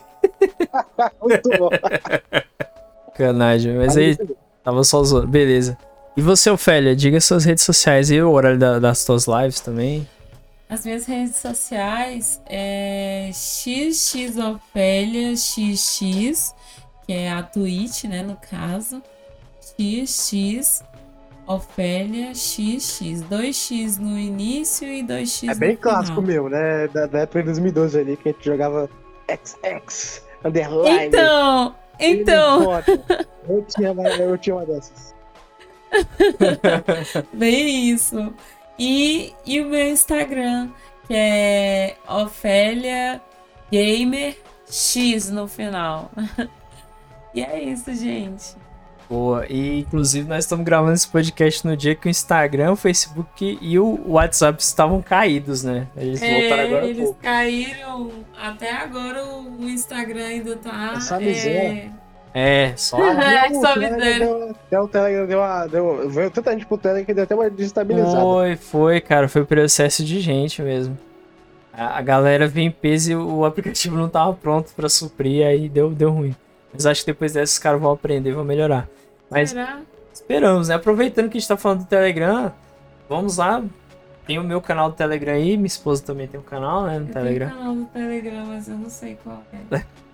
[1.21, 1.69] muito bom.
[3.13, 4.17] Canagem, mas aí
[4.65, 5.27] tava só zoando.
[5.27, 5.77] Beleza.
[6.17, 10.07] E você, Ofélia, diga suas redes sociais e o horário da, das suas lives também.
[10.67, 14.25] As minhas redes sociais é xxofélia
[15.35, 16.55] xx,
[17.05, 19.01] que é a Twitch, né, no caso.
[19.61, 20.83] xx
[21.47, 23.23] Ofélia XX.
[23.29, 26.87] 2x no início e 2x É bem clássico meu, né?
[26.87, 28.89] Da, da época de 2012 ali, que a gente jogava
[29.29, 31.05] XX, underline.
[31.05, 32.83] Então, então.
[33.47, 35.15] Eu tinha, eu tinha uma dessas.
[37.33, 38.33] Bem isso.
[38.77, 40.69] E, e o meu Instagram,
[41.07, 43.21] que é Ofélia
[43.71, 44.37] Gamer
[44.69, 46.11] X no final.
[47.33, 48.55] e é isso, gente.
[49.09, 53.57] Boa, e inclusive nós estamos gravando esse podcast no dia que o Instagram, o Facebook
[53.61, 55.87] e o WhatsApp estavam caídos, né?
[55.95, 56.85] Eles é, voltaram agora.
[56.87, 58.11] Eles caíram,
[58.41, 60.93] até agora o Instagram ainda tá.
[60.97, 61.91] Essa miséria.
[62.33, 62.97] É É, só.
[62.99, 64.19] É, só o Telegram miséria.
[64.27, 65.67] deu- Até o Telegram deu uma.
[65.67, 68.19] Deu, veio tanta gente pro Telegram que deu até uma desestabilizada.
[68.19, 69.27] Foi, foi, cara.
[69.29, 70.97] Foi processo de gente mesmo.
[71.71, 75.69] A, a galera veio em peso e o aplicativo não tava pronto pra suprir, aí
[75.69, 76.35] deu, deu ruim.
[76.75, 78.87] Mas acho que depois dessa os caras vão aprender e vão melhorar.
[79.29, 79.81] Mas Será?
[80.13, 80.75] esperamos, né?
[80.75, 82.51] Aproveitando que a gente tá falando do Telegram,
[83.09, 83.63] vamos lá.
[84.27, 87.07] Tem o meu canal do Telegram aí, minha esposa também tem um canal, né, no
[87.07, 87.47] Eu Telegram.
[87.47, 89.83] tenho canal do Telegram, mas eu não sei qual é.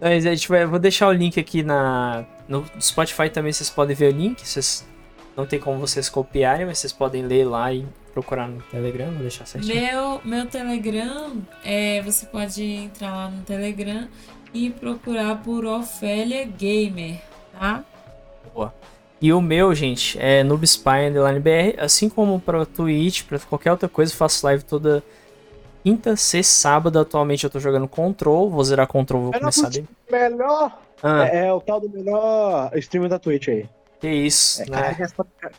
[0.00, 3.94] Mas a gente vai, vou deixar o link aqui na no Spotify também vocês podem
[3.94, 4.84] ver o link, vocês
[5.36, 9.20] não tem como vocês copiarem, mas vocês podem ler lá e procurar no Telegram, vou
[9.20, 9.74] deixar certinho.
[9.74, 14.08] Meu, meu Telegram, é, você pode entrar lá no Telegram
[14.54, 17.20] e procurar por Ofélia Gamer,
[17.58, 17.84] tá?
[19.20, 23.88] E o meu, gente, é NoobSpy Underline BR, assim como para Twitch, para qualquer outra
[23.88, 25.02] coisa, eu faço live toda
[25.84, 26.98] quinta, sexta, sábado.
[26.98, 29.88] Atualmente eu tô jogando Control, vou zerar Control, vou Melhor começar bem.
[30.10, 30.76] Melhor.
[31.02, 33.68] Ah, É, é o tal do melhor streamer da Twitch aí.
[34.00, 34.96] que isso, É, né?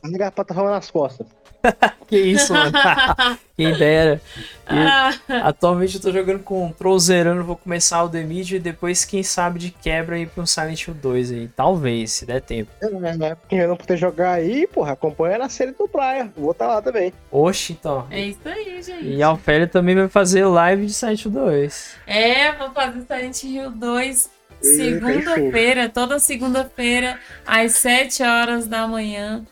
[0.02, 1.26] carrega a plataforma nas costas.
[2.07, 2.72] Que isso, mano.
[3.57, 4.22] Quem dera.
[4.69, 5.11] E Ah,
[5.44, 9.60] atualmente eu tô jogando Control, zerando, vou começar o The Medium e depois, quem sabe,
[9.60, 11.48] de quebra ir pra um Silent Hill 2 aí.
[11.56, 12.72] Talvez, se der tempo.
[12.81, 13.38] É, né?
[13.49, 16.31] Quem não puder jogar aí, porra, acompanha na série do Praia.
[16.35, 17.14] Vou estar lá também.
[17.31, 18.07] Oxe, então.
[18.11, 19.06] é isso aí, gente.
[19.06, 21.95] E a Ofélia também vai fazer live de Silent Hill 2.
[22.06, 24.30] É, vou fazer Silent Hill 2
[24.64, 29.45] segunda-feira, toda segunda-feira, às 7 horas da manhã.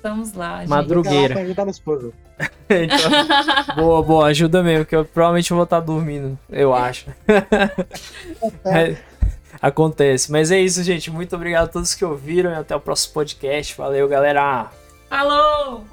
[0.00, 0.68] Estamos lá, gente.
[0.70, 1.34] Madrugueira.
[1.34, 2.12] Pra ajudar no esposo.
[2.72, 7.06] Então, boa, boa, ajuda mesmo, que eu provavelmente vou estar dormindo, eu acho.
[8.64, 8.96] É,
[9.60, 10.30] acontece.
[10.30, 11.10] Mas é isso, gente.
[11.10, 13.76] Muito obrigado a todos que ouviram e até o próximo podcast.
[13.76, 14.70] Valeu, galera.
[15.08, 15.84] Falou!